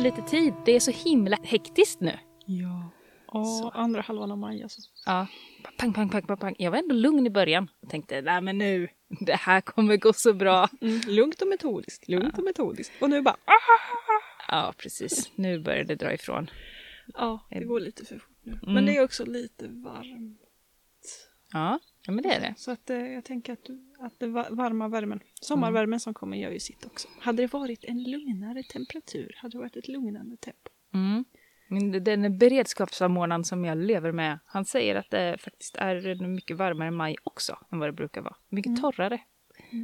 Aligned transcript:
lite 0.00 0.22
tid. 0.22 0.54
Det 0.64 0.72
är 0.72 0.80
så 0.80 0.90
himla 0.90 1.38
hektiskt 1.42 2.00
nu. 2.00 2.18
Ja. 2.46 2.90
Så. 3.32 3.70
andra 3.70 4.00
halvan 4.00 4.30
av 4.32 4.38
maj 4.38 4.62
alltså. 4.62 4.80
Ja. 5.06 5.26
Pang, 5.76 5.92
pang, 5.92 6.08
pang, 6.08 6.22
pang, 6.22 6.36
pang. 6.36 6.54
Jag 6.58 6.70
var 6.70 6.78
ändå 6.78 6.94
lugn 6.94 7.26
i 7.26 7.30
början 7.30 7.68
och 7.80 7.90
tänkte, 7.90 8.22
nej 8.22 8.40
men 8.40 8.58
nu, 8.58 8.88
det 9.20 9.34
här 9.34 9.60
kommer 9.60 9.96
gå 9.96 10.12
så 10.12 10.32
bra. 10.32 10.68
Mm. 10.80 11.00
Lugnt 11.06 11.42
och 11.42 11.48
metodiskt, 11.48 12.08
lugnt 12.08 12.38
och 12.38 12.44
metodiskt. 12.44 13.02
Och 13.02 13.10
nu 13.10 13.22
bara 13.22 13.36
ah! 13.44 13.54
Ja, 14.48 14.74
precis. 14.76 15.30
Nu 15.34 15.60
börjar 15.60 15.84
det 15.84 15.94
dra 15.94 16.12
ifrån. 16.14 16.50
Ja, 17.14 17.46
det 17.50 17.64
går 17.64 17.80
lite 17.80 18.04
för 18.04 18.18
fort 18.18 18.36
nu. 18.42 18.52
Mm. 18.52 18.74
Men 18.74 18.86
det 18.86 18.96
är 18.96 19.04
också 19.04 19.24
lite 19.24 19.68
varmt. 19.68 20.40
Ja, 21.52 21.78
ja 22.06 22.12
men 22.12 22.22
det 22.22 22.34
är 22.34 22.40
det. 22.40 22.54
Så 22.56 22.70
att, 22.70 22.90
eh, 22.90 22.98
jag 22.98 23.24
tänker 23.24 23.52
att, 23.52 23.66
att 24.00 24.18
det 24.18 24.26
va- 24.26 24.48
varma 24.50 24.88
värmen, 24.88 25.20
sommarvärmen 25.40 26.00
som 26.00 26.14
kommer 26.14 26.36
gör 26.36 26.50
ju 26.50 26.60
sitt 26.60 26.86
också. 26.86 27.08
Hade 27.20 27.42
det 27.42 27.52
varit 27.52 27.84
en 27.84 28.02
lugnare 28.02 28.62
temperatur, 28.62 29.34
hade 29.36 29.52
det 29.52 29.58
varit 29.58 29.76
ett 29.76 29.88
lugnande 29.88 30.36
tempo. 30.36 30.70
Mm. 30.94 31.24
Men 31.68 32.04
den 32.04 32.38
beredskapssamordnaren 32.38 33.44
som 33.44 33.64
jag 33.64 33.78
lever 33.78 34.12
med, 34.12 34.38
han 34.46 34.64
säger 34.64 34.94
att 34.94 35.10
det 35.10 35.36
faktiskt 35.40 35.76
är 35.76 36.26
mycket 36.26 36.56
varmare 36.56 36.90
maj 36.90 37.16
också 37.24 37.58
än 37.72 37.78
vad 37.78 37.88
det 37.88 37.92
brukar 37.92 38.20
vara. 38.20 38.36
Mycket 38.48 38.80
torrare. 38.80 39.20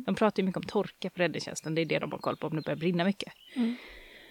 De 0.07 0.15
pratar 0.15 0.43
ju 0.43 0.47
mycket 0.47 0.57
om 0.57 0.63
torka 0.63 1.11
på 1.11 1.19
räddningstjänsten, 1.19 1.75
det 1.75 1.81
är 1.81 1.85
det 1.85 1.99
de 1.99 2.13
har 2.13 2.19
koll 2.19 2.37
på 2.37 2.47
om 2.47 2.57
det 2.57 2.63
börjar 2.63 2.77
brinna 2.77 3.05
mycket. 3.05 3.33
Mm. 3.57 3.75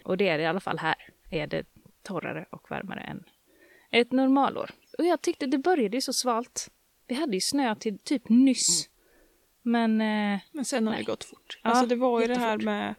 Och 0.03 0.17
det 0.17 0.27
är 0.27 0.37
det 0.37 0.43
i 0.43 0.47
alla 0.47 0.59
fall 0.59 0.77
här, 0.77 0.95
är 1.31 1.47
det 1.47 1.65
torrare 2.03 2.45
och 2.49 2.71
varmare 2.71 2.99
än 2.99 3.23
ett 3.91 4.11
normalår. 4.11 4.69
Och 4.97 5.05
jag 5.05 5.21
tyckte 5.21 5.45
det 5.45 5.57
började 5.57 5.97
ju 5.97 6.01
så 6.01 6.13
svalt. 6.13 6.71
Vi 7.07 7.15
hade 7.15 7.33
ju 7.33 7.41
snö 7.41 7.75
till 7.75 7.99
typ 7.99 8.29
nyss. 8.29 8.89
Men 9.67 10.01
eh, 10.01 10.39
Men 10.51 10.65
sen 10.65 10.87
har 10.87 10.93
Nej. 10.93 11.03
det 11.03 11.11
gått 11.11 11.23
fort. 11.23 11.59
Ja, 11.63 11.69
alltså 11.69 11.85
det 11.85 11.95
var 11.95 12.21
ju 12.21 12.27
det 12.27 12.35
här 12.39 12.57
med 12.57 12.95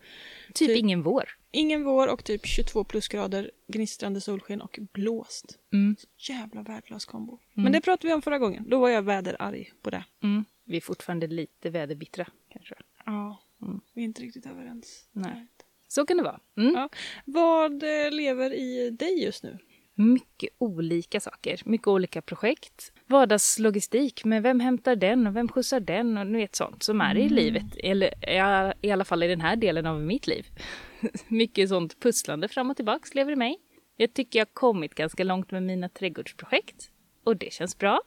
typ, 0.54 0.68
Typ- 0.68 0.76
ingen 0.78 1.02
vår. 1.02 1.24
ingen 1.50 1.84
vår 1.84 2.08
och 2.08 2.24
typ 2.24 2.46
22 2.46 2.84
plusgrader, 2.84 3.50
gnistrande 3.68 4.20
solsken 4.20 4.60
och 4.60 4.78
blåst. 4.92 5.58
Mm. 5.72 5.96
Jävla 6.28 6.62
värdelös 6.62 7.04
kombo. 7.04 7.38
Men 7.52 7.72
det 7.72 7.80
pratade 7.80 8.06
vi 8.08 8.14
om 8.14 8.22
förra 8.22 8.38
gången. 8.38 8.64
Då 8.68 8.78
var 8.78 8.88
jag 8.88 9.02
väderarg 9.02 9.72
på 9.82 9.90
det. 9.90 10.04
Mm. 10.22 10.44
Vi 10.64 10.76
är 10.76 10.80
fortfarande 10.80 11.26
lite 11.26 11.70
väderbittra 11.70 12.26
kanske. 12.52 12.74
Ja, 13.06 13.42
Mm. 13.62 13.80
vi 13.94 14.00
är 14.00 14.04
inte 14.04 14.22
riktigt 14.22 14.46
överens. 14.46 15.08
Nej. 15.12 15.46
Så 15.88 16.06
kan 16.06 16.16
det 16.16 16.22
vara. 16.22 16.40
Mm. 16.56 16.74
Ja. 16.74 16.88
Vad 17.24 17.82
eh, 17.82 18.10
lever 18.10 18.52
i 18.52 18.90
dig 18.90 19.22
just 19.24 19.42
nu? 19.42 19.58
Mycket 19.98 20.50
olika 20.58 21.20
saker, 21.20 21.60
mycket 21.64 21.86
olika 21.88 22.22
projekt. 22.22 22.92
Vardagslogistik, 23.06 24.24
med 24.24 24.42
vem 24.42 24.60
hämtar 24.60 24.96
den 24.96 25.26
och 25.26 25.36
vem 25.36 25.48
skjutsar 25.48 25.80
den 25.80 26.18
och 26.18 26.26
ni 26.26 26.38
vet 26.38 26.56
sånt 26.56 26.82
som 26.82 27.00
är 27.00 27.16
i 27.16 27.28
livet. 27.28 27.76
Eller 27.76 28.14
i 28.80 28.90
alla 28.90 29.04
fall 29.04 29.22
i 29.22 29.28
den 29.28 29.40
här 29.40 29.56
delen 29.56 29.86
av 29.86 30.00
mitt 30.00 30.26
liv. 30.26 30.46
mycket 31.28 31.68
sånt 31.68 32.00
pusslande 32.00 32.48
fram 32.48 32.70
och 32.70 32.76
tillbaks 32.76 33.14
lever 33.14 33.32
i 33.32 33.36
mig. 33.36 33.56
Jag 33.96 34.14
tycker 34.14 34.38
jag 34.38 34.46
har 34.46 34.52
kommit 34.52 34.94
ganska 34.94 35.24
långt 35.24 35.50
med 35.50 35.62
mina 35.62 35.88
trädgårdsprojekt 35.88 36.90
och 37.24 37.36
det 37.36 37.52
känns 37.52 37.78
bra. 37.78 38.00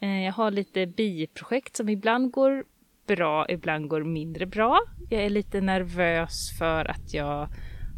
Eh, 0.00 0.24
Jag 0.24 0.32
har 0.32 0.50
lite 0.50 0.86
biprojekt 0.86 1.76
som 1.76 1.88
ibland 1.88 2.30
går 2.30 2.64
bra, 3.06 3.46
ibland 3.48 3.88
går 3.88 4.04
mindre 4.04 4.46
bra. 4.46 4.80
Jag 5.10 5.22
är 5.22 5.30
lite 5.30 5.60
nervös 5.60 6.58
för 6.58 6.84
att 6.84 7.14
jag 7.14 7.48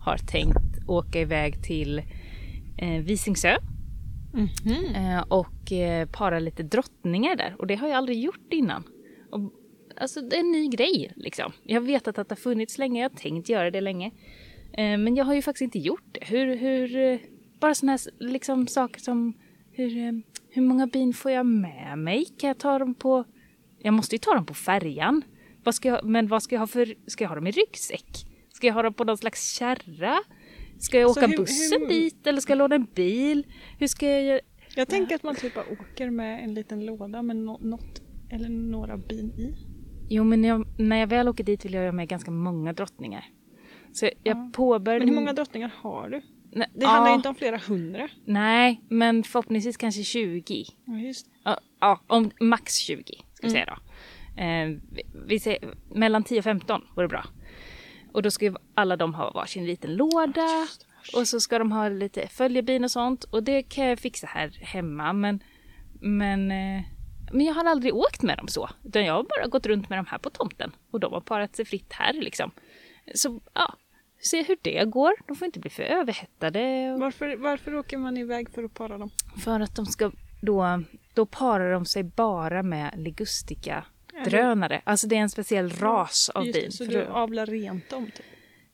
har 0.04 0.16
tänkt 0.18 0.88
åka 0.88 1.20
iväg 1.20 1.62
till 1.64 2.02
eh, 2.82 3.02
Visingsö 3.02 3.56
eh, 4.94 5.24
och 5.28 5.72
eh, 5.72 6.08
para 6.08 6.38
lite 6.38 6.62
drottningar 6.62 7.36
där. 7.36 7.54
Och 7.58 7.66
det 7.66 7.74
har 7.74 7.88
jag 7.88 7.96
aldrig 7.96 8.20
gjort 8.20 8.52
innan. 8.52 8.84
Och, 9.30 9.40
alltså 9.96 10.20
det 10.20 10.36
är 10.36 10.40
en 10.40 10.52
ny 10.52 10.68
grej 10.68 11.12
liksom. 11.16 11.52
Jag 11.62 11.80
har 11.80 11.86
vetat 11.86 12.18
att 12.18 12.28
det 12.28 12.32
har 12.32 12.40
funnits 12.40 12.78
länge, 12.78 13.02
jag 13.02 13.10
har 13.10 13.16
tänkt 13.16 13.48
göra 13.48 13.70
det 13.70 13.80
länge. 13.80 14.10
Eh, 14.72 14.98
men 14.98 15.16
jag 15.16 15.24
har 15.24 15.34
ju 15.34 15.42
faktiskt 15.42 15.62
inte 15.62 15.78
gjort 15.78 16.04
det. 16.12 16.24
Hur, 16.26 16.56
hur, 16.56 16.96
eh, 16.96 17.18
bara 17.60 17.74
sådana 17.74 17.92
här 17.92 18.00
liksom, 18.18 18.66
saker 18.66 19.00
som 19.00 19.34
hur, 19.72 19.96
eh, 19.96 20.12
hur 20.50 20.62
många 20.62 20.86
bin 20.86 21.14
får 21.14 21.30
jag 21.30 21.46
med 21.46 21.98
mig? 21.98 22.24
Kan 22.38 22.48
jag 22.48 22.58
ta 22.58 22.78
dem 22.78 22.94
på... 22.94 23.24
Jag 23.78 23.94
måste 23.94 24.14
ju 24.14 24.18
ta 24.18 24.34
dem 24.34 24.46
på 24.46 24.54
färjan. 24.54 25.22
Vad 25.64 25.74
ska 25.74 25.88
jag, 25.88 26.04
men 26.04 26.28
vad 26.28 26.42
ska 26.42 26.54
jag 26.54 26.60
ha 26.60 26.66
för... 26.66 26.94
Ska 27.06 27.24
jag 27.24 27.28
ha 27.28 27.34
dem 27.34 27.46
i 27.46 27.50
ryggsäck? 27.50 28.26
Ska 28.52 28.66
jag 28.66 28.74
ha 28.74 28.82
dem 28.82 28.94
på 28.94 29.04
någon 29.04 29.18
slags 29.18 29.52
kärra? 29.52 30.18
Ska 30.82 30.98
jag 31.00 31.10
åka 31.10 31.26
hur- 31.26 31.36
bussen 31.36 31.80
hur- 31.80 31.88
dit 31.88 32.26
eller 32.26 32.40
ska 32.40 32.50
jag 32.52 32.58
låna 32.58 32.74
en 32.74 32.86
bil? 32.94 33.46
Hur 33.78 33.86
ska 33.86 34.08
jag? 34.20 34.40
Jag 34.76 34.88
tänker 34.88 35.14
att 35.14 35.22
man 35.22 35.34
typ 35.36 35.54
bara 35.54 35.64
åker 35.72 36.10
med 36.10 36.44
en 36.44 36.54
liten 36.54 36.86
låda 36.86 37.22
med 37.22 37.36
no- 37.36 37.64
något 37.66 38.02
eller 38.30 38.48
några 38.48 38.96
bin 38.96 39.30
i. 39.38 39.54
Jo, 40.10 40.24
men 40.24 40.44
jag, 40.44 40.66
när 40.78 40.96
jag 40.96 41.06
väl 41.06 41.28
åker 41.28 41.44
dit 41.44 41.64
vill 41.64 41.74
jag 41.74 41.84
ha 41.84 41.92
med 41.92 42.08
ganska 42.08 42.30
många 42.30 42.72
drottningar. 42.72 43.24
Så 43.92 44.04
jag 44.04 44.14
Ja. 44.22 44.50
påbörjade... 44.54 45.04
Men 45.04 45.14
hur 45.14 45.20
många 45.20 45.32
drottningar 45.32 45.72
har 45.76 46.08
du? 46.08 46.22
Nej, 46.52 46.68
Det 46.74 46.86
handlar 46.86 47.10
ja, 47.10 47.16
inte 47.16 47.28
om 47.28 47.34
flera 47.34 47.56
hundra. 47.56 48.08
Nej, 48.24 48.80
men 48.88 49.22
förhoppningsvis 49.22 49.76
kanske 49.76 50.02
20. 50.02 50.64
Ja, 50.84 50.98
just 50.98 51.26
Ja, 51.44 51.60
ja 51.80 52.00
om 52.06 52.30
max 52.40 52.76
20 52.76 53.02
ska 53.34 53.46
vi 53.46 53.52
Mm. 53.52 53.52
säga 53.52 53.66
då. 53.66 53.78
Eh, 54.42 54.68
vi, 54.92 55.02
vi 55.26 55.40
säger 55.40 55.74
mellan 55.94 56.24
10 56.24 56.38
och 56.38 56.44
15 56.44 56.80
vore 56.96 57.08
bra. 57.08 57.24
Och 58.12 58.22
då 58.22 58.30
ska 58.30 58.44
ju 58.44 58.54
alla 58.74 58.96
de 58.96 59.14
ha 59.14 59.30
varsin 59.30 59.66
liten 59.66 59.96
låda. 59.96 60.66
Och 61.16 61.28
så 61.28 61.40
ska 61.40 61.58
de 61.58 61.72
ha 61.72 61.88
lite 61.88 62.28
följebin 62.28 62.84
och 62.84 62.90
sånt. 62.90 63.24
Och 63.24 63.42
det 63.42 63.62
kan 63.62 63.86
jag 63.86 63.98
fixa 63.98 64.26
här 64.26 64.48
hemma. 64.60 65.12
Men, 65.12 65.42
men, 66.00 66.50
eh, 66.50 66.82
men 67.32 67.46
jag 67.46 67.54
har 67.54 67.64
aldrig 67.64 67.94
åkt 67.94 68.22
med 68.22 68.38
dem 68.38 68.48
så. 68.48 68.70
Utan 68.84 69.04
jag 69.04 69.14
har 69.14 69.22
bara 69.22 69.46
gått 69.46 69.66
runt 69.66 69.88
med 69.88 69.98
dem 69.98 70.06
här 70.06 70.18
på 70.18 70.30
tomten. 70.30 70.72
Och 70.90 71.00
de 71.00 71.12
har 71.12 71.20
parat 71.20 71.56
sig 71.56 71.64
fritt 71.64 71.92
här 71.92 72.12
liksom. 72.12 72.50
Så 73.14 73.40
ja, 73.54 73.74
se 74.18 74.42
hur 74.42 74.58
det 74.62 74.84
går. 74.84 75.12
De 75.26 75.36
får 75.36 75.46
inte 75.46 75.60
bli 75.60 75.70
för 75.70 75.82
överhettade. 75.82 76.92
Och... 76.92 77.00
Varför, 77.00 77.36
varför 77.36 77.74
åker 77.74 77.98
man 77.98 78.16
iväg 78.16 78.50
för 78.50 78.64
att 78.64 78.74
para 78.74 78.98
dem? 78.98 79.10
För 79.44 79.60
att 79.60 79.76
de 79.76 79.86
ska 79.86 80.12
då, 80.42 80.82
då 81.14 81.26
parar 81.26 81.72
de 81.72 81.84
sig 81.84 82.02
bara 82.02 82.62
med 82.62 82.94
ligustica 82.96 83.84
drönare. 84.24 84.80
Alltså 84.84 85.06
det 85.06 85.16
är 85.16 85.20
en 85.20 85.28
speciell 85.30 85.70
ras 85.70 86.30
av 86.34 86.46
Just 86.46 86.60
bin. 86.60 86.72
Så 86.72 86.84
du 86.84 87.04
avlar 87.06 87.46
rent 87.46 87.88
dem? 87.90 88.06
Typ. 88.06 88.24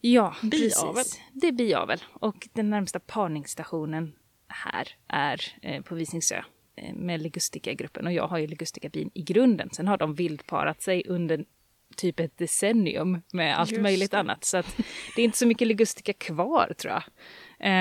Ja, 0.00 0.34
Biavel. 0.42 0.94
precis. 0.94 1.20
Det 1.32 1.46
är 1.48 1.52
biavel. 1.52 1.98
Och 2.12 2.48
den 2.52 2.70
närmsta 2.70 3.00
parningsstationen 3.00 4.12
här 4.48 4.88
är 5.08 5.40
eh, 5.62 5.82
på 5.82 5.94
Visingsö 5.94 6.42
eh, 6.76 6.94
med 6.94 7.22
ligustica-gruppen. 7.22 8.06
Och 8.06 8.12
jag 8.12 8.28
har 8.28 8.38
ju 8.38 8.46
ligustica-bin 8.46 9.10
i 9.14 9.22
grunden. 9.22 9.70
Sen 9.72 9.88
har 9.88 9.96
de 9.98 10.14
vildparat 10.14 10.82
sig 10.82 11.02
under 11.08 11.44
typ 11.96 12.20
ett 12.20 12.38
decennium 12.38 13.22
med 13.32 13.58
allt 13.58 13.70
Just 13.70 13.82
möjligt 13.82 14.10
det. 14.10 14.18
annat. 14.18 14.44
Så 14.44 14.56
att 14.56 14.76
det 15.16 15.22
är 15.22 15.24
inte 15.24 15.38
så 15.38 15.46
mycket 15.46 15.68
ligustica 15.68 16.12
kvar 16.12 16.72
tror 16.78 16.92
jag. 16.92 17.02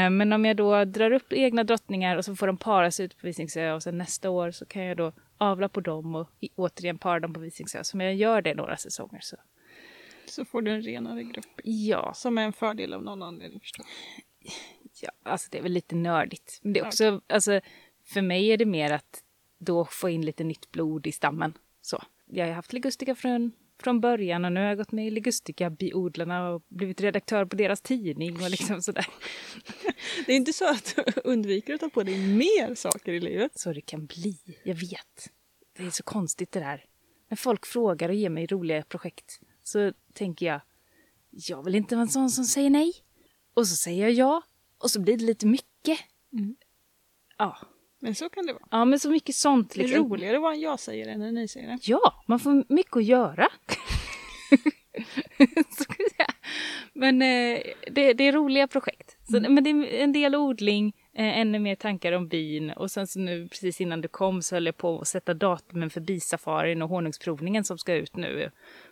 Eh, 0.06 0.10
Men 0.10 0.34
om 0.34 0.46
jag 0.46 0.58
då 0.58 0.86
drar 0.86 1.12
upp 1.12 1.34
egna 1.34 1.64
drottningar 1.64 2.18
och 2.18 2.26
så 2.26 2.36
får 2.36 2.48
de 2.48 2.58
para 2.58 2.92
sig 2.92 3.06
ute 3.06 3.16
på 3.16 3.28
Visingsö 3.28 3.72
och 3.74 3.84
sen 3.84 3.98
nästa 3.98 4.30
år 4.30 4.52
så 4.52 4.66
kan 4.66 4.84
jag 4.84 4.98
då 4.98 5.12
avla 5.38 5.70
på 5.70 5.82
dem 5.82 6.16
och 6.16 6.30
återigen 6.56 6.98
para 6.98 7.20
dem 7.20 7.34
på 7.34 7.40
Visingsö. 7.40 7.84
Så 7.84 7.98
om 7.98 8.02
jag 8.02 8.16
gör 8.16 8.42
det 8.42 8.54
några 8.56 8.78
säsonger 8.78 9.20
så 9.22 9.38
Så 10.26 10.46
får 10.46 10.62
du 10.62 10.72
en 10.72 10.82
renare 10.82 11.24
grupp. 11.24 11.46
ja, 11.64 12.14
Som 12.14 12.38
är 12.38 12.44
en 12.44 12.54
fördel 12.54 12.94
av 12.94 13.04
någon 13.04 13.24
anledning 13.24 13.60
förstås. 13.60 13.86
Ja, 15.02 15.12
alltså 15.24 15.48
det 15.52 15.58
är 15.58 15.62
väl 15.64 15.72
lite 15.72 15.96
nördigt. 15.96 16.60
Men 16.62 16.74
det 16.74 16.80
är 16.80 16.86
också, 16.88 17.22
alltså, 17.28 17.62
för 18.06 18.22
mig 18.22 18.48
är 18.52 18.58
det 18.58 18.66
mer 18.66 18.92
att 18.92 19.24
då 19.58 19.86
få 19.86 20.10
in 20.10 20.26
lite 20.26 20.44
nytt 20.44 20.72
blod 20.72 21.08
i 21.08 21.12
stammen. 21.12 21.54
Så. 21.82 22.04
Jag 22.26 22.46
har 22.46 22.54
haft 22.54 22.74
ligustica 22.74 23.16
från, 23.16 23.52
från 23.80 24.02
början 24.02 24.46
och 24.46 24.52
nu 24.52 24.60
har 24.60 24.68
jag 24.68 24.78
gått 24.78 24.92
med 24.92 25.08
i 25.08 25.12
ligustica-biodlarna 25.12 26.50
och 26.50 26.64
blivit 26.68 27.02
redaktör 27.02 27.46
på 27.46 27.56
deras 27.56 27.82
tidning 27.82 28.44
och 28.44 28.50
liksom 28.50 28.82
sådär. 28.82 29.08
Det 30.26 30.32
är 30.32 30.36
inte 30.36 30.54
så 30.54 30.70
att 30.70 30.96
du 30.96 31.22
undviker 31.24 31.74
att 31.74 31.80
ta 31.80 31.90
på 31.90 32.04
dig 32.04 32.18
mer 32.28 32.76
saker 32.76 33.14
i 33.14 33.20
livet. 33.20 33.60
Så 33.60 33.74
det 33.74 33.82
kan 33.82 34.06
bli, 34.06 34.38
jag 34.64 34.76
vet. 34.76 35.32
Det 35.78 35.84
är 35.84 35.90
så 35.90 36.04
konstigt 36.04 36.52
det 36.52 36.60
där. 36.60 36.86
När 37.30 37.38
folk 37.38 37.66
frågar 37.66 38.10
och 38.10 38.16
ger 38.16 38.30
mig 38.30 38.46
roliga 38.46 38.84
projekt 38.84 39.40
så 39.64 39.94
tänker 40.14 40.46
jag, 40.46 40.62
jag 41.30 41.64
vill 41.64 41.76
inte 41.76 41.96
vara 41.96 42.02
en 42.04 42.10
sån 42.10 42.30
som 42.30 42.46
säger 42.46 42.70
nej. 42.70 42.94
Och 43.54 43.68
så 43.68 43.76
säger 43.76 44.04
jag 44.04 44.12
ja. 44.12 44.42
Och 44.78 44.92
så 44.92 45.00
blir 45.02 45.18
det 45.18 45.26
lite 45.26 45.48
mycket. 45.48 46.00
Mm. 46.34 46.56
Ja. 47.38 47.58
Men 48.00 48.16
så 48.16 48.30
kan 48.30 48.46
det 48.46 48.54
vara. 48.54 48.64
Ja, 48.72 48.86
men 48.86 49.00
så 49.00 49.10
mycket 49.10 49.36
sånt. 49.36 49.74
Det 49.74 49.82
är 49.82 49.88
Liksom. 49.88 50.10
roligare 50.10 50.40
vad 50.40 50.58
jag 50.58 50.80
säger 50.80 51.08
än 51.08 51.20
när 51.20 51.32
ni 51.32 51.48
säger 51.48 51.68
det. 51.68 51.78
Ja, 51.82 52.24
man 52.28 52.40
får 52.40 52.74
mycket 52.74 52.98
att 52.98 53.04
göra. 53.06 53.48
Men 56.94 57.22
eh, 57.22 57.60
det, 57.92 58.14
det 58.14 58.24
är 58.24 58.32
roliga 58.32 58.68
projekt. 58.68 59.18
Så, 59.32 59.40
Men 59.40 59.64
det 59.64 59.70
är 59.70 60.04
en 60.04 60.14
del 60.14 60.36
odling, 60.36 60.94
eh, 61.14 61.40
ännu 61.40 61.60
mer 61.60 61.76
tankar 61.76 62.12
om 62.12 62.28
bin 62.28 62.70
och 62.72 62.92
sen 62.92 63.08
så 63.08 63.20
nu 63.20 63.48
precis 63.48 63.82
innan 63.82 64.02
du 64.02 64.08
kom 64.08 64.42
så 64.42 64.56
höll 64.56 64.66
jag 64.66 64.78
på 64.78 65.00
att 65.00 65.08
sätta 65.08 65.34
datumen 65.34 65.90
för 65.90 66.02
bisafarin 66.02 66.82
och 66.82 66.90
honungsprovningen 66.90 67.64
som 67.64 67.78
ska 67.78 67.94
ut 67.94 68.16
nu. 68.16 68.52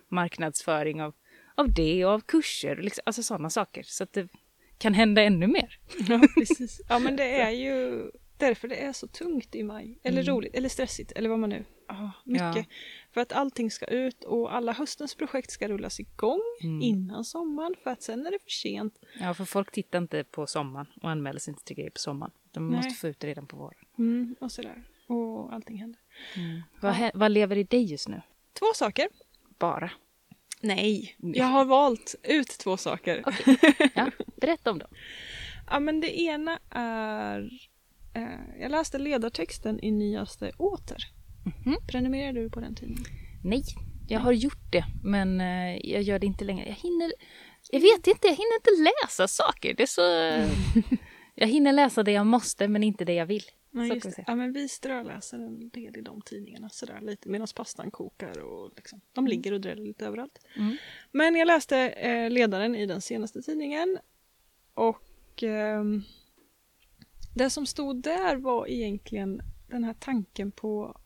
Marknadsföring 0.09 1.01
av, 1.01 1.13
av 1.55 1.73
det 1.73 2.05
och 2.05 2.11
av 2.11 2.19
kurser, 2.19 2.75
liksom, 2.75 3.01
alltså 3.05 3.23
sådana 3.23 3.49
saker. 3.49 3.83
Så 3.83 4.03
att 4.03 4.13
det 4.13 4.27
kan 4.77 4.93
hända 4.93 5.21
ännu 5.21 5.47
mer. 5.47 5.79
Ja, 6.09 6.21
precis. 6.37 6.81
Ja, 6.89 6.99
men 6.99 7.15
det 7.15 7.23
är 7.41 7.51
ju 7.51 8.03
därför 8.37 8.67
det 8.67 8.75
är 8.75 8.93
så 8.93 9.07
tungt 9.07 9.55
i 9.55 9.63
maj. 9.63 9.99
Eller 10.03 10.23
roligt, 10.23 10.55
eller 10.55 10.69
stressigt, 10.69 11.11
eller 11.11 11.29
vad 11.29 11.39
man 11.39 11.49
nu... 11.49 11.65
Ja, 11.87 12.11
mycket. 12.23 12.55
Ja. 12.55 12.63
För 13.13 13.21
att 13.21 13.31
allting 13.31 13.71
ska 13.71 13.85
ut 13.85 14.23
och 14.23 14.55
alla 14.55 14.71
höstens 14.73 15.15
projekt 15.15 15.51
ska 15.51 15.67
rullas 15.67 15.99
igång 15.99 16.41
Mm. 16.63 16.81
innan 16.81 17.25
sommaren 17.25 17.75
för 17.83 17.89
att 17.91 18.01
sen 18.03 18.25
är 18.25 18.31
det 18.31 18.39
för 18.43 18.49
sent. 18.49 18.99
Ja, 19.19 19.33
för 19.33 19.45
folk 19.45 19.71
tittar 19.71 19.99
inte 19.99 20.23
på 20.23 20.47
sommaren 20.47 20.87
och 21.01 21.09
anmäler 21.09 21.39
sig 21.39 21.51
inte 21.51 21.63
till 21.63 21.75
grejer 21.75 21.89
på 21.91 21.99
sommaren. 21.99 22.31
De 22.51 22.67
Nej. 22.67 22.75
måste 22.77 22.93
få 23.01 23.07
ut 23.07 23.19
det 23.19 23.27
redan 23.27 23.47
på 23.47 23.57
våren. 23.57 23.85
Mm, 23.97 24.35
och 24.39 24.51
sådär. 24.51 24.83
Och 25.07 25.53
allting 25.53 25.77
händer. 25.77 25.99
Vad, 26.81 26.93
hä- 26.93 27.11
vad 27.13 27.31
lever 27.31 27.57
i 27.57 27.63
dig 27.63 27.83
just 27.83 28.07
nu? 28.07 28.21
Två 28.53 28.65
saker. 28.75 29.07
Bara. 29.59 29.91
Nej, 30.61 31.15
jag 31.17 31.45
har 31.45 31.65
valt 31.65 32.15
ut 32.23 32.47
två 32.47 32.77
saker. 32.77 33.23
Ja, 33.95 34.11
berätta 34.41 34.71
om 34.71 34.79
dem. 34.79 34.89
Ja, 35.69 35.79
men 35.79 35.99
det 36.01 36.19
ena 36.21 36.59
är... 36.69 37.49
Eh, 38.15 38.61
jag 38.61 38.71
läste 38.71 38.97
ledartexten 38.97 39.79
i 39.83 39.91
nyaste 39.91 40.51
Åter. 40.57 40.97
Mhm. 41.65 41.75
Prenumererar 41.87 42.33
du 42.33 42.49
på 42.49 42.59
den 42.59 42.75
tidningen? 42.75 43.05
Nej, 43.43 43.63
jag 44.07 44.19
har 44.19 44.31
gjort 44.31 44.71
det, 44.71 44.85
men 45.03 45.41
eh, 45.41 45.91
jag 45.91 46.01
gör 46.01 46.19
det 46.19 46.25
inte 46.25 46.45
längre. 46.45 46.65
Jag 46.67 46.75
hinner... 46.75 47.11
Jag 47.71 47.79
vet 47.79 48.07
inte, 48.07 48.27
jag 48.27 48.35
hinner 48.35 48.55
inte 48.55 48.91
läsa 48.91 49.27
saker. 49.27 49.73
Det 49.73 49.83
är 49.83 49.87
så... 49.87 50.01
Jag 51.37 51.47
hinner 51.47 51.73
läsa 51.73 52.03
det 52.03 52.11
jag 52.11 52.25
måste, 52.25 52.67
men 52.67 52.83
inte 52.83 53.05
det 53.05 53.13
jag 53.13 53.25
vill. 53.25 53.43
Nej, 53.71 53.89
just 53.93 54.05
vi. 54.05 54.23
Ja, 54.27 54.35
men 54.35 54.53
vi 54.53 54.69
ströläser 54.69 55.37
en 55.37 55.69
del 55.69 55.97
i 55.97 56.01
de 56.01 56.21
tidningarna 56.21 56.69
sådär 56.69 57.01
lite 57.01 57.29
medan 57.29 57.47
pastan 57.55 57.91
kokar 57.91 58.39
och 58.39 58.71
liksom, 58.75 59.01
de 59.13 59.27
ligger 59.27 59.51
och 59.51 59.61
dräller 59.61 59.83
lite 59.83 60.05
överallt. 60.05 60.39
Mm. 60.57 60.77
Men 61.11 61.35
jag 61.35 61.45
läste 61.45 61.77
eh, 61.77 62.29
ledaren 62.29 62.75
i 62.75 62.85
den 62.85 63.01
senaste 63.01 63.41
tidningen 63.41 63.97
och 64.73 65.43
ehm, 65.43 66.03
det 67.35 67.49
som 67.49 67.65
stod 67.65 68.01
där 68.01 68.35
var 68.35 68.67
egentligen 68.69 69.41
den 69.67 69.83
här 69.83 69.93
tanken 69.93 70.51
på 70.51 70.97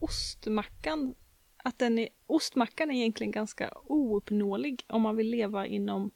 ostmackan. 0.00 1.14
Att 1.56 1.78
den 1.78 1.98
är, 1.98 2.08
ostmackan 2.26 2.90
är 2.90 2.94
egentligen 2.94 3.30
ganska 3.30 3.70
ouppnåelig 3.84 4.84
om 4.88 5.02
man 5.02 5.16
vill 5.16 5.30
leva 5.30 5.66
inom, 5.66 6.10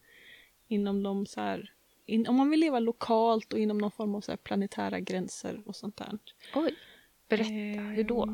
inom 0.69 1.03
de 1.03 1.27
så 1.27 1.41
här, 1.41 1.73
in, 2.07 2.27
om 2.27 2.37
man 2.37 2.51
vill 2.51 2.61
leva 2.61 2.79
lokalt 2.79 3.53
och 3.53 3.59
inom 3.59 3.79
någon 3.79 3.91
form 3.91 4.15
av 4.15 4.21
så 4.21 4.37
planetära 4.37 5.01
gränser 5.01 5.63
och 5.67 5.77
sånt 5.77 5.97
där. 5.97 6.19
Oj, 6.55 6.75
berätta. 7.29 7.81
Hur 7.81 8.05
då? 8.05 8.29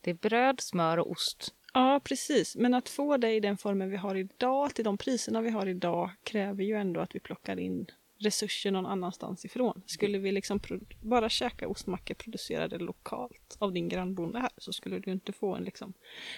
Det 0.00 0.10
är 0.10 0.14
bröd, 0.14 0.60
smör 0.60 0.98
och 0.98 1.10
ost. 1.10 1.54
Ja, 1.74 2.00
precis. 2.04 2.56
Men 2.56 2.74
att 2.74 2.88
få 2.88 3.16
det 3.16 3.32
i 3.32 3.40
den 3.40 3.56
formen 3.56 3.90
vi 3.90 3.96
har 3.96 4.14
idag, 4.14 4.74
till 4.74 4.84
de 4.84 4.98
priserna 4.98 5.40
vi 5.40 5.50
har 5.50 5.66
idag, 5.66 6.10
kräver 6.22 6.64
ju 6.64 6.74
ändå 6.74 7.00
att 7.00 7.14
vi 7.14 7.20
plockar 7.20 7.58
in 7.58 7.86
resurser 8.24 8.70
någon 8.70 8.86
annanstans 8.86 9.44
ifrån. 9.44 9.82
Skulle 9.86 10.18
vi 10.18 10.32
liksom 10.32 10.60
bara 11.00 11.28
käka 11.28 11.68
ostmackor 11.68 12.14
producerade 12.14 12.78
lokalt 12.78 13.56
av 13.58 13.72
din 13.72 13.88
grannbonde 13.88 14.38
här 14.38 14.50
så 14.56 14.72
skulle 14.72 14.98
du 14.98 15.12
inte 15.12 15.32
få 15.32 15.54
en 15.54 15.64
liksom... 15.64 15.92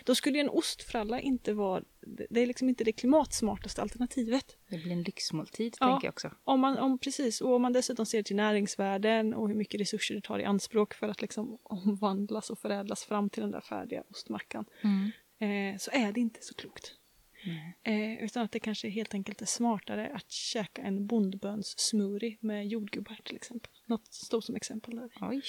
Då 0.04 0.14
skulle 0.14 0.40
en 0.40 0.48
ostfralla 0.48 1.20
inte 1.20 1.52
vara... 1.52 1.82
Det 2.30 2.40
är 2.40 2.46
liksom 2.46 2.68
inte 2.68 2.84
det 2.84 2.92
klimatsmartaste 2.92 3.82
alternativet. 3.82 4.56
Det 4.68 4.78
blir 4.78 4.92
en 4.92 5.02
lyxmåltid, 5.02 5.76
Ja. 5.80 5.86
tänker 5.90 6.06
jag 6.06 6.12
också. 6.12 6.30
Om 6.44 6.60
man, 6.60 6.78
om, 6.78 6.98
precis, 6.98 7.40
och 7.40 7.54
om 7.54 7.62
man 7.62 7.72
dessutom 7.72 8.06
ser 8.06 8.22
till 8.22 8.36
näringsvärden 8.36 9.34
och 9.34 9.48
hur 9.48 9.54
mycket 9.54 9.80
resurser 9.80 10.14
det 10.14 10.20
tar 10.20 10.38
i 10.38 10.44
anspråk 10.44 10.94
för 10.94 11.08
att 11.08 11.22
liksom 11.22 11.58
omvandlas 11.62 12.50
och 12.50 12.58
förädlas 12.58 13.04
fram 13.04 13.30
till 13.30 13.42
den 13.42 13.50
där 13.50 13.60
färdiga 13.60 14.02
ostmackan 14.10 14.64
eh, 15.38 15.78
så 15.78 15.90
är 15.90 16.12
det 16.12 16.20
inte 16.20 16.42
så 16.42 16.54
klokt. 16.54 16.92
Eh, 17.82 18.24
utan 18.24 18.42
att 18.42 18.52
det 18.52 18.60
kanske 18.60 18.88
helt 18.88 19.14
enkelt 19.14 19.42
är 19.42 19.46
smartare 19.46 20.10
att 20.14 20.30
käka 20.30 20.82
en 20.82 21.06
bondböns 21.06 21.78
smoothie 21.78 22.36
med 22.40 22.66
jordgubbar 22.68 23.18
till 23.24 23.36
exempel. 23.36 23.72
Något 23.86 24.14
står 24.14 24.40
som 24.40 24.56
exempel 24.56 24.96
där. 24.96 25.10
Oj. 25.20 25.42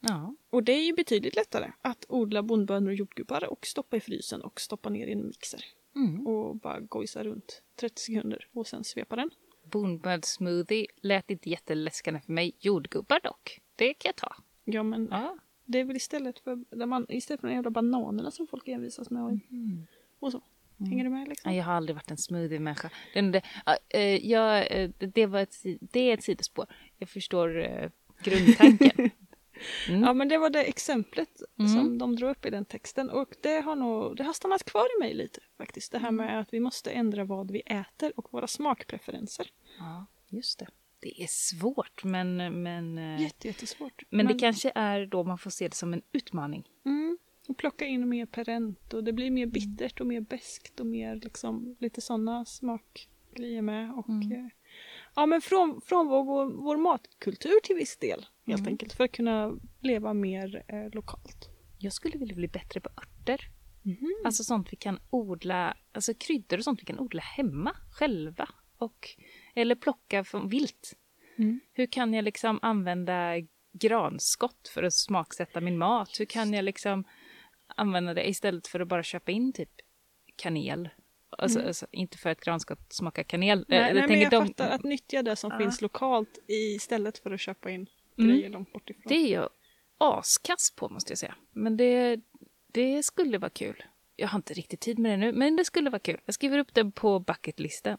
Ja. 0.00 0.34
Och 0.50 0.62
det 0.62 0.72
är 0.72 0.84
ju 0.84 0.92
betydligt 0.92 1.36
lättare 1.36 1.72
att 1.82 2.04
odla 2.08 2.42
bondbönor 2.42 2.88
och 2.88 2.94
jordgubbar 2.94 3.44
och 3.44 3.66
stoppa 3.66 3.96
i 3.96 4.00
frysen 4.00 4.42
och 4.42 4.60
stoppa 4.60 4.90
ner 4.90 5.06
i 5.06 5.12
en 5.12 5.26
mixer. 5.26 5.64
Mm. 5.96 6.26
Och 6.26 6.56
bara 6.56 6.80
gojsa 6.80 7.24
runt 7.24 7.62
30 7.76 8.00
sekunder 8.00 8.48
och 8.52 8.66
sen 8.66 8.84
svepa 8.84 9.16
den. 9.16 9.30
Bondbönssmoothie 9.64 10.86
lät 11.02 11.30
inte 11.30 11.50
jätteläskande 11.50 12.20
för 12.20 12.32
mig. 12.32 12.52
Jordgubbar 12.60 13.20
dock. 13.22 13.60
Det 13.76 13.94
kan 13.94 14.08
jag 14.08 14.16
ta. 14.16 14.34
Ja 14.64 14.82
men 14.82 15.08
Ja. 15.10 15.38
det 15.64 15.78
är 15.80 15.84
väl 15.84 15.96
istället 15.96 16.38
för, 16.38 16.76
där 16.76 16.86
man, 16.86 17.06
istället 17.08 17.40
för 17.40 17.48
de 17.48 17.54
jävla 17.54 17.70
bananerna 17.70 18.30
som 18.30 18.46
folk 18.46 18.68
envisas 18.68 19.10
med 19.10 19.22
och, 19.24 19.32
och 20.18 20.32
så. 20.32 20.42
Hänger 20.78 21.04
du 21.04 21.10
med 21.10 21.28
liksom? 21.28 21.54
Jag 21.54 21.64
har 21.64 21.72
aldrig 21.72 21.96
varit 21.96 22.10
en 22.10 22.16
smoothie-människa. 22.16 22.90
Det, 23.14 23.20
det, 23.20 23.42
eh, 23.88 24.26
jag, 24.30 24.72
eh, 24.82 24.90
det, 24.98 25.26
var 25.26 25.40
ett, 25.40 25.54
det 25.80 26.00
är 26.00 26.14
ett 26.14 26.22
sidospår. 26.24 26.66
Jag 26.98 27.08
förstår 27.08 27.64
eh, 27.64 27.90
grundtanken. 28.22 29.10
Mm. 29.88 30.02
Ja 30.02 30.12
men 30.14 30.28
det 30.28 30.38
var 30.38 30.50
det 30.50 30.64
exemplet 30.64 31.28
Mm. 31.58 31.72
som 31.72 31.98
de 31.98 32.16
drog 32.16 32.30
upp 32.30 32.46
i 32.46 32.50
den 32.50 32.64
texten 32.64 33.10
och 33.10 33.34
det 33.42 33.60
har 33.60 33.76
nog, 33.76 34.16
det 34.16 34.24
har 34.24 34.32
stannat 34.32 34.64
kvar 34.64 34.86
i 34.96 35.00
mig 35.00 35.14
lite 35.14 35.40
faktiskt. 35.58 35.92
Det 35.92 35.98
här 35.98 36.08
Mm. 36.08 36.26
med 36.26 36.40
att 36.40 36.52
vi 36.52 36.60
måste 36.60 36.90
ändra 36.90 37.24
vad 37.24 37.50
vi 37.50 37.60
äter 37.60 38.12
och 38.16 38.32
våra 38.32 38.46
smakpreferenser. 38.46 39.46
Ja, 39.78 40.06
just 40.28 40.58
det. 40.58 40.66
Det 41.00 41.22
är 41.22 41.26
svårt, 41.26 42.04
men, 42.04 42.62
men, 42.62 42.96
Jätte, 43.18 43.48
jättesvårt. 43.48 44.02
men 44.10 44.26
det 44.26 44.34
kanske 44.38 44.72
är 44.74 45.06
då 45.06 45.24
man 45.24 45.38
får 45.38 45.50
se 45.50 45.68
det 45.68 45.74
som 45.76 45.92
en 45.92 46.02
utmaning. 46.12 46.68
Mm, 46.84 47.18
och 47.48 47.56
plocka 47.56 47.86
in 47.86 48.08
mer 48.08 48.26
perent 48.26 48.94
och 48.94 49.04
det 49.04 49.12
blir 49.12 49.30
mer 49.30 49.46
bittert 49.46 50.00
och 50.00 50.06
mer 50.06 50.20
beskt 50.20 50.80
och 50.80 50.86
mer 50.86 51.14
liksom 51.16 51.76
lite 51.80 52.00
sådana 52.00 52.44
smakgrejer 52.44 53.62
med. 53.62 53.92
Och, 53.94 54.08
Mm. 54.08 54.32
eh, 54.32 54.48
ja 55.14 55.26
men 55.26 55.40
från, 55.40 55.80
från 55.80 56.06
vår, 56.08 56.44
vår, 56.62 56.76
matkultur 56.76 57.60
till 57.62 57.76
viss 57.76 57.96
del 57.96 58.26
helt 58.46 58.60
Mm. 58.60 58.72
enkelt 58.72 58.92
för 58.92 59.04
att 59.04 59.12
kunna 59.12 59.52
leva 59.80 60.14
mer 60.14 60.62
eh, 60.68 60.90
lokalt. 60.92 61.48
Jag 61.78 61.92
skulle 61.92 62.18
vilja 62.18 62.34
bli 62.36 62.48
bättre 62.48 62.80
på 62.80 62.88
örter. 62.88 63.40
Mhm. 63.82 64.08
Alltså 64.24 64.44
sånt 64.44 64.72
vi 64.72 64.76
kan 64.76 64.98
odla, 65.10 65.76
alltså 65.92 66.14
kryddor 66.14 66.58
och 66.58 66.64
sånt 66.64 66.80
vi 66.80 66.84
kan 66.86 66.98
odla 66.98 67.22
hemma 67.22 67.76
själva. 67.90 68.48
Och, 68.78 69.08
eller 69.54 69.74
plocka 69.74 70.24
från 70.24 70.48
vilt. 70.48 70.92
Mm. 71.38 71.60
Hur 71.72 71.86
kan 71.86 72.14
jag 72.14 72.24
liksom 72.24 72.58
använda 72.62 73.32
granskott 73.72 74.68
för 74.68 74.82
att 74.82 74.94
smaksätta 74.94 75.60
min 75.60 75.78
mat? 75.78 76.20
Hur 76.20 76.24
kan 76.24 76.52
jag 76.52 76.64
liksom 76.64 77.04
använda 77.76 78.14
det 78.14 78.28
istället 78.28 78.66
för 78.66 78.80
att 78.80 78.88
bara 78.88 79.02
köpa 79.02 79.32
in 79.32 79.52
typ 79.52 79.70
kanel? 80.36 80.88
Alltså, 81.38 81.60
alltså, 81.66 81.86
inte 81.92 82.18
för 82.18 82.30
att 82.30 82.40
granskott 82.40 82.92
smakar 82.92 83.22
kanel. 83.22 83.58
Eh, 83.58 83.64
Nej, 83.68 83.94
nej, 83.94 84.08
men 84.08 84.20
jag 84.20 84.30
de- 84.30 84.46
fattar 84.46 84.70
att 84.70 84.82
nyttja 84.84 85.22
det 85.22 85.36
som 85.36 85.50
Ja. 85.50 85.58
finns 85.58 85.80
lokalt 85.80 86.38
istället 86.48 87.18
för 87.18 87.30
att 87.30 87.40
köpa 87.40 87.70
in 87.70 87.86
Mm. 88.18 88.30
grejer 88.30 88.50
långt 88.50 88.72
bort 88.72 88.90
ifrån. 88.90 89.02
Det 89.06 89.14
är 89.14 89.32
jag 89.34 89.48
askass 89.98 90.70
på 90.76 90.88
måste 90.88 91.10
jag 91.12 91.18
säga. 91.18 91.34
Men 91.52 91.76
det, 91.76 92.20
det 92.72 93.02
skulle 93.02 93.38
vara 93.38 93.50
kul. 93.50 93.82
Jag 94.16 94.28
har 94.28 94.38
inte 94.38 94.54
riktigt 94.54 94.80
tid 94.80 94.98
med 94.98 95.10
det 95.12 95.16
nu, 95.16 95.32
men 95.32 95.56
det 95.56 95.64
skulle 95.64 95.90
vara 95.90 95.98
kul. 96.00 96.20
Jag 96.24 96.34
skriver 96.34 96.58
upp 96.58 96.74
det 96.74 96.90
på 96.90 97.18
bucketlisten. 97.20 97.98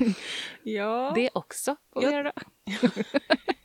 Ja, 0.62 1.12
Det 1.14 1.30
också. 1.34 1.76
Jag- 1.94 2.12
göra. 2.12 2.32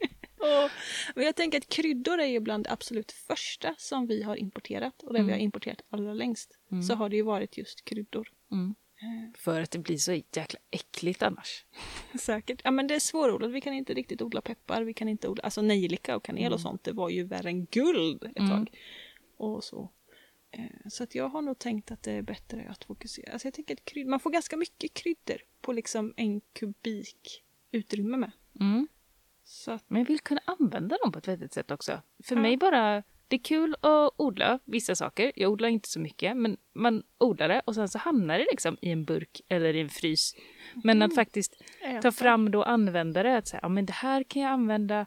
och, 0.65 0.71
men 1.15 1.25
jag 1.25 1.35
tänker 1.35 1.57
att 1.57 1.67
kryddor 1.69 2.19
är 2.19 2.25
ju 2.25 2.39
bland 2.39 2.63
det 2.63 2.71
absolut 2.71 3.11
första 3.11 3.75
som 3.77 4.07
vi 4.07 4.23
har 4.23 4.35
importerat 4.35 5.03
och 5.03 5.13
det 5.13 5.23
vi 5.23 5.31
har 5.31 5.39
importerat 5.39 5.81
allra 5.89 6.13
längst. 6.13 6.57
Så 6.87 6.95
har 6.95 7.09
det 7.09 7.15
ju 7.15 7.21
varit 7.21 7.57
just 7.57 7.85
kryddor. 7.85 8.31
Mm. 8.51 8.75
För 9.37 9.61
att 9.61 9.71
det 9.71 9.79
blir 9.79 9.97
så 9.97 10.13
jäkla 10.13 10.59
äckligt 10.71 11.23
annars. 11.23 11.65
Säkert. 12.19 12.61
Ja 12.63 12.71
men 12.71 12.87
det 12.87 12.95
är 12.95 12.99
svårodlat. 12.99 13.51
Vi 13.51 13.61
kan 13.61 13.73
inte 13.73 13.93
riktigt 13.93 14.21
odla 14.21 14.41
peppar. 14.41 14.81
Vi 14.83 14.93
kan 14.93 15.09
inte 15.09 15.27
odla, 15.27 15.43
alltså 15.43 15.61
nejlika 15.61 16.15
och 16.15 16.23
kanel 16.23 16.53
och 16.53 16.61
sånt. 16.61 16.83
Det 16.83 16.91
var 16.91 17.09
ju 17.09 17.23
värre 17.23 17.49
än 17.49 17.65
guld 17.65 18.23
ett 18.23 18.37
Mm. 18.39 18.49
tag. 18.49 18.77
Och 19.37 19.63
så. 19.63 19.91
Eh, 20.51 20.63
Så 20.89 21.03
att 21.03 21.15
jag 21.15 21.29
har 21.29 21.41
nog 21.41 21.59
tänkt 21.59 21.91
att 21.91 22.03
det 22.03 22.11
är 22.11 22.21
bättre 22.21 22.67
att 22.69 22.83
fokusera. 22.83 23.31
Alltså 23.33 23.47
jag 23.47 23.53
tänker 23.53 23.73
att 23.75 23.85
kryd, 23.85 24.07
man 24.07 24.19
får 24.19 24.29
ganska 24.29 24.57
mycket 24.57 24.93
kryddor 24.93 25.37
på 25.61 25.73
liksom 25.73 26.13
en 26.17 26.41
kubik 26.41 27.43
utrymme 27.71 28.17
med. 28.17 28.31
Mm. 28.59 28.87
Så 29.47 29.71
att, 29.71 29.83
Men 29.87 30.01
jag 30.01 30.07
vill 30.07 30.19
kunna 30.19 30.41
använda 30.45 30.97
dem 31.03 31.11
på 31.11 31.19
ett 31.19 31.27
vettigt 31.27 31.53
sätt 31.53 31.71
också. 31.71 32.01
För 32.23 32.35
Ja. 32.35 32.41
mig 32.41 32.57
bara, 32.57 33.03
det 33.27 33.35
är 33.35 33.43
kul 33.43 33.75
att 33.81 34.09
odla 34.17 34.59
vissa 34.65 34.95
saker. 34.95 35.31
Jag 35.35 35.51
odlar 35.51 35.69
inte 35.69 35.89
så 35.89 35.99
mycket, 35.99 36.37
men 36.37 36.57
man 36.73 37.03
odlar 37.17 37.47
det 37.47 37.61
och 37.65 37.75
sen 37.75 37.89
så 37.89 37.97
hamnar 37.97 38.37
det 38.39 38.47
liksom 38.51 38.77
i 38.81 38.89
en 38.91 39.05
burk 39.05 39.41
eller 39.47 39.73
i 39.75 39.81
en 39.81 39.89
frys. 39.89 40.35
Men 40.83 41.01
att 41.01 41.15
faktiskt 41.15 41.61
ta 42.01 42.11
fram 42.11 42.51
det 42.51 42.57
och 42.57 42.69
använda 42.69 43.23
det. 43.23 43.37
Att 43.37 43.47
säga, 43.47 43.59
ja 43.63 43.69
men 43.69 43.85
det 43.85 43.93
här 43.93 44.23
kan 44.23 44.41
jag 44.41 44.51
använda 44.51 45.05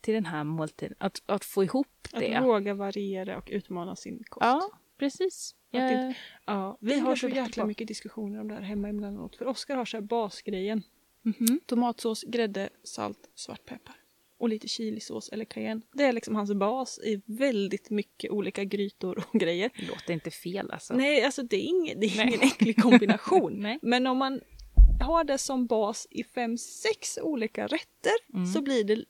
till 0.00 0.14
den 0.14 0.26
här 0.26 0.44
måltiden. 0.44 0.96
Att, 1.00 1.22
att 1.26 1.44
få 1.44 1.64
ihop 1.64 1.86
Att 2.12 2.20
det. 2.20 2.40
våga 2.42 2.74
variera 2.74 3.38
och 3.38 3.48
utmana 3.52 3.96
sin 3.96 4.24
kost. 4.28 4.44
Ja, 4.44 4.70
precis. 4.98 5.54
Att 5.72 5.78
Jag, 5.80 5.92
inte- 5.92 6.18
Ja, 6.46 6.78
vi 6.80 6.98
har 7.00 7.16
så 7.16 7.28
jäkla 7.28 7.64
mycket 7.64 7.88
diskussioner 7.88 8.40
om 8.40 8.48
det 8.48 8.54
här 8.54 8.62
hemma 8.62 8.88
emellanåt. 8.88 9.36
För 9.36 9.46
Oskar 9.46 9.76
har 9.76 9.84
så 9.84 9.96
här 9.96 10.02
basgrejen. 10.02 10.82
Mhm. 11.22 11.60
Tomatsås, 11.66 12.22
grädde, 12.22 12.68
salt, 12.84 13.30
svartpeppar. 13.34 13.94
Och 14.38 14.48
lite 14.48 14.68
chilisås 14.68 15.28
eller 15.28 15.44
cayenne. 15.44 15.80
Det 15.92 16.04
är 16.04 16.12
liksom 16.12 16.36
hans 16.36 16.54
bas 16.54 16.98
i 16.98 17.22
väldigt 17.26 17.90
mycket 17.90 18.30
olika 18.30 18.64
grytor 18.64 19.24
och 19.32 19.40
grejer. 19.40 19.70
Det 19.78 19.86
låter 19.86 20.12
inte 20.14 20.30
fel 20.30 20.70
alltså. 20.70 20.94
Nej, 20.94 21.24
alltså 21.24 21.42
det 21.42 21.56
är, 21.56 21.60
ingen, 21.60 22.00
det 22.00 22.06
är 22.06 22.22
ingen 22.26 22.40
äcklig 22.40 22.82
kombination. 22.82 23.52
Nej. 23.56 23.78
Men 23.82 24.06
om 24.06 24.18
man 24.18 24.40
har 25.00 25.24
det 25.24 25.38
som 25.38 25.66
bas 25.66 26.06
i 26.10 26.24
fem, 26.24 26.58
sex 26.58 27.18
olika 27.22 27.66
rätter 27.66 28.12
Mm. 28.34 28.46
så 28.46 28.60
blir 28.62 28.84
det 28.84 29.04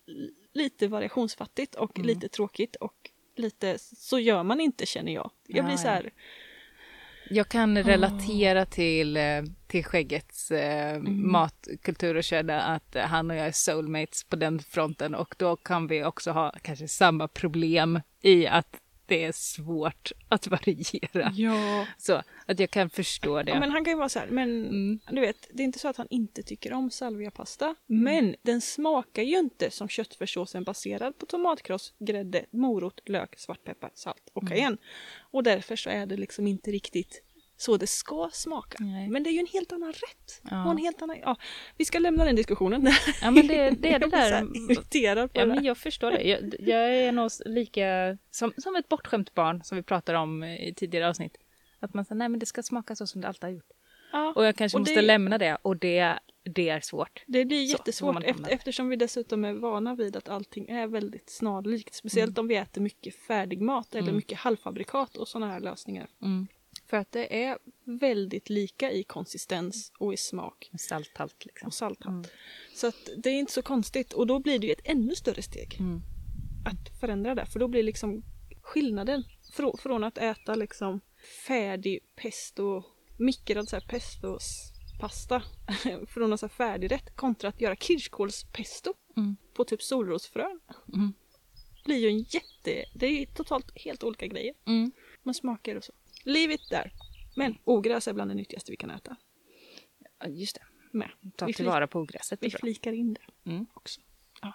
lite 0.53 0.89
variationsfattigt 0.89 1.75
och 1.75 1.99
lite 1.99 2.29
tråkigt 2.29 2.77
och 2.77 3.11
lite, 3.37 3.79
så 3.79 4.19
gör 4.19 4.43
man 4.43 4.61
inte 4.61 4.87
känner 4.87 5.13
jag. 5.15 5.31
Jag 5.47 5.65
blir 5.65 5.75
Ja, 5.75 5.79
så 5.79 5.89
här, 5.89 6.11
Jag 7.31 7.49
kan 7.49 7.83
relatera 7.83 8.65
till, 8.67 9.17
eh, 9.17 9.43
till 9.67 9.85
skäggets 9.85 10.51
eh, 10.51 10.95
Mm. 10.97 11.33
matkultur 11.33 12.15
och 12.17 12.25
känna 12.25 12.63
att 12.63 12.97
han 13.05 13.31
och 13.31 13.37
jag 13.37 13.47
är 13.47 13.53
soulmates 13.53 14.25
på 14.25 14.37
den 14.37 14.59
fronten 14.59 15.15
och 15.15 15.35
då 15.39 15.57
kan 15.57 15.87
vi 15.87 16.05
också 16.05 16.31
ha 16.31 16.55
kanske 16.63 16.89
samma 16.89 17.29
problem 17.29 18.01
i 18.23 18.47
att 18.47 18.77
det 19.09 19.25
är 19.25 19.33
svårt 19.33 20.13
att 20.29 20.47
variera. 20.47 21.33
ja. 21.35 21.87
Så 21.99 22.23
att 22.47 22.61
jag 22.61 22.71
kan 22.71 22.91
förstå 22.91 23.43
det. 23.43 23.51
ja. 23.51 23.61
Men 23.61 23.71
han 23.71 23.85
kan 23.85 23.93
ju 23.93 23.99
vara 23.99 24.09
så 24.09 24.19
här, 24.19 24.27
men 24.27 24.67
Mm. 24.67 25.01
du 25.11 25.21
vet, 25.21 25.49
det 25.53 25.63
är 25.63 25.65
inte 25.65 25.79
så 25.79 25.89
att 25.89 25.97
han 25.97 26.07
inte 26.11 26.43
tycker 26.43 26.73
om 26.73 26.91
salviapasta. 26.91 27.75
Men 27.87 28.37
den 28.43 28.61
smakar 28.61 29.23
ju 29.23 29.39
inte 29.39 29.71
som 29.71 29.89
köttfärssåsen 29.89 30.65
baserad 30.65 31.19
på 31.19 31.27
tomatkross, 31.27 31.93
grädde, 31.99 32.45
morot, 32.51 33.01
lök, 33.09 33.39
svartpeppar, 33.39 33.91
salt 33.95 34.31
och 34.33 34.49
cayenne. 34.49 34.77
Och 35.21 35.43
därför 35.43 35.77
så 35.77 35.91
är 35.91 36.07
det 36.07 36.17
liksom 36.17 36.47
inte 36.47 36.71
riktigt 36.71 37.23
så 37.61 37.77
det 37.77 37.87
ska 37.87 38.31
smaka. 38.33 38.77
Nej. 38.81 39.09
Men 39.09 39.23
det 39.23 39.31
är 39.31 39.33
ju 39.33 39.39
en 39.41 39.47
helt 39.53 39.73
annan 39.73 39.93
rätt. 39.93 40.41
Ja. 40.51 40.65
Och 40.65 40.71
en 40.71 40.79
helt 40.79 41.03
annan, 41.03 41.17
ja, 41.23 41.37
vi 41.77 41.85
ska 41.85 41.99
lämna 41.99 42.25
den 42.25 42.37
diskussionen. 42.37 42.89
Ja 43.23 43.31
men 43.31 43.47
det, 43.47 43.55
det 43.55 43.63
är 43.65 43.71
det 43.81 43.89
Jag 43.89 44.01
blir 44.01 44.11
så 44.11 44.29
där. 44.29 44.71
irriterad 44.73 45.33
på 45.33 45.39
Ja 45.41 45.47
det. 45.47 45.55
men 45.55 45.65
jag 45.65 45.79
förstår 45.79 46.11
det. 46.11 46.23
Jag, 46.23 46.55
jag 46.59 46.95
är 46.95 47.13
nog 47.13 47.31
lika 47.45 48.19
som, 48.31 48.53
som 48.57 48.77
ett 48.77 48.89
bortskämt 48.89 49.35
barn 49.35 49.65
som 49.65 49.77
vi 49.77 49.83
pratade 49.83 50.19
om 50.19 50.45
i 50.45 50.75
tidigare 50.77 51.09
avsnitt. 51.09 51.37
Att 51.81 51.95
man 51.95 52.05
säger 52.05 52.19
nej 52.19 52.29
men 52.29 52.41
det 52.41 52.47
ska 52.47 52.63
smaka 52.63 52.97
så 52.97 53.07
som 53.07 53.21
det 53.21 53.29
alltid 53.29 53.43
har 53.43 53.51
gjort. 53.51 53.71
Ja. 54.13 54.33
Och 54.37 54.45
jag 54.47 54.57
kanske 54.57 54.77
Och 54.77 54.81
måste 54.81 54.95
det- 54.95 55.03
lämna 55.03 55.39
det 55.39 55.59
och 55.63 55.77
det, 55.77 56.19
det 56.55 56.69
är 56.69 56.81
svårt. 56.81 57.23
Det 57.27 57.45
blir 57.45 57.67
Så, 57.67 57.71
så 57.71 57.79
jättesvårt 57.79 58.15
man 58.15 58.23
efter, 58.23 58.51
eftersom 58.51 58.89
vi 58.89 58.97
dessutom 58.97 59.45
är 59.45 59.53
vana 59.53 59.95
vid 59.95 60.17
att 60.17 60.29
allting 60.29 60.69
är 60.69 60.87
väldigt 60.87 61.31
snarlikt. 61.31 61.95
Speciellt 61.95 62.39
om 62.39 62.49
vi 62.49 62.57
äter 62.57 62.81
mycket 62.81 63.15
färdigmat 63.17 63.93
eller 63.95 64.03
Mm. 64.03 64.17
mycket 64.17 64.39
halvfabrikat 64.39 65.17
och 65.17 65.29
sådana 65.29 65.53
här 65.53 65.61
lösningar. 65.61 66.07
Mm. 66.23 66.47
För 66.91 66.97
att 66.97 67.13
det 67.13 67.45
är 67.45 67.59
väldigt 67.85 68.51
lika 68.51 68.93
i 68.93 69.05
konsistens 69.05 69.93
och 69.99 70.15
i 70.15 70.17
smak 70.17 70.71
Salthalt 70.79 71.45
liksom. 71.45 71.67
och 71.67 71.75
salthalt. 71.75 72.09
Mm. 72.09 72.25
Så 72.75 72.87
att 72.87 73.09
det 73.17 73.31
är 73.31 73.35
inte 73.35 73.53
så 73.53 73.63
konstigt 73.63 74.13
och 74.13 74.27
då 74.27 74.39
blir 74.39 74.59
det 74.59 74.67
ju 74.67 74.73
ett 74.73 74.81
ännu 74.85 75.15
större 75.15 75.43
steg 75.43 75.77
Mm. 75.81 76.01
att 76.67 77.01
förändra 77.01 77.35
det. 77.35 77.47
För 77.47 77.59
då 77.61 77.69
blir 77.69 77.83
liksom 77.83 78.23
skillnaden 78.63 79.25
frå, 79.53 79.77
från 79.77 80.05
att 80.05 80.19
äta 80.19 80.55
liksom 80.55 81.01
färdig 81.47 82.01
pesto, 82.17 82.83
mikrad 83.19 83.69
så 83.69 83.77
här 83.77 83.87
pestospasta 83.89 85.43
från 86.09 86.33
en 86.33 86.49
färdigrätt 86.49 87.17
kontra 87.17 87.49
att 87.49 87.61
göra 87.61 87.77
kirskålspesto 87.77 88.95
Mm. 89.17 89.37
på 89.55 89.65
typ 89.65 89.83
solrosfrön. 89.83 90.61
Mm. 90.95 91.13
blir 91.85 91.97
ju 91.97 92.09
en 92.09 92.19
jätte... 92.19 92.85
Det 92.95 93.07
är 93.07 93.21
ju 93.21 93.27
totalt 93.27 93.67
helt 93.75 94.05
olika 94.05 94.27
grejer. 94.27 94.55
Mm. 94.67 94.93
Man 95.23 95.35
smakar 95.35 95.77
och 95.77 95.85
så. 95.85 95.93
Leave 96.29 96.55
it 96.55 96.69
där. 96.71 96.93
Men 97.37 97.59
ogräs 97.65 98.09
är 98.09 98.13
bland 98.13 98.31
det 98.31 98.35
nyttigaste 98.35 98.71
vi 98.73 98.77
kan 98.77 98.91
äta. 98.91 99.17
Ja, 100.21 100.29
Just 100.29 100.55
det. 100.55 100.63
Med. 100.93 101.11
Ta 101.37 101.47
Vi 101.47 101.53
tillvara 101.53 101.87
på 101.87 102.01
ogräset. 102.01 102.39
Vi 102.43 102.49
bra. 102.49 102.59
flikar 102.59 102.93
in 102.93 103.15
det 103.15 103.51
Mm. 103.51 103.67
också. 103.75 104.01
Ja. 104.43 104.53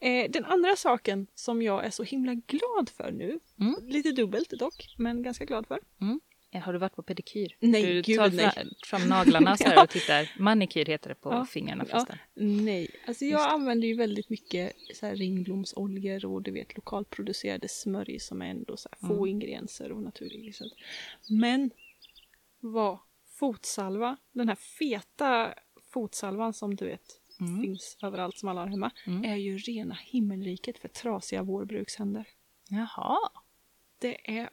Eh, 0.00 0.30
den 0.30 0.44
andra 0.44 0.76
saken 0.76 1.26
som 1.34 1.62
jag 1.62 1.84
är 1.84 1.90
så 1.90 2.02
himla 2.02 2.34
glad 2.34 2.88
för 2.96 3.12
nu, 3.12 3.40
Mm. 3.60 3.74
lite 3.82 4.12
dubbelt 4.12 4.50
dock, 4.50 4.94
men 4.98 5.22
ganska 5.22 5.44
glad 5.44 5.66
för. 5.66 5.78
Ja, 5.98 6.18
Har 6.52 6.72
du 6.72 6.78
varit 6.78 6.96
på 6.96 7.02
pedikyr? 7.02 7.56
Nej, 7.60 7.82
du 7.82 8.02
gud, 8.02 8.18
tar 8.18 8.30
nej. 8.30 8.52
fram, 8.86 9.08
naglarna 9.08 9.56
så 9.56 9.64
här 9.64 9.74
Ja. 9.76 9.82
och 9.82 9.88
tittar. 9.90 10.30
Manikyr 10.38 10.84
heter 10.86 11.08
det 11.08 11.14
på 11.14 11.30
Ja. 11.32 11.44
fingrarna 11.46 11.84
Ja. 11.86 11.90
förresten. 11.90 12.18
Nej, 12.64 12.90
alltså 13.06 13.24
Just 13.24 13.32
jag 13.40 13.50
använder 13.50 13.88
ju 13.88 13.94
väldigt 13.94 14.30
mycket 14.30 14.72
så 14.94 15.06
här 15.06 15.16
ringblomsoljor 15.16 16.24
och 16.24 16.42
du 16.42 16.50
vet 16.50 16.76
lokalproducerade 16.76 17.68
smörj 17.68 18.18
som 18.20 18.42
är 18.42 18.46
ändå 18.46 18.76
så 18.76 18.88
här 18.92 19.08
få 19.08 19.14
Mm. 19.14 19.26
ingredienser 19.28 19.92
och 19.92 20.02
naturingredienser. 20.02 20.68
Men 21.28 21.70
vad 22.60 22.98
fotsalva, 23.38 24.16
den 24.32 24.48
här 24.48 24.54
feta 24.56 25.54
fotsalvan 25.92 26.52
som 26.52 26.74
du 26.76 26.84
vet 26.84 27.20
Mm. 27.40 27.62
finns 27.62 27.96
överallt 28.02 28.38
som 28.38 28.48
alla 28.48 28.60
har 28.60 28.68
hemma, 28.68 28.90
Mm. 29.06 29.24
är 29.24 29.36
ju 29.36 29.58
rena 29.58 29.94
himmelriket 29.94 30.78
för 30.78 30.88
trasiga 30.88 31.42
vårbrukshänder. 31.42 32.24
Jaha. 32.68 33.18
Det 33.98 34.38
är 34.38 34.50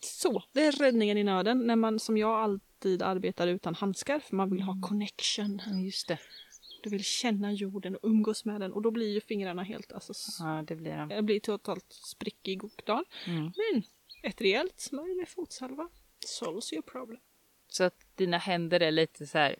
så, 0.00 0.42
det 0.52 0.60
är 0.66 0.72
räddningen 0.72 1.18
i 1.18 1.24
nöden 1.24 1.66
när 1.66 1.76
man 1.76 1.98
som 1.98 2.18
jag 2.18 2.30
alltid 2.30 3.02
arbetar 3.02 3.46
utan 3.48 3.74
handskar 3.74 4.18
för 4.20 4.36
man 4.36 4.50
vill 4.50 4.62
ha 4.62 4.76
connection. 4.82 5.62
Ja, 5.66 5.72
Just 5.78 6.08
det. 6.08 6.18
Du 6.82 6.90
vill 6.90 7.04
känna 7.04 7.52
jorden 7.52 7.96
och 7.96 8.08
umgås 8.08 8.44
med 8.44 8.60
den 8.60 8.72
och 8.72 8.82
då 8.82 8.90
blir 8.90 9.12
ju 9.14 9.20
fingrarna 9.20 9.62
helt, 9.62 9.92
alltså 9.92 10.12
Ja, 10.44 10.64
det 10.66 10.76
blir 10.76 10.90
det. 10.90 11.14
jag 11.14 11.24
blir 11.24 11.40
totalt 11.40 11.92
sprickig 11.92 12.64
och 12.64 12.82
dan. 12.86 13.04
Mm. 13.26 13.42
Men 13.42 13.82
ett 14.22 14.40
rejält 14.40 14.80
smörj 14.80 15.14
med 15.14 15.28
fotsalva 15.28 15.88
solves 16.26 16.72
your 16.72 16.82
problem. 16.82 17.20
Så 17.68 17.84
att 17.84 17.94
dina 18.14 18.38
händer 18.38 18.80
är 18.80 18.90
lite 18.90 19.26
så 19.26 19.38
här 19.38 19.56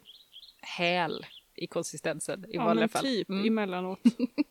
häl 0.61 1.26
i 1.54 1.66
konsistensen 1.66 2.44
i 2.44 2.54
ja 2.56 2.64
vanliga 2.64 2.82
men 2.82 2.88
fall. 2.88 3.02
typ 3.02 3.28
Mm. 3.28 3.47
emellanåt. 3.47 4.00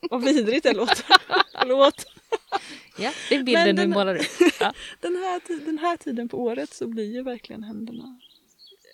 Vad 0.10 0.24
vidrigt 0.24 0.64
det 0.64 0.74
låter. 0.74 1.06
Förlåt. 1.60 2.06
Ja, 3.00 3.12
det 3.30 3.36
är 3.36 3.44
bilden 3.44 3.64
Men 3.66 3.76
du 3.76 3.82
den- 3.82 3.90
målar 3.90 4.16
upp. 4.16 4.26
Ja. 4.60 4.74
Den 5.02 5.16
här, 5.16 5.66
den 5.66 5.78
här 5.78 5.98
tiden 5.98 6.30
på 6.30 6.38
året 6.44 6.74
så 6.74 6.88
blir 6.88 7.14
ju 7.14 7.24
verkligen 7.24 7.64
händerna, 7.64 8.20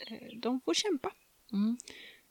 eh, 0.08 0.38
de 0.40 0.62
får 0.62 0.74
kämpa. 0.74 1.12
Mm. 1.54 1.78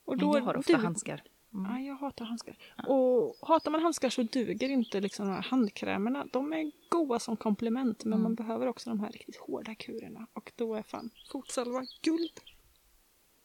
Och 0.04 0.18
då 0.18 0.36
jag 0.38 0.42
har 0.42 0.56
ofta 0.56 0.72
du- 0.72 0.78
handskar. 0.78 1.22
Mm. 1.54 1.72
Ja, 1.72 1.78
jag 1.88 1.94
hatar 1.96 2.24
handskar. 2.24 2.56
Och 2.86 3.36
hatar 3.48 3.70
man 3.70 3.82
handskar 3.82 4.10
så 4.10 4.22
duger 4.22 4.68
inte 4.68 5.00
liksom 5.00 5.26
de 5.26 5.32
här 5.34 5.42
handkrämerna. 5.42 6.26
De 6.32 6.52
är 6.52 6.72
goda 6.88 7.18
som 7.18 7.36
komplement 7.36 8.04
men 8.04 8.12
Mm. 8.12 8.22
man 8.22 8.34
behöver 8.34 8.66
också 8.66 8.90
de 8.90 9.00
här 9.00 9.10
riktigt 9.12 9.36
hårda 9.36 9.74
kurerna. 9.74 10.26
Och 10.32 10.52
då 10.56 10.74
är 10.74 10.82
fan 10.82 11.10
fotsalva 11.32 11.82
guld. 12.02 12.40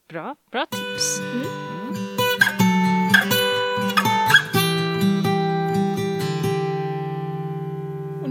Bra, 0.08 0.36
bra 0.52 0.66
tips. 0.66 1.20
Och 1.20 1.77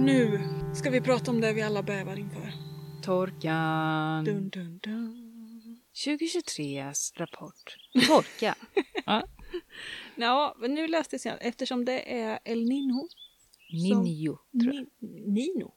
nu 0.07 0.41
ska 0.75 0.91
vi 0.91 1.01
prata 1.01 1.31
om 1.31 1.41
det 1.41 1.53
vi 1.53 1.63
alla 1.63 1.83
bävar 1.83 2.19
inför. 2.19 2.53
Torkan. 3.03 4.25
Dun, 4.25 4.49
dun, 4.49 4.79
dun. 4.79 5.81
2023s 5.95 7.19
rapport. 7.19 7.77
Torka. 8.09 8.55
ja. 9.07 9.29
Ja, 10.17 10.57
men 10.59 10.75
nu 10.75 10.89
läste 10.89 11.19
jag 11.25 11.37
eftersom 11.41 11.85
det 11.85 12.15
är 12.21 12.39
El 12.45 12.69
Nino. 12.69 13.09
Ninjo, 13.73 14.39
tror 14.63 14.75
jag. 14.75 14.87
Ni, 14.99 15.21
Nino? 15.27 15.75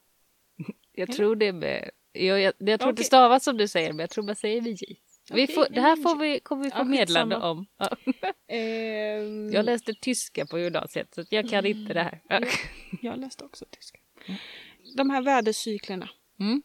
Jag 0.92 1.12
tror 1.12 1.36
det 1.36 1.54
med... 1.54 1.90
Jag, 2.12 2.42
jag, 2.42 2.54
jag 2.58 2.80
tror 2.80 2.92
Okej. 2.92 2.98
det 2.98 3.04
stavas 3.04 3.44
som 3.44 3.58
du 3.58 3.68
säger, 3.68 3.94
men 3.94 4.00
jag 4.00 4.10
tror 4.10 4.24
man 4.24 4.36
säger 4.36 4.62
med 4.62 4.72
J. 4.72 4.98
Vi 5.34 5.48
får, 5.48 5.68
det 5.70 5.82
här 5.82 5.96
får 5.96 6.16
vi, 6.16 6.40
kommer 6.40 6.64
vi 6.64 6.72
få 6.72 6.78
Ja, 6.78 6.84
meddelande 6.84 7.38
om. 7.38 7.66
Ja. 7.78 7.90
Ehm, 8.48 9.52
Jag 9.52 9.66
läste 9.66 9.94
tyska 9.94 10.46
på 10.46 10.60
gymnasiet, 10.60 11.14
så 11.16 11.24
jag 11.30 11.50
kan 11.50 11.66
inte 11.66 11.94
det 11.94 12.04
här. 12.04 12.22
Ja. 12.30 12.42
jag 13.02 13.20
läste 13.20 13.46
också 13.46 13.66
tyska. 13.72 14.00
De 14.96 15.10
här 15.10 15.22
vädercyklerna 15.22 16.10
Mm. 16.40 16.64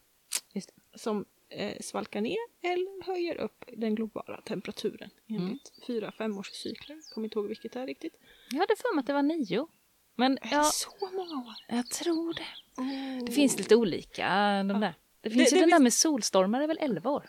Som 0.96 1.24
eh, 1.48 1.80
svalkar 1.80 2.20
ner 2.20 2.36
eller 2.62 3.04
höjer 3.06 3.36
upp 3.36 3.64
den 3.76 3.94
globala 3.94 4.40
temperaturen 4.40 5.10
Mm. 5.30 5.42
enligt 5.42 5.72
fyra 5.86 6.12
femårscykler. 6.12 7.00
Kommer 7.14 7.24
inte 7.26 7.38
ihåg 7.38 7.48
vilket 7.48 7.72
det 7.72 7.80
är 7.80 7.86
riktigt. 7.86 8.14
Jag 8.50 8.58
hade 8.58 8.76
för 8.76 8.94
mig 8.94 9.00
att 9.00 9.06
det 9.06 9.12
var 9.12 9.22
nio. 9.22 9.68
Men 10.16 10.38
Är 10.42 10.58
det 10.58 10.64
så 10.64 10.90
många 11.12 11.46
år? 11.46 11.54
jag 11.68 11.90
tror 11.90 12.34
det. 12.34 12.46
Oh. 12.82 13.24
Det 13.24 13.32
finns 13.32 13.58
lite 13.58 13.76
olika, 13.76 14.28
de 14.62 14.80
där. 14.80 14.94
Det 15.20 15.30
finns 15.30 15.50
Det- 15.50 15.56
ju 15.56 15.60
det 15.60 15.62
den 15.66 15.70
där 15.70 15.80
med 15.82 15.92
solstormar, 15.92 16.58
det 16.58 16.64
är 16.64 16.68
väl 16.68 16.78
11 16.80 17.10
år? 17.10 17.28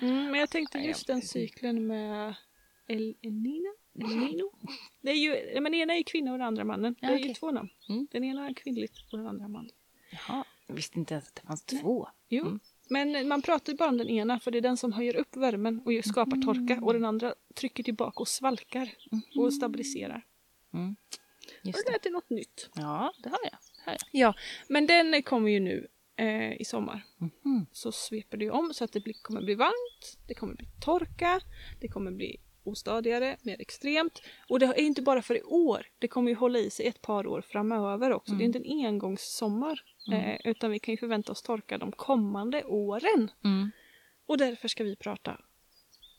Mm, 0.00 0.30
men 0.30 0.40
jag 0.40 0.50
tänkte 0.50 0.78
just 0.78 1.06
den 1.06 1.22
cykeln 1.22 1.86
med 1.86 2.34
El, 2.86 3.14
El 3.22 3.32
Nina? 3.32 3.70
Nino? 4.08 4.52
Det 5.00 5.10
är 5.10 5.14
ju, 5.54 5.60
men 5.60 5.74
ena 5.74 5.92
är 5.92 5.98
ju 5.98 6.04
kvinna 6.04 6.32
och 6.32 6.38
den 6.38 6.46
andra 6.46 6.64
mannen. 6.64 6.94
Ja, 7.00 7.08
det 7.08 7.14
är 7.14 7.18
ju 7.18 7.24
okej. 7.24 7.34
två 7.34 7.50
namn. 7.50 7.68
Mm. 7.88 8.06
Den 8.10 8.24
ena 8.24 8.48
är 8.48 8.54
kvinnligt 8.54 8.98
och 9.12 9.18
den 9.18 9.26
andra 9.26 9.48
manlig. 9.48 9.74
Jaha, 10.12 10.44
jag 10.66 10.74
visste 10.74 10.98
inte 10.98 11.14
ens 11.14 11.28
att 11.28 11.34
det 11.34 11.42
fanns 11.46 11.64
två. 11.64 12.08
Jo, 12.28 12.44
Mm. 12.46 12.60
men 12.88 13.28
man 13.28 13.42
pratar 13.42 13.72
ju 13.72 13.76
bara 13.76 13.88
om 13.88 13.98
den 13.98 14.08
ena 14.08 14.40
för 14.40 14.50
det 14.50 14.58
är 14.58 14.62
den 14.62 14.76
som 14.76 14.92
höjer 14.92 15.16
upp 15.16 15.36
värmen 15.36 15.80
och 15.84 15.92
ju 15.92 16.02
skapar 16.02 16.36
Mm. 16.36 16.46
torka 16.46 16.84
och 16.84 16.92
den 16.92 17.04
andra 17.04 17.34
trycker 17.54 17.82
tillbaka 17.82 18.20
och 18.20 18.28
svalkar 18.28 18.90
och 19.36 19.54
stabiliserar. 19.54 20.26
Mm. 20.74 20.96
Och 21.60 21.66
Just 21.66 21.86
det 21.86 21.90
det. 21.92 21.94
är 21.96 21.98
till 21.98 22.12
något 22.12 22.30
nytt. 22.30 22.70
Ja, 22.74 23.12
det 23.22 23.28
har 23.28 23.38
jag. 23.42 23.96
Ja, 24.12 24.34
men 24.68 24.86
den 24.86 25.22
kommer 25.22 25.50
ju 25.50 25.60
nu 25.60 25.88
eh, 26.16 26.60
i 26.60 26.64
sommar. 26.64 27.02
Mhm. 27.18 27.66
Så 27.72 27.92
sveper 27.92 28.36
det 28.36 28.44
ju 28.44 28.50
om 28.50 28.74
så 28.74 28.84
att 28.84 28.92
det 28.92 29.00
blir, 29.00 29.14
kommer 29.22 29.42
bli 29.42 29.54
varmt, 29.54 30.18
det 30.28 30.34
kommer 30.34 30.54
bli 30.54 30.66
torka, 30.84 31.40
det 31.80 31.88
kommer 31.88 32.10
bli 32.10 32.40
ostadigare, 32.64 33.36
mer 33.42 33.60
extremt. 33.60 34.22
Och 34.48 34.58
det 34.58 34.66
är 34.66 34.80
inte 34.80 35.02
bara 35.02 35.22
för 35.22 35.36
i 35.36 35.42
år, 35.42 35.86
det 35.98 36.08
kommer 36.08 36.30
ju 36.30 36.36
hålla 36.36 36.58
i 36.58 36.70
sig 36.70 36.86
ett 36.86 37.02
par 37.02 37.26
år 37.26 37.40
framöver 37.40 38.12
också. 38.12 38.32
Det 38.32 38.44
är 38.44 38.46
inte 38.46 38.58
en 38.58 38.86
engångssommar. 38.86 39.82
Eh, 40.12 40.36
utan 40.44 40.70
vi 40.70 40.78
kan 40.78 40.92
ju 40.92 40.98
förvänta 40.98 41.32
oss 41.32 41.42
torka 41.42 41.78
de 41.78 41.92
kommande 41.92 42.64
åren. 42.64 43.30
Mm. 43.44 43.70
Och 44.26 44.38
därför 44.38 44.68
ska 44.68 44.84
vi 44.84 44.96
prata 44.96 45.30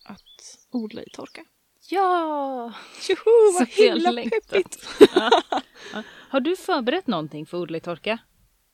att 0.06 0.58
odla 0.72 1.04
i 1.04 1.10
torka. 1.10 1.46
Ja! 1.90 2.74
Tjoho, 3.02 3.54
vad 3.60 3.70
Så 3.70 3.84
himla 3.84 4.24
peppigt! 4.30 4.88
Ja. 5.16 5.42
Har 6.30 6.40
du 6.40 6.56
förberett 6.56 7.08
någonting 7.08 7.46
för 7.46 7.58
odla 7.58 7.78
i 7.78 7.82
torka? 7.82 8.20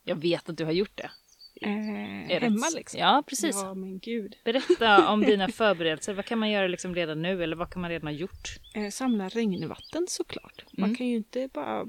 Jag 0.03 0.15
vet 0.15 0.49
att 0.49 0.57
du 0.57 0.65
har 0.65 0.71
gjort 0.71 0.97
det. 0.97 1.11
Eh, 1.61 2.41
hemma 2.41 2.69
liksom. 2.75 2.99
Ja, 2.99 3.23
precis. 3.27 3.55
Ja, 3.55 3.73
men 3.73 3.99
gud. 3.99 4.35
Berätta 4.43 5.09
om 5.11 5.21
dina 5.21 5.47
förberedelser. 5.51 6.13
Vad 6.13 6.25
kan 6.25 6.39
man 6.39 6.49
göra 6.51 6.67
liksom 6.67 6.95
redan 6.95 7.21
nu 7.21 7.43
eller 7.43 7.55
vad 7.55 7.69
kan 7.69 7.81
man 7.81 7.91
redan 7.91 8.07
ha 8.07 8.13
gjort? 8.13 8.47
Eh, 8.75 8.89
samla 8.89 9.29
regnvatten 9.29 10.05
såklart. 10.09 10.65
Man 10.71 10.83
Mm. 10.89 10.95
kan 10.97 11.07
ju 11.07 11.15
inte 11.15 11.47
bara 11.53 11.87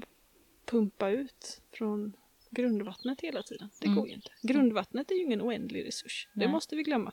pumpa 0.65 1.09
ut 1.09 1.61
från 1.73 2.13
grundvattnet 2.49 3.21
hela 3.21 3.43
tiden. 3.43 3.69
Det 3.81 3.87
Mm. 3.87 3.97
går 3.99 4.07
ju 4.07 4.13
inte. 4.13 4.29
Grundvattnet 4.41 5.11
är 5.11 5.15
ju 5.15 5.21
ingen 5.21 5.41
oändlig 5.41 5.85
resurs. 5.87 6.27
Nej. 6.33 6.45
Det 6.47 6.51
måste 6.51 6.75
vi 6.75 6.83
glömma. 6.83 7.11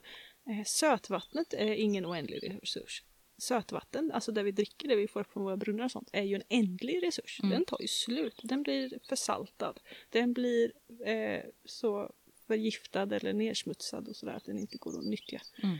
Eh, 0.48 0.64
sötvattnet 0.64 1.54
är 1.54 1.72
ingen 1.74 2.06
oändlig 2.06 2.58
resurs. 2.62 3.02
Sötvatten, 3.38 4.12
alltså 4.12 4.32
det 4.32 4.42
vi 4.42 4.50
dricker, 4.50 4.88
det 4.88 4.96
vi 4.96 5.08
får 5.08 5.24
från 5.24 5.42
våra 5.44 5.56
brunnar 5.56 5.84
och 5.84 5.90
sånt, 5.90 6.10
är 6.12 6.22
ju 6.22 6.34
en 6.34 6.42
ändlig 6.48 7.02
resurs. 7.02 7.40
Mm. 7.42 7.50
Den 7.50 7.64
tar 7.64 7.80
ju 7.80 7.88
slut. 7.88 8.40
Den 8.42 8.62
blir 8.62 8.98
försaltad. 9.08 9.74
Den 10.10 10.32
blir 10.32 10.72
eh, 11.06 11.40
så 11.64 12.12
förgiftad 12.46 13.12
eller 13.16 13.32
nersmutsad 13.32 14.08
och 14.08 14.16
sådär 14.16 14.32
att 14.34 14.44
den 14.44 14.58
inte 14.58 14.76
går 14.76 14.98
att 14.98 15.04
nyttja. 15.04 15.40
Mm. 15.62 15.76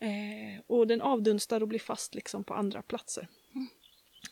Eh, 0.00 0.60
och 0.66 0.86
den 0.86 1.00
avdunstar 1.00 1.60
och 1.60 1.68
blir 1.68 1.78
fast 1.78 2.14
liksom 2.14 2.44
på 2.44 2.54
andra 2.54 2.82
platser. 2.82 3.28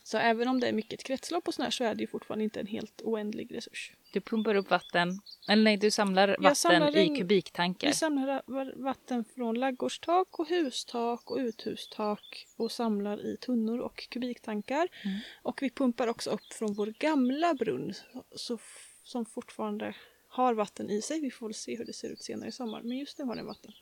Så 0.05 0.19
även 0.19 0.49
om 0.49 0.61
det 0.61 0.69
är 0.69 0.73
mycket 0.73 1.03
kretslopp 1.05 1.49
och 1.49 1.55
sådär 1.55 1.71
så 1.71 1.85
är 1.85 1.95
det 1.95 2.01
ju 2.01 2.07
fortfarande 2.07 2.45
inte 2.45 2.61
en 2.61 2.67
helt 2.67 3.03
oändlig 3.03 3.55
resurs. 3.55 3.93
Du 4.13 4.21
pumpar 4.21 4.55
upp 4.55 4.71
vatten, 4.71 5.21
eller 5.49 5.63
nej, 5.63 5.77
du 5.77 5.91
samlar 5.91 6.29
vatten 6.29 6.57
samlar 6.57 6.91
regn- 6.91 7.15
i 7.15 7.19
kubiktankar. 7.19 7.89
Vi 7.89 7.95
samlar 7.95 8.43
va- 8.47 8.73
vatten 8.77 9.25
från 9.35 9.55
ladugårdstak 9.61 10.39
och 10.39 10.49
hustak 10.49 11.31
och 11.31 11.37
uthustak 11.37 12.47
och 12.57 12.73
samlar 12.73 13.27
i 13.27 13.37
tunnor 13.37 13.79
och 13.79 14.09
kubiktankar. 14.11 14.89
Mm. 15.05 15.19
Och 15.43 15.63
vi 15.63 15.71
pumpar 15.71 16.07
också 16.07 16.31
upp 16.31 16.53
från 16.53 16.75
vår 16.75 16.87
gamla 16.99 17.55
brunn 17.55 17.95
så, 18.37 18.59
som 19.05 19.25
fortfarande 19.27 19.95
har 20.33 20.55
vatten 20.55 20.91
i 20.91 21.03
sig. 21.03 21.21
Vi 21.21 21.31
får 21.31 21.47
väl 21.47 21.55
se 21.55 21.77
hur 21.77 21.85
det 21.85 21.93
ser 21.93 22.09
ut 22.11 22.23
senare 22.23 22.49
i 22.49 22.53
sommar. 22.53 22.83
Men 22.83 22.99
just 22.99 23.19
nu 23.19 23.25
har 23.25 23.37
den 23.37 23.47
vatten. 23.47 23.73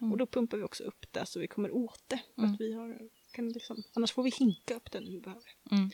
Mm. 0.00 0.12
Och 0.12 0.18
då 0.18 0.26
pumpar 0.26 0.56
vi 0.58 0.62
också 0.64 0.84
upp 0.84 1.12
det 1.12 1.26
så 1.26 1.40
vi 1.40 1.48
kommer 1.48 1.70
åt 1.70 2.02
det. 2.06 2.20
För 2.34 2.42
Mm. 2.42 2.54
att 2.54 2.60
vi 2.60 2.72
har, 2.72 3.08
kan 3.32 3.48
liksom, 3.48 3.82
annars 3.94 4.12
får 4.12 4.22
vi 4.22 4.30
hinka 4.30 4.74
upp 4.74 4.92
det 4.92 5.00
när 5.00 5.10
vi 5.10 5.20
behöver. 5.20 5.50
Mm. 5.70 5.90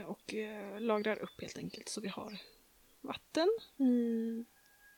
Eh, 0.00 0.06
och 0.06 0.34
eh, 0.34 0.80
lagrar 0.80 1.16
upp 1.18 1.40
helt 1.40 1.58
enkelt 1.58 1.88
så 1.88 2.00
vi 2.00 2.08
har 2.08 2.38
vatten 3.00 3.48
i, 3.78 4.44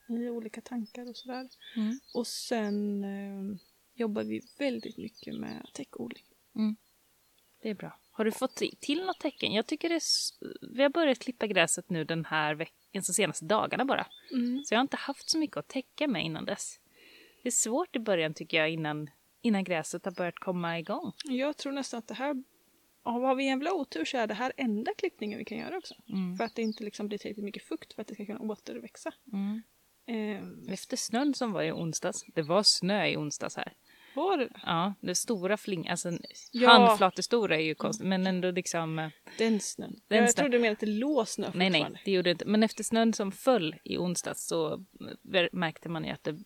i 0.08 0.28
olika 0.28 0.60
tankar 0.60 1.08
och 1.08 1.16
sådär. 1.16 1.48
Mm. 1.76 1.98
Och 2.14 2.26
sen 2.26 3.04
eh, 3.04 3.56
jobbar 3.94 4.24
vi 4.24 4.42
väldigt 4.58 4.96
mycket 4.96 5.34
med 5.34 5.66
täckodling. 5.72 6.24
Det 7.62 7.70
är 7.70 7.74
bra. 7.74 7.98
Har 8.10 8.24
du 8.24 8.32
fått 8.32 8.56
till 8.80 9.04
något 9.04 9.20
tecken? 9.20 9.52
Jag 9.52 9.66
tycker 9.66 9.88
det 9.88 9.94
är... 9.94 10.02
Vi 10.74 10.82
har 10.82 10.90
börjat 10.90 11.18
klippa 11.18 11.46
gräset 11.46 11.90
nu 11.90 12.04
den 12.04 12.24
här 12.24 12.54
veckan, 12.54 12.76
de 12.92 13.02
senaste 13.02 13.44
dagarna 13.44 13.84
bara. 13.84 14.06
Så 14.64 14.74
jag 14.74 14.78
har 14.78 14.82
inte 14.82 14.96
haft 14.96 15.30
så 15.30 15.38
mycket 15.38 15.56
att 15.56 15.68
täcka 15.68 16.08
med 16.08 16.24
innan 16.24 16.44
dess. 16.44 16.78
Det 17.42 17.48
är 17.48 17.50
svårt 17.50 17.96
i 17.96 17.98
början 17.98 18.34
tycker 18.34 18.56
jag 18.56 18.70
innan, 18.70 19.10
innan 19.42 19.64
gräset 19.64 20.04
har 20.04 20.12
börjat 20.12 20.38
komma 20.38 20.78
igång. 20.78 21.12
Jag 21.24 21.56
tror 21.56 21.72
nästan 21.72 21.98
att 21.98 22.08
det 22.08 22.14
här, 22.14 22.44
ja, 23.04 23.10
har 23.10 23.34
vi 23.34 23.44
en 23.44 23.48
jävla 23.48 23.72
otur 23.72 24.04
så 24.04 24.18
är 24.18 24.26
det 24.26 24.34
här 24.34 24.52
enda 24.56 24.94
klippningen 24.94 25.38
vi 25.38 25.44
kan 25.44 25.58
göra 25.58 25.76
också. 25.78 25.94
Mm. 26.08 26.36
För 26.36 26.44
att 26.44 26.54
det 26.54 26.62
inte 26.62 26.84
liksom 26.84 27.08
blir 27.08 27.18
tillräckligt 27.18 27.44
mycket 27.44 27.62
fukt 27.62 27.92
för 27.92 28.02
att 28.02 28.08
det 28.08 28.14
ska 28.14 28.26
kunna 28.26 28.40
återväxa. 28.40 29.12
Mm. 29.32 29.62
Eh, 30.06 30.72
Efter 30.72 30.96
snön 30.96 31.34
som 31.34 31.52
var 31.52 31.62
i 31.62 31.72
onsdags, 31.72 32.24
det 32.34 32.42
var 32.42 32.62
snö 32.62 33.06
i 33.06 33.16
onsdags 33.16 33.56
här. 33.56 33.72
Var 34.14 34.36
det? 34.36 34.48
Ja, 34.62 34.94
det 35.00 35.14
stora 35.14 35.56
fling, 35.56 35.88
alltså 35.88 36.10
Ja. 36.52 36.70
handflatestora 36.70 37.56
är 37.56 37.60
ju 37.60 37.74
konstigt, 37.74 38.06
men 38.06 38.26
ändå 38.26 38.50
liksom... 38.50 38.98
eh, 38.98 39.08
Den 39.38 39.60
snön. 39.60 40.00
Den 40.08 40.18
jag 40.18 40.30
snön. 40.30 40.42
trodde 40.44 40.56
du 40.56 40.60
menade 40.60 40.72
att 40.72 40.80
det 40.80 40.86
låg 40.86 41.28
snö 41.28 41.50
Nej, 41.54 41.70
nej, 41.70 42.02
det 42.04 42.10
gjorde 42.12 42.28
det 42.28 42.30
inte. 42.32 42.44
Men 42.44 42.62
efter 42.62 42.84
snön 42.84 43.12
som 43.12 43.32
föll 43.32 43.76
i 43.84 43.98
onsdags 43.98 44.46
så 44.46 44.84
ver- 45.22 45.48
märkte 45.52 45.88
man 45.88 46.04
ju 46.04 46.10
att 46.10 46.24
det 46.24 46.38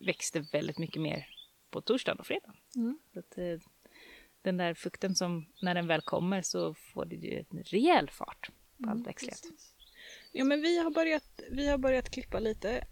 växte 0.00 0.40
väldigt 0.52 0.78
mycket 0.78 1.02
mer 1.02 1.26
på 1.70 1.80
torsdagen 1.80 2.18
och 2.20 2.26
fredagen. 2.26 2.54
Mm. 2.76 2.98
Så 3.12 3.18
att, 3.18 3.38
eh, 3.38 3.68
den 4.42 4.56
där 4.56 4.74
fukten 4.74 5.14
som, 5.14 5.46
när 5.62 5.74
den 5.74 5.86
väl 5.86 6.00
kommer 6.00 6.42
så 6.42 6.74
får 6.74 7.04
det 7.04 7.16
ju 7.16 7.38
en 7.50 7.62
rejäl 7.64 8.10
fart 8.10 8.50
på 8.84 8.90
allt 8.90 9.06
växtlighet. 9.06 9.44
Mm. 9.44 9.56
Ja, 10.32 10.44
men 10.44 10.60
vi 10.62 10.78
har 10.78 10.90
börjat, 10.90 11.40
vi 11.50 11.68
har 11.68 11.78
börjat 11.78 12.10
klippa 12.10 12.38
lite 12.38 12.84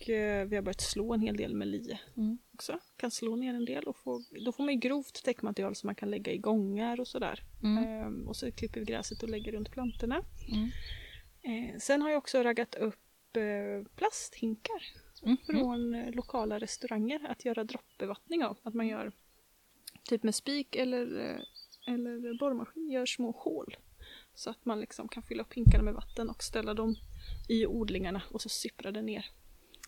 och 0.00 0.10
eh, 0.10 0.46
vi 0.46 0.56
har 0.56 0.62
börjat 0.62 0.80
slå 0.80 1.14
en 1.14 1.20
hel 1.20 1.36
del 1.36 1.54
med 1.54 1.68
lie 1.68 2.00
Mm. 2.16 2.38
också. 2.54 2.78
Kan 2.96 3.10
slå 3.10 3.36
ner 3.36 3.54
en 3.54 3.64
del 3.64 3.84
och 3.84 3.96
få, 3.96 4.22
då 4.44 4.52
får 4.52 4.64
man 4.64 4.80
grovt 4.80 5.24
täckmaterial 5.24 5.74
som 5.74 5.88
man 5.88 5.94
kan 5.94 6.10
lägga 6.10 6.32
i 6.32 6.38
gångar 6.38 7.00
och 7.00 7.08
sådär. 7.08 7.42
Mm. 7.62 7.84
Ehm, 7.84 8.28
och 8.28 8.36
så 8.36 8.52
klipper 8.52 8.80
vi 8.80 8.86
gräset 8.86 9.22
och 9.22 9.28
lägger 9.28 9.52
runt 9.52 9.70
plantorna. 9.70 10.22
Mm. 10.48 10.70
Eh, 11.42 11.78
sen 11.78 12.02
har 12.02 12.10
jag 12.10 12.18
också 12.18 12.42
raggat 12.42 12.74
upp 12.74 13.36
eh, 13.36 13.92
plasthinkar 13.96 14.82
Mm. 15.22 15.36
från 15.46 15.94
eh, 15.94 16.10
lokala 16.14 16.58
restauranger 16.58 17.26
att 17.30 17.44
göra 17.44 17.64
droppbevattning 17.64 18.44
av. 18.44 18.58
Att 18.62 18.74
man 18.74 18.86
gör 18.88 19.12
typ 20.04 20.22
med 20.22 20.34
spik 20.34 20.76
eller, 20.76 21.18
eh, 21.20 21.92
eller 21.94 22.38
borrmaskin 22.38 22.90
gör 22.90 23.06
små 23.06 23.30
hål. 23.30 23.76
Så 24.34 24.50
att 24.50 24.64
man 24.64 24.80
liksom 24.80 25.08
kan 25.08 25.22
fylla 25.22 25.42
upp 25.42 25.52
hinkarna 25.54 25.84
med 25.84 25.94
vatten 25.94 26.30
och 26.30 26.42
ställa 26.42 26.74
dem 26.74 26.96
i 27.48 27.66
odlingarna 27.66 28.22
och 28.30 28.42
så 28.42 28.48
sipprar 28.48 28.92
det 28.92 29.02
ner 29.02 29.26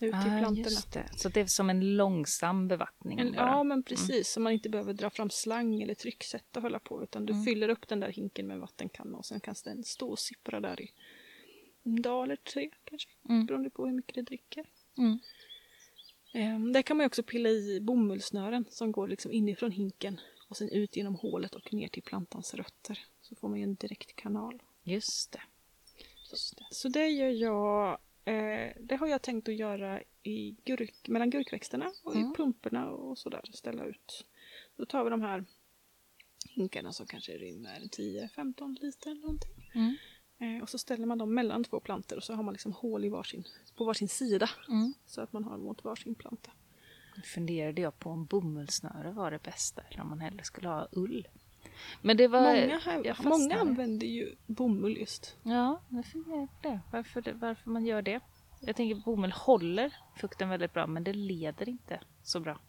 ut 0.05 0.11
till 0.11 0.31
Ah, 0.31 0.39
plantorna. 0.39 0.57
just 0.69 0.93
det. 0.93 1.09
Så 1.17 1.29
det 1.29 1.39
är 1.41 1.45
som 1.45 1.69
en 1.69 1.95
långsam 1.97 2.67
bevattning. 2.67 3.19
En, 3.19 3.33
ja 3.33 3.63
men 3.63 3.83
precis, 3.83 4.29
så 4.29 4.39
man 4.39 4.53
inte 4.53 4.69
behöver 4.69 4.93
dra 4.93 5.09
fram 5.09 5.29
slang 5.29 5.81
eller 5.81 5.93
trycksätta 5.93 6.59
och 6.59 6.63
hålla 6.63 6.79
på 6.79 7.03
utan 7.03 7.25
du 7.25 7.33
Mm. 7.33 7.45
fyller 7.45 7.69
upp 7.69 7.87
den 7.87 7.99
där 7.99 8.09
hinken 8.11 8.47
med 8.47 8.59
vattenkanna 8.59 9.17
och 9.17 9.25
sen 9.25 9.39
kan 9.39 9.55
den 9.63 9.83
stå 9.83 10.09
och 10.09 10.19
sippra 10.19 10.59
där 10.59 10.81
i 10.81 10.91
en 11.83 12.01
dag 12.01 12.23
eller 12.23 12.35
tre 12.35 12.69
kanske, 12.83 13.09
Mm. 13.29 13.45
beroende 13.45 13.69
på 13.69 13.85
hur 13.85 13.93
mycket 13.93 14.15
det 14.15 14.21
dricker. 14.21 14.65
Mm. 14.97 15.19
Ehm, 16.33 16.73
där 16.73 16.81
kan 16.81 16.97
man 16.97 17.03
ju 17.03 17.07
också 17.07 17.23
pilla 17.23 17.49
i 17.49 17.79
bomullsnören 17.81 18.65
som 18.69 18.91
går 18.91 19.07
liksom 19.07 19.31
inifrån 19.31 19.71
hinken 19.71 20.19
och 20.49 20.57
sen 20.57 20.69
ut 20.69 20.95
genom 20.95 21.15
hålet 21.15 21.55
och 21.55 21.73
ner 21.73 21.87
till 21.87 22.03
plantans 22.03 22.53
rötter. 22.53 22.99
Så 23.21 23.35
får 23.35 23.49
man 23.49 23.57
ju 23.59 23.63
en 23.63 23.75
direkt 23.75 24.15
kanal. 24.15 24.61
Just 24.83 25.31
det. 25.31 25.41
Så, 26.23 26.55
så 26.71 26.87
det 26.89 27.07
gör 27.07 27.29
jag, 27.29 27.97
eh, 28.25 28.71
det 28.79 28.95
har 28.99 29.07
jag 29.07 29.21
tänkt 29.21 29.49
att 29.49 29.55
göra 29.55 30.01
i 30.23 30.55
gurk, 30.65 31.07
mellan 31.07 31.29
gurkväxterna 31.29 31.91
och 32.03 32.15
Mm. 32.15 32.31
i 32.31 32.35
plumporna 32.35 32.89
och 32.91 33.17
sådär, 33.17 33.41
ställa 33.53 33.85
ut. 33.85 34.25
Då 34.75 34.85
tar 34.85 35.03
vi 35.03 35.09
de 35.09 35.21
här 35.21 35.45
hinkarna 36.49 36.93
som 36.93 37.05
kanske 37.05 37.31
rymmer 37.31 37.79
10-15 37.79 38.77
liter 38.81 39.11
eller 39.11 39.21
någonting. 39.21 39.71
Mm. 39.73 39.95
Eh, 40.39 40.63
och 40.63 40.69
så 40.69 40.77
ställer 40.77 41.05
man 41.05 41.17
dem 41.17 41.33
mellan 41.33 41.63
två 41.63 41.79
plantor 41.79 42.17
och 42.17 42.23
så 42.23 42.33
har 42.33 42.43
man 42.43 42.53
liksom 42.53 42.73
hål 42.73 43.05
i 43.05 43.09
varsin, 43.09 43.43
på 43.77 43.85
varsin 43.85 44.07
sida 44.09 44.49
Mm. 44.69 44.93
så 45.05 45.21
att 45.21 45.33
man 45.33 45.43
har 45.43 45.57
mot 45.57 45.83
varsin 45.83 46.15
planta. 46.15 46.51
Nu 47.17 47.21
funderade 47.23 47.81
jag 47.81 47.99
på 47.99 48.09
om 48.09 48.25
bomullsnöre 48.25 49.11
var 49.11 49.31
det 49.31 49.43
bästa 49.43 49.81
eller 49.81 50.01
om 50.01 50.09
man 50.09 50.19
hellre 50.19 50.43
skulle 50.43 50.67
ha 50.67 50.87
ull. 50.91 51.27
Men 52.01 52.17
det 52.17 52.27
var... 52.27 52.41
Många, 52.41 52.79
här, 52.79 53.23
många 53.23 53.59
använder 53.59 54.07
ju 54.07 54.35
bomull 54.45 54.97
just. 54.97 55.37
Ja, 55.43 55.81
funderar 56.11 56.45
på 56.47 56.69
det. 56.69 56.79
Varför, 56.91 57.21
det. 57.21 57.33
varför 57.33 57.69
man 57.69 57.85
gör 57.85 58.01
det. 58.01 58.19
Jag 58.61 58.75
tänker 58.75 58.95
bomull 58.95 59.31
håller 59.31 59.93
fukten 60.17 60.49
väldigt 60.49 60.73
bra 60.73 60.87
men 60.87 61.03
det 61.03 61.13
leder 61.13 61.69
inte 61.69 61.99
så 62.23 62.39
bra. 62.39 62.59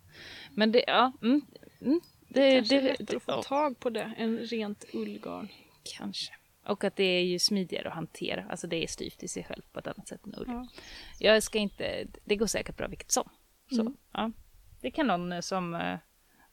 Men 0.51 0.73
det, 0.73 0.85
ja. 0.87 1.12
Mm, 1.23 1.40
mm, 1.81 2.01
det, 2.29 2.55
Kanske 2.55 2.77
är 2.77 2.83
det, 2.83 2.88
lättare 2.88 3.17
att 3.17 3.23
få 3.23 3.33
ja, 3.33 3.43
tag 3.43 3.81
på 3.81 3.90
det 3.90 4.14
än 4.17 4.38
rent 4.38 4.85
ullgarn. 4.95 5.49
kanske. 5.99 6.33
Och 6.67 6.85
att 6.85 6.97
det 6.97 7.05
är 7.05 7.25
ju 7.25 7.38
smidigare 7.38 7.88
att 7.88 7.95
hantera. 7.95 8.47
Alltså 8.51 8.67
det 8.67 8.83
är 8.85 8.87
styvt 8.87 9.23
i 9.23 9.29
sig 9.29 9.45
själv 9.45 9.62
på 9.73 9.79
ett 9.79 9.87
annat 9.87 10.09
sätt 10.09 10.27
än 10.27 10.35
ull. 10.38 10.45
Ja. 10.47 10.69
Jag 11.19 11.43
ska 11.43 11.59
inte, 11.59 12.07
det 12.25 12.37
går 12.37 12.47
säkert 12.47 12.77
bra 12.77 12.87
vilket 12.88 13.11
som. 13.11 13.29
Så, 13.71 13.81
Mm. 13.81 13.97
ja. 14.12 14.31
Det 14.81 14.90
kan 14.90 15.07
någon 15.07 15.33
eh, 15.33 15.40
som 15.40 15.75
eh, 15.75 15.99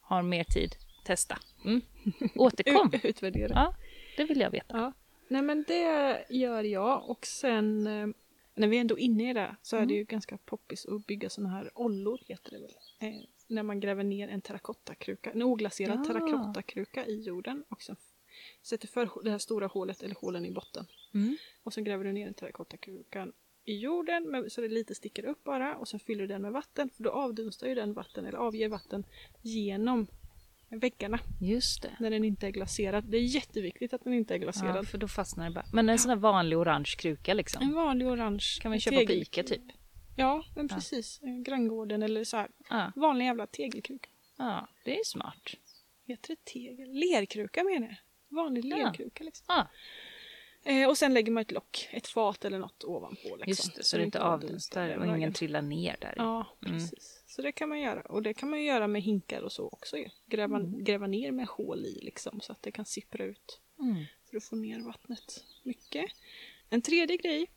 har 0.02 0.22
mer 0.22 0.44
tid 0.44 0.76
testa. 1.04 1.40
Mm. 1.66 1.82
Återkom! 2.36 2.90
U- 2.94 3.00
utvärdera. 3.04 3.52
Ja, 3.56 3.76
det 4.18 4.24
vill 4.24 4.40
jag 4.40 4.52
veta. 4.52 4.78
Ja. 4.78 4.94
Nej 5.28 5.42
men 5.42 5.64
det 5.68 6.26
gör 6.30 6.64
jag 6.64 7.10
och 7.10 7.26
sen 7.26 7.88
eh, 7.88 8.08
när 8.56 8.68
vi 8.68 8.78
är 8.78 8.82
ändå 8.82 8.98
inne 9.00 9.30
i 9.30 9.34
det 9.34 9.56
så 9.62 9.78
är 9.78 9.86
det 9.86 9.94
ju 9.94 10.04
ganska 10.04 10.38
poppis 10.38 10.86
att 10.86 11.08
bygga 11.08 11.30
såna 11.30 11.50
här 11.50 11.72
ollor 11.76 12.20
heter 12.28 12.52
det 12.52 12.60
väl. 12.60 12.72
Eh, 13.00 13.22
när 13.48 13.64
man 13.64 13.80
gräver 13.80 14.04
ner 14.04 14.28
en 14.28 14.42
terrakottakruka, 14.42 15.32
en 15.32 15.42
oglaserad 15.44 16.00
Ja. 16.00 16.04
terrakottakruka 16.04 17.06
i 17.06 17.22
jorden 17.22 17.64
och 17.70 17.82
sen 17.82 17.96
sätter 18.62 18.88
för 18.88 19.24
det 19.24 19.32
här 19.32 19.38
stora 19.38 19.68
hålet 19.68 20.04
eller 20.04 20.16
hålen 20.16 20.46
i 20.46 20.52
botten. 20.52 20.86
Mm. 21.14 21.38
Och 21.64 21.74
sen 21.74 21.84
gräver 21.84 22.04
du 22.04 22.12
ner 22.12 22.28
en 22.28 22.34
terrakottakrukan 22.34 23.34
i 23.66 23.78
jorden 23.78 24.30
med, 24.32 24.52
så 24.52 24.62
det 24.62 24.68
lite 24.68 24.96
sticker 24.96 25.26
upp 25.26 25.44
bara 25.44 25.76
och 25.78 25.88
sen 25.88 26.00
fyller 26.00 26.22
du 26.22 26.28
den 26.28 26.42
med 26.42 26.52
vatten 26.52 26.90
för 26.90 27.04
då 27.04 27.10
avdunstar 27.10 27.68
ju 27.68 27.76
den 27.76 27.94
vatten 27.94 28.26
eller 28.26 28.38
avger 28.38 28.70
vatten 28.70 29.04
genom 29.42 30.08
väggarna 30.80 31.20
Just 31.42 31.82
det. 31.82 31.92
när 32.00 32.10
den 32.10 32.24
inte 32.24 32.48
är 32.48 32.52
glaserad. 32.52 33.04
Det 33.12 33.18
är 33.18 33.22
jätteviktigt 33.22 33.94
att 33.94 34.04
den 34.04 34.14
inte 34.14 34.34
är 34.34 34.38
glaserad. 34.38 34.76
Ja, 34.78 34.84
för 34.84 34.98
då 34.98 35.08
fastnar 35.08 35.46
det 35.46 35.52
bara. 35.52 35.66
Men 35.74 35.90
en 35.90 36.00
sån 36.00 36.10
här 36.10 36.16
vanlig 36.16 36.58
orange 36.58 36.96
kruka 36.98 37.34
liksom. 37.34 37.64
En 37.64 37.74
vanlig 37.74 38.08
orange 38.08 38.46
Kan 38.62 38.72
man 38.72 38.80
köpa 38.80 38.96
på 38.96 39.02
tegel- 39.02 39.22
Ica 39.22 39.44
typ. 39.44 39.62
Ja, 40.16 40.44
men 40.56 40.68
precis. 40.68 41.20
Eh, 41.22 41.38
Granngården 41.44 42.04
eller 42.04 42.24
så 42.24 42.38
här. 42.38 42.48
Ja, 42.70 42.92
Vanlig 42.96 43.26
jävla 43.26 43.48
tegelkruka. 43.48 44.10
ja 44.38 44.68
det 44.86 45.00
är 45.00 45.04
smart. 45.06 45.42
Heter 46.08 46.28
det 46.36 46.46
tegel? 46.52 46.90
Lerkruka 46.94 47.64
menar 47.64 47.88
jag. 47.88 48.36
Vanlig 48.38 48.66
Ja. 48.66 48.78
lerkruka 48.78 49.24
liksom. 49.24 49.46
Ja. 49.48 49.68
Eh, 50.63 50.89
och 50.89 50.97
sen 50.97 51.13
lägger 51.13 51.32
man 51.32 51.41
ett 51.41 51.52
lock, 51.52 51.89
ett 51.91 52.08
fat 52.08 52.45
eller 52.45 52.60
något 52.60 52.84
ovanpå. 52.84 53.36
Liksom, 53.36 53.45
Just 53.47 53.76
det, 53.76 53.84
så 53.84 53.97
det 53.97 54.04
inte 54.04 54.21
avdunstar 54.21 54.89
och 54.97 55.17
ingen 55.17 55.34
trillar 55.34 55.62
ner 55.62 55.97
där. 56.02 56.13
Ja, 56.17 56.45
Mm. 56.65 56.74
precis. 56.80 57.24
Så 57.28 57.41
det 57.41 57.52
kan 57.52 57.69
man 57.69 57.80
göra. 57.80 58.02
Och 58.02 58.21
det 58.24 58.34
kan 58.34 58.50
man 58.50 58.63
göra 58.63 58.88
med 58.88 59.02
hinkar 59.02 59.41
och 59.41 59.52
så 59.52 59.67
också 59.67 59.97
ju. 59.97 60.10
Gräva, 60.26 60.58
Mm. 60.58 60.84
gräva 60.84 61.08
ner 61.08 61.32
med 61.32 61.47
hål 61.47 61.86
i 61.86 62.00
liksom 62.02 62.39
så 62.41 62.52
att 62.52 62.62
det 62.62 62.71
kan 62.71 62.86
sippra 62.86 63.24
ut. 63.26 63.60
Mm. 63.80 64.04
För 64.30 64.38
att 64.38 64.43
få 64.43 64.56
ner 64.56 64.80
vattnet 64.80 65.43
mycket. 65.63 66.06
En 66.69 66.82
tredje 66.82 67.17
grej 67.17 67.47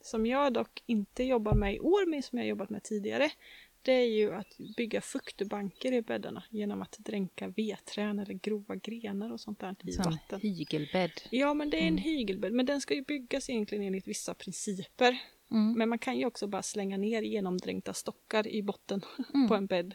som 0.00 0.26
jag 0.26 0.52
dock 0.52 0.82
inte 0.86 1.24
jobbar 1.24 1.54
med 1.54 1.74
i 1.74 1.80
år 1.80 2.06
men 2.06 2.22
som 2.22 2.38
jag 2.38 2.46
jobbat 2.48 2.70
med 2.70 2.82
tidigare. 2.82 3.30
Det 3.82 3.92
är 3.92 4.06
ju 4.08 4.34
att 4.34 4.56
bygga 4.76 5.00
fuktbanker 5.00 5.92
i 5.92 6.02
bäddarna 6.02 6.44
genom 6.50 6.82
att 6.82 6.96
dränka 6.98 7.48
vedträn 7.48 8.18
eller 8.18 8.34
grova 8.34 8.76
grenar 8.76 9.32
och 9.32 9.40
sånt 9.40 9.60
där 9.60 9.76
i 9.84 9.92
Sån 9.92 10.04
vatten. 10.12 10.40
hygelbädd. 10.40 11.10
Ja 11.30 11.54
men 11.54 11.70
det 11.70 11.76
är 11.76 11.82
en 11.82 11.88
Mm. 11.88 12.02
hygelbädd 12.02 12.52
men 12.52 12.66
den 12.66 12.80
ska 12.80 12.94
ju 12.94 13.02
byggas 13.02 13.50
egentligen 13.50 13.84
enligt 13.84 14.08
vissa 14.08 14.34
principer. 14.34 15.18
Mm. 15.50 15.72
Men 15.78 15.88
man 15.88 15.98
kan 15.98 16.18
ju 16.18 16.26
också 16.26 16.46
bara 16.46 16.62
slänga 16.62 16.96
ner 16.96 17.22
genomdränkta 17.22 17.92
stockar 17.94 18.46
i 18.48 18.62
botten 18.62 19.00
Mm. 19.34 19.48
på 19.48 19.54
en 19.54 19.66
bädd. 19.66 19.94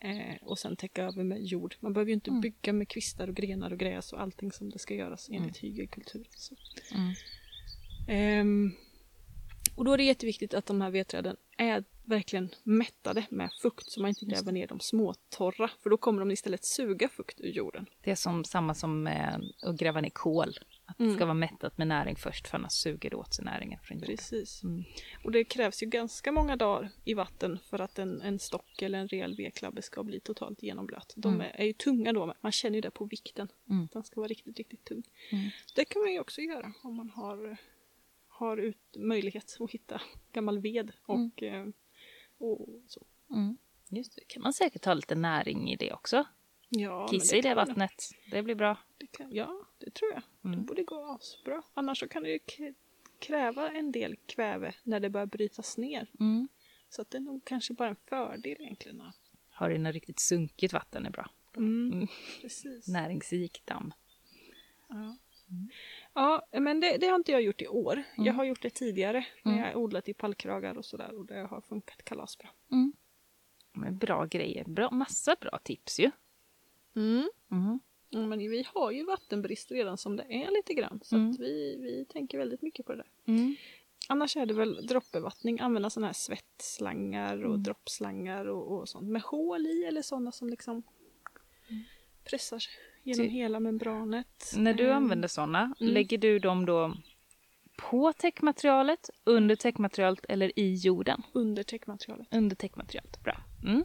Eh, 0.00 0.36
och 0.42 0.58
sen 0.58 0.76
täcka 0.76 1.02
över 1.04 1.24
med 1.24 1.42
jord. 1.44 1.76
Man 1.80 1.92
behöver 1.92 2.08
ju 2.08 2.14
inte 2.14 2.30
Mm. 2.30 2.40
bygga 2.40 2.72
med 2.72 2.88
kvistar 2.88 3.28
och 3.28 3.34
grenar 3.34 3.70
och 3.72 3.78
gräs 3.78 4.12
och 4.12 4.20
allting 4.20 4.52
som 4.52 4.70
det 4.70 4.78
ska 4.78 4.94
göras 4.94 5.28
enligt 5.32 5.56
hygelkultur. 5.56 6.26
Så. 6.30 6.54
Mm. 9.76 9.78
Och 9.78 9.84
då 9.84 9.92
är 9.92 9.96
det 9.96 10.04
jätteviktigt 10.04 10.54
att 10.54 10.66
de 10.66 10.80
här 10.80 10.90
vedträden 10.90 11.36
är 11.58 11.84
verkligen 12.04 12.48
mättade 12.62 13.26
med 13.30 13.50
fukt 13.62 13.90
så 13.90 14.00
man 14.02 14.08
inte 14.08 14.24
gräver 14.24 14.52
ner 14.52 14.66
dem 14.66 14.80
småtorra 14.80 15.70
för 15.82 15.90
då 15.90 15.96
kommer 15.96 16.20
de 16.20 16.30
istället 16.30 16.64
suga 16.64 17.08
fukt 17.08 17.40
ur 17.40 17.50
jorden. 17.50 17.86
Det 18.04 18.10
är 18.10 18.14
som 18.14 18.44
samma 18.44 18.74
som 18.74 19.02
med 19.02 19.44
att 19.62 19.76
gräva 19.76 20.00
ner 20.00 20.10
kol. 20.10 20.58
Att 20.88 20.98
det 20.98 21.04
Mm. 21.04 21.16
ska 21.16 21.24
vara 21.24 21.34
mättat 21.34 21.78
med 21.78 21.86
näring 21.88 22.16
först 22.16 22.48
för 22.48 22.58
annars 22.58 22.72
suger 22.72 23.10
det 23.10 23.16
åt 23.16 23.34
sig 23.34 23.44
näringen 23.44 23.80
från 23.82 23.98
jorden. 23.98 24.16
Precis. 24.16 24.62
Mm. 24.62 24.84
Och 25.24 25.32
det 25.32 25.44
krävs 25.44 25.82
ju 25.82 25.86
ganska 25.86 26.32
många 26.32 26.56
dagar 26.56 26.90
i 27.04 27.14
vatten 27.14 27.58
för 27.70 27.78
att 27.78 27.98
en, 27.98 28.20
en 28.22 28.38
stock 28.38 28.82
eller 28.82 28.98
en 28.98 29.08
rejäl 29.08 29.36
vedklabbe 29.36 29.82
ska 29.82 30.02
bli 30.02 30.20
totalt 30.20 30.62
genomblöt. 30.62 31.12
De 31.16 31.34
Mm. 31.34 31.40
är, 31.46 31.60
är 31.60 31.64
ju 31.64 31.72
tunga 31.72 32.12
då, 32.12 32.34
man 32.40 32.52
känner 32.52 32.74
ju 32.74 32.80
det 32.80 32.90
på 32.90 33.04
vikten. 33.04 33.48
Mm. 33.70 33.88
Den 33.92 34.04
ska 34.04 34.20
vara 34.20 34.28
riktigt, 34.28 34.58
riktigt 34.58 34.84
tung. 34.84 35.02
Mm. 35.32 35.50
Det 35.74 35.84
kan 35.84 36.02
man 36.02 36.12
ju 36.12 36.20
också 36.20 36.40
göra 36.40 36.72
om 36.82 36.94
man 36.94 37.10
har, 37.10 37.56
har 38.38 38.56
ut, 38.56 38.96
möjlighet 38.96 39.56
att 39.60 39.70
hitta 39.70 40.00
gammal 40.32 40.58
ved 40.58 40.92
och, 41.06 41.42
eh, 41.42 41.66
och 42.38 42.68
så. 42.86 43.06
Mm. 43.30 43.56
Just 43.90 44.16
det, 44.16 44.22
kan 44.28 44.42
man 44.42 44.52
säkert 44.52 44.84
ha 44.84 44.94
lite 44.94 45.14
näring 45.14 45.70
i 45.72 45.76
det 45.76 45.92
också. 45.92 46.24
Ja, 46.68 47.08
Kissa 47.10 47.36
i 47.36 47.40
det 47.40 47.54
vattnet, 47.54 48.02
det 48.30 48.42
blir 48.42 48.54
bra. 48.54 48.78
Det 48.98 49.06
kan, 49.06 49.32
ja, 49.32 49.60
det 49.78 49.90
tror 49.94 50.12
jag. 50.12 50.22
Det 50.42 50.48
Mm. 50.48 50.66
borde 50.66 50.82
gå 50.84 51.04
asbra. 51.20 51.62
Annars 51.74 51.98
så 51.98 52.08
kan 52.08 52.22
det 52.22 52.38
kräva 53.18 53.70
en 53.70 53.92
del 53.92 54.16
kväve 54.26 54.74
när 54.82 55.00
det 55.00 55.10
börjar 55.10 55.26
brytas 55.26 55.78
ner. 55.78 56.10
Mm. 56.20 56.48
Så 56.88 57.02
att 57.02 57.10
det 57.10 57.18
är 57.18 57.22
nog 57.22 57.44
kanske 57.44 57.74
bara 57.74 57.88
en 57.88 57.96
fördel 58.08 58.56
egentligen. 58.60 59.00
att- 59.00 59.30
Har 59.50 59.70
det 59.70 59.78
något 59.78 59.92
riktigt 59.94 60.18
sunkigt 60.20 60.72
vatten 60.72 61.06
är 61.06 61.10
bra. 61.10 61.30
Mm, 61.56 61.92
Mm. 61.92 62.08
Precis. 62.40 62.88
Näringsrik 62.88 63.62
damm. 63.66 63.92
Ja. 64.88 65.16
Ja, 66.18 66.46
men 66.52 66.80
det, 66.80 66.96
det 66.96 67.06
har 67.06 67.16
inte 67.16 67.32
jag 67.32 67.42
gjort 67.42 67.62
i 67.62 67.68
år. 67.68 68.02
Jag 68.16 68.24
Mm. 68.26 68.36
har 68.36 68.44
gjort 68.44 68.62
det 68.62 68.70
tidigare 68.70 69.26
när 69.42 69.52
Mm. 69.52 69.64
jag 69.64 69.72
har 69.72 69.80
odlat 69.80 70.08
i 70.08 70.14
pallkragar 70.14 70.78
och 70.78 70.84
sådär 70.84 71.14
och 71.18 71.26
det 71.26 71.38
har 71.38 71.60
funkat 71.60 72.04
kalasbra. 72.04 72.48
Mm. 72.72 72.92
Men 73.72 73.98
bra 73.98 74.24
grejer, 74.24 74.64
bra, 74.64 74.90
massa 74.90 75.36
bra 75.40 75.58
tips 75.64 76.00
ju. 76.00 76.10
Mm. 76.96 77.30
Mm. 77.50 77.80
Men 78.28 78.38
vi 78.38 78.64
har 78.74 78.90
ju 78.90 79.04
vattenbrist 79.04 79.70
redan 79.70 79.98
som 79.98 80.16
det 80.16 80.22
är 80.22 80.50
lite 80.50 80.74
grann 80.74 81.00
så 81.02 81.16
Mm. 81.16 81.30
att 81.30 81.38
vi, 81.38 81.76
vi 81.80 82.04
tänker 82.04 82.38
väldigt 82.38 82.62
mycket 82.62 82.86
på 82.86 82.92
det 82.92 82.98
där. 82.98 83.10
Mm. 83.34 83.56
Annars 84.08 84.36
är 84.36 84.46
det 84.46 84.54
väl 84.54 84.86
droppbevattning, 84.86 85.60
använda 85.60 85.90
sådana 85.90 86.06
här 86.06 86.12
svettslangar 86.14 87.36
och 87.44 87.50
Mm. 87.50 87.62
droppslangar 87.62 88.46
och, 88.46 88.78
och 88.80 88.88
sånt 88.88 89.08
med 89.08 89.22
hål 89.22 89.66
i 89.66 89.84
eller 89.84 90.02
sådana 90.02 90.32
som 90.32 90.48
liksom 90.50 90.82
pressar 92.24 92.58
sig 92.58 92.72
genom 93.06 93.28
hela 93.28 93.60
membranet. 93.60 94.52
När 94.56 94.74
du 94.74 94.90
Ehm, 94.90 94.96
använder 94.96 95.28
sådana, 95.28 95.74
mm. 95.80 95.92
lägger 95.92 96.18
du 96.18 96.38
dem 96.38 96.66
då 96.66 96.94
på 97.76 98.12
täckmaterialet, 98.12 99.10
under 99.24 99.56
täckmaterialet 99.56 100.24
eller 100.28 100.58
i 100.58 100.74
jorden? 100.74 101.22
Under 101.32 101.62
täckmaterialet, 101.62 102.28
Under 102.30 102.56
täckmaterialet, 102.56 103.22
bra. 103.24 103.36
Mm. 103.64 103.84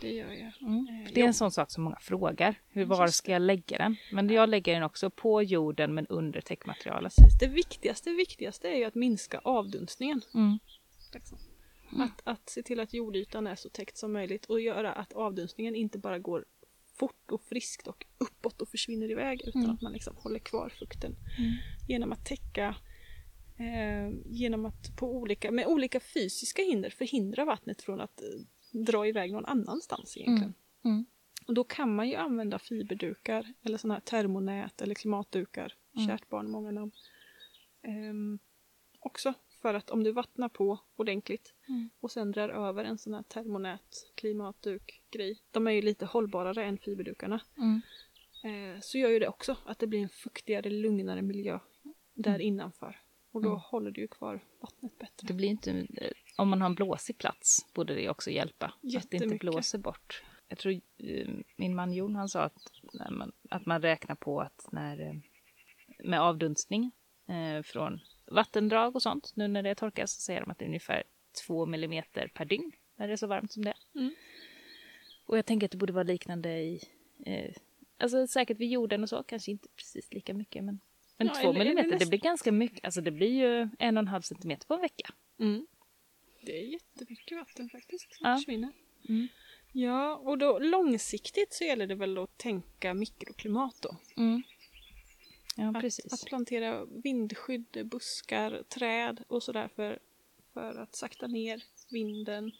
det 0.00 0.12
gör 0.12 0.30
jag. 0.30 0.52
Mm. 0.60 0.86
Eh, 0.88 1.12
det 1.14 1.20
är 1.20 1.26
en 1.26 1.34
sån 1.34 1.50
sak 1.50 1.70
som 1.70 1.84
många 1.84 1.98
frågar. 2.00 2.54
Hur, 2.68 2.84
var 2.84 3.06
ska 3.06 3.32
jag 3.32 3.42
lägga 3.42 3.78
den? 3.78 3.96
Men 4.12 4.28
jag 4.28 4.48
lägger 4.48 4.74
den 4.74 4.82
också 4.82 5.10
på 5.10 5.42
jorden 5.42 5.94
men 5.94 6.06
under 6.06 6.40
täckmaterialet. 6.40 7.12
Precis. 7.16 7.38
Det 7.40 7.46
viktigaste, 7.46 8.10
viktigaste 8.10 8.68
är 8.68 8.76
ju 8.76 8.84
att 8.84 8.94
minska 8.94 9.38
avdunstningen. 9.38 10.22
Mm. 10.34 10.58
Mm. 11.92 12.04
Att, 12.04 12.20
att 12.24 12.48
se 12.48 12.62
till 12.62 12.80
att 12.80 12.94
jordytan 12.94 13.46
är 13.46 13.56
så 13.56 13.68
täckt 13.68 13.96
som 13.96 14.12
möjligt 14.12 14.46
och 14.46 14.60
göra 14.60 14.92
att 14.92 15.12
avdunstningen 15.12 15.74
inte 15.74 15.98
bara 15.98 16.18
går 16.18 16.44
fort 17.00 17.30
och 17.30 17.42
friskt 17.42 17.86
och 17.86 18.06
uppåt 18.18 18.62
och 18.62 18.68
försvinner 18.68 19.10
iväg 19.10 19.42
utan 19.46 19.62
Mm. 19.62 19.74
att 19.74 19.82
man 19.82 19.92
liksom 19.92 20.16
håller 20.16 20.38
kvar 20.38 20.68
fukten 20.78 21.16
Mm. 21.38 21.52
genom 21.88 22.12
att 22.12 22.24
täcka 22.26 22.76
eh, 23.58 24.10
genom 24.26 24.66
att 24.66 24.96
på 24.96 25.16
olika, 25.16 25.50
med 25.50 25.66
olika 25.66 26.00
fysiska 26.00 26.62
hinder 26.62 26.90
förhindra 26.90 27.44
vattnet 27.44 27.82
från 27.82 28.00
att 28.00 28.20
eh, 28.22 28.80
dra 28.80 29.06
iväg 29.06 29.32
någon 29.32 29.46
annanstans 29.46 30.16
egentligen. 30.16 30.54
Mm. 30.84 31.04
Och 31.46 31.54
då 31.54 31.64
kan 31.64 31.94
man 31.94 32.08
ju 32.08 32.14
använda 32.14 32.58
fiberdukar 32.58 33.52
eller 33.62 33.78
sådana 33.78 33.94
här 33.94 34.00
termonät 34.00 34.82
eller 34.82 34.94
klimatdukar. 34.94 35.74
Mm. 35.96 36.08
Kärt 36.08 36.28
barn, 36.28 36.50
många 36.50 36.70
namn. 36.70 36.92
Ehm, 37.82 38.38
också 39.00 39.34
för 39.62 39.74
att 39.74 39.90
om 39.90 40.04
du 40.04 40.12
vattnar 40.12 40.48
på 40.48 40.78
ordentligt 40.96 41.54
Mm. 41.68 41.90
och 42.00 42.10
sen 42.10 42.30
drar 42.32 42.48
över 42.48 42.84
en 42.84 42.98
sån 42.98 43.14
här 43.14 43.22
termonät, 43.22 44.12
klimatduk 44.14 45.02
grej. 45.10 45.38
De 45.50 45.66
är 45.66 45.70
ju 45.70 45.82
lite 45.82 46.06
hållbarare 46.06 46.64
än 46.64 46.78
fiberdukarna. 46.78 47.40
Mm. 47.56 47.80
Eh, 48.44 48.80
så 48.80 48.98
gör 48.98 49.08
ju 49.10 49.18
det 49.18 49.28
också 49.28 49.56
att 49.66 49.78
det 49.78 49.86
blir 49.86 50.00
en 50.00 50.08
fuktigare, 50.08 50.70
lugnare 50.70 51.22
miljö 51.22 51.58
där 52.14 52.30
Mm. 52.34 52.40
innanför. 52.46 53.00
Och 53.32 53.42
då 53.42 53.48
Mm. 53.48 53.60
håller 53.60 53.90
du 53.90 54.00
ju 54.00 54.08
kvar 54.08 54.44
vattnet 54.60 54.98
bättre. 54.98 55.26
Det 55.26 55.34
blir 55.34 55.48
inte, 55.48 55.86
om 56.36 56.48
man 56.48 56.60
har 56.60 56.68
en 56.68 56.74
blåsig 56.74 57.18
plats 57.18 57.66
borde 57.74 57.94
det 57.94 58.08
också 58.10 58.30
hjälpa. 58.30 58.66
Att 58.66 59.10
det 59.10 59.16
inte 59.16 59.36
blåser 59.36 59.78
bort. 59.78 60.22
Jag 60.48 60.58
tror 60.58 60.72
eh, 60.98 61.28
min 61.56 61.74
man 61.74 61.92
Jon 61.92 62.16
han 62.16 62.28
sa 62.28 62.42
att, 62.42 62.70
man, 63.10 63.32
att 63.50 63.66
man 63.66 63.82
räknar 63.82 64.14
på 64.14 64.40
att 64.40 64.68
när 64.72 65.00
eh, 65.00 65.14
med 66.04 66.20
avdunstning 66.20 66.92
eh, 67.28 67.62
från 67.62 68.00
vattendrag 68.30 68.96
och 68.96 69.02
sånt, 69.02 69.32
nu 69.36 69.48
när 69.48 69.62
det 69.62 69.74
torkar 69.74 70.06
så 70.06 70.20
säger 70.20 70.40
de 70.40 70.50
att 70.50 70.58
det 70.58 70.64
är 70.64 70.68
ungefär 70.68 71.02
två 71.46 71.66
millimeter 71.66 72.28
per 72.34 72.44
dygn 72.44 72.72
när 72.96 73.06
det 73.06 73.12
är 73.12 73.16
så 73.16 73.26
varmt 73.26 73.52
som 73.52 73.64
det 73.64 73.70
är. 73.70 73.98
Mm. 74.00 74.14
Och 75.26 75.38
jag 75.38 75.46
tänker 75.46 75.64
att 75.64 75.70
det 75.70 75.76
borde 75.78 75.92
vara 75.92 76.02
liknande 76.04 76.58
i, 76.58 76.80
eh, 77.26 77.54
alltså 77.98 78.26
säkert 78.26 78.58
vid 78.58 78.70
jorden 78.70 79.02
och 79.02 79.08
så, 79.08 79.22
kanske 79.22 79.50
inte 79.50 79.68
precis 79.76 80.12
lika 80.12 80.34
mycket 80.34 80.64
men, 80.64 80.80
men 81.18 81.26
Ja, 81.26 81.34
två 81.34 81.40
eller- 81.40 81.50
eller 81.50 81.58
millimeter, 81.64 81.88
det 81.88 81.94
nästan. 81.94 82.08
blir 82.10 82.18
ganska 82.20 82.52
mycket, 82.52 82.84
alltså 82.84 83.00
det 83.00 83.10
blir 83.10 83.30
ju 83.30 83.68
en 83.78 83.96
och 83.96 84.00
en 84.02 84.08
halv 84.08 84.22
centimeter 84.22 84.66
på 84.66 84.74
en 84.74 84.80
vecka. 84.80 85.14
Mm. 85.38 85.66
Det 86.42 86.58
är 86.60 86.64
jättemycket 86.72 87.38
vatten 87.38 87.68
faktiskt 87.68 88.14
som 88.14 88.30
Ja. 88.30 88.36
försvinner. 88.36 88.72
Mm. 89.08 89.28
Ja, 89.72 90.16
och 90.16 90.38
då 90.38 90.58
långsiktigt 90.58 91.52
så 91.52 91.64
gäller 91.64 91.86
det 91.86 91.94
väl 91.94 92.18
att 92.18 92.38
tänka 92.38 92.94
mikroklimat 92.94 93.76
då. 93.82 93.96
Mm. 94.16 94.42
Ja, 95.60 95.68
Att, 95.68 95.80
precis. 95.80 96.12
att 96.12 96.24
plantera 96.24 96.84
vindskydd, 96.84 97.88
buskar, 97.90 98.62
träd 98.62 99.24
och 99.28 99.42
sådär 99.42 99.68
för, 99.76 99.98
för 100.54 100.78
att 100.78 100.94
sakta 100.94 101.26
ner 101.26 101.62
vinden. 101.90 102.52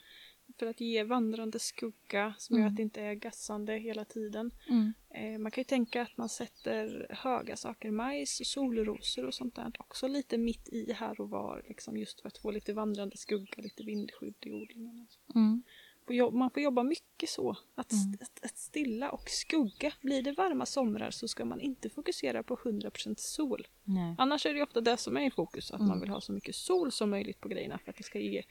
För 0.59 0.67
att 0.67 0.81
ge 0.81 1.05
vandrande 1.05 1.59
skugga 1.59 2.35
som 2.39 2.57
gör 2.57 2.61
Mm. 2.61 2.73
att 2.73 2.77
det 2.77 2.83
inte 2.83 3.01
är 3.03 3.15
gassande 3.15 3.77
hela 3.79 4.05
tiden. 4.05 4.51
Mm. 4.69 4.93
Eh, 5.15 5.39
man 5.39 5.51
kan 5.51 5.61
ju 5.61 5.65
tänka 5.65 6.03
att 6.03 6.17
man 6.17 6.29
sätter 6.29 7.07
höga 7.11 7.57
saker, 7.57 7.91
majs 7.91 8.41
solrosor 8.45 9.25
och 9.25 9.35
sånt 9.35 9.55
där 9.55 9.73
också 9.79 10.09
lite 10.09 10.39
mitt 10.39 10.69
i 10.69 10.93
här 10.93 11.21
och 11.21 11.31
var. 11.31 11.65
Liksom 11.69 11.97
just 11.97 12.21
för 12.21 12.29
att 12.29 12.39
få 12.39 12.51
lite 12.51 12.73
vandrande 12.73 13.17
skugga, 13.17 13.63
lite 13.63 13.83
vindskydd 13.85 14.35
i 14.41 14.53
odlingen. 14.53 15.07
Mm. 15.35 15.63
Får 16.11 16.31
Man 16.31 16.51
får 16.51 16.63
jobba 16.63 16.83
mycket 16.83 17.29
så. 17.31 17.57
Att, 17.75 17.93
Mm. 17.93 18.19
att, 18.21 18.45
att 18.45 18.59
stilla 18.59 19.11
och 19.11 19.29
skugga. 19.31 19.93
Blir 20.01 20.23
det 20.23 20.33
varma 20.33 20.67
somrar 20.67 21.11
så 21.11 21.29
ska 21.29 21.45
man 21.45 21.61
inte 21.61 21.91
fokusera 21.91 22.43
på 22.43 22.57
100% 22.57 23.15
sol. 23.19 23.67
Nej. 23.85 24.15
Annars 24.19 24.47
är 24.47 24.55
det 24.55 24.63
ofta 24.63 24.81
det 24.81 24.97
som 24.97 25.17
är 25.17 25.27
i 25.27 25.31
fokus. 25.31 25.71
Att 25.71 25.81
Mm. 25.81 25.89
man 25.89 26.01
vill 26.01 26.09
ha 26.11 26.21
så 26.21 26.33
mycket 26.33 26.55
sol 26.55 26.93
som 26.93 27.11
möjligt 27.11 27.41
på 27.41 27.49
grejerna 27.49 27.79
för 27.79 27.91
att 27.91 27.97
det 27.97 28.03
ska 28.03 28.19
ge 28.19 28.43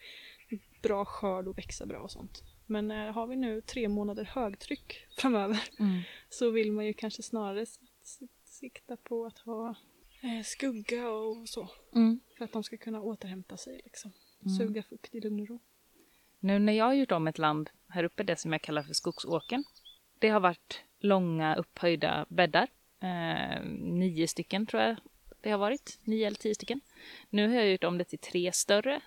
bra 0.82 1.04
skörd 1.04 1.48
och 1.48 1.58
växa 1.58 1.86
bra 1.86 2.00
och 2.00 2.10
sånt. 2.10 2.42
Men 2.66 2.90
eh, 2.90 3.12
har 3.12 3.26
vi 3.26 3.36
nu 3.36 3.60
tre 3.60 3.88
månader 3.88 4.24
högtryck 4.24 5.06
framöver 5.18 5.62
Mm. 5.78 6.00
så 6.30 6.50
vill 6.50 6.72
man 6.72 6.86
ju 6.86 6.92
kanske 6.92 7.22
snarare 7.22 7.66
sikta 8.44 8.96
på 8.96 9.26
att 9.26 9.38
ha 9.38 9.74
eh, 10.22 10.44
skugga 10.44 11.08
och 11.10 11.48
så. 11.48 11.68
Mm. 11.94 12.20
För 12.38 12.44
att 12.44 12.52
de 12.52 12.62
ska 12.64 12.76
kunna 12.76 13.00
återhämta 13.02 13.56
sig 13.56 13.80
liksom. 13.84 14.12
Mm. 14.42 14.56
Suga 14.58 14.82
fukt 14.82 15.14
i 15.14 15.20
lugn 15.20 15.40
och 15.40 15.48
ro. 15.48 15.60
Nu 16.40 16.58
när 16.58 16.72
jag 16.72 16.84
har 16.84 16.94
gjort 16.94 17.12
om 17.12 17.28
ett 17.28 17.38
land 17.38 17.70
här 17.88 18.04
uppe, 18.04 18.22
det 18.22 18.36
som 18.36 18.52
jag 18.52 18.62
kallar 18.62 18.82
för 18.82 18.94
skogsåken. 18.94 19.64
Det 20.18 20.28
har 20.28 20.40
varit 20.40 20.84
långa 21.00 21.54
upphöjda 21.54 22.26
bäddar. 22.28 22.68
Eh, 23.02 23.62
nio 23.78 24.28
stycken 24.28 24.66
tror 24.66 24.82
jag 24.82 24.96
det 25.40 25.50
har 25.50 25.58
varit, 25.58 25.98
nio 26.04 26.26
eller 26.26 26.36
tio 26.36 26.54
stycken. 26.54 26.80
Nu 27.30 27.48
har 27.48 27.54
jag 27.54 27.70
gjort 27.70 27.84
om 27.84 27.98
det 27.98 28.04
till 28.04 28.18
tre 28.18 28.52
större 28.52 29.00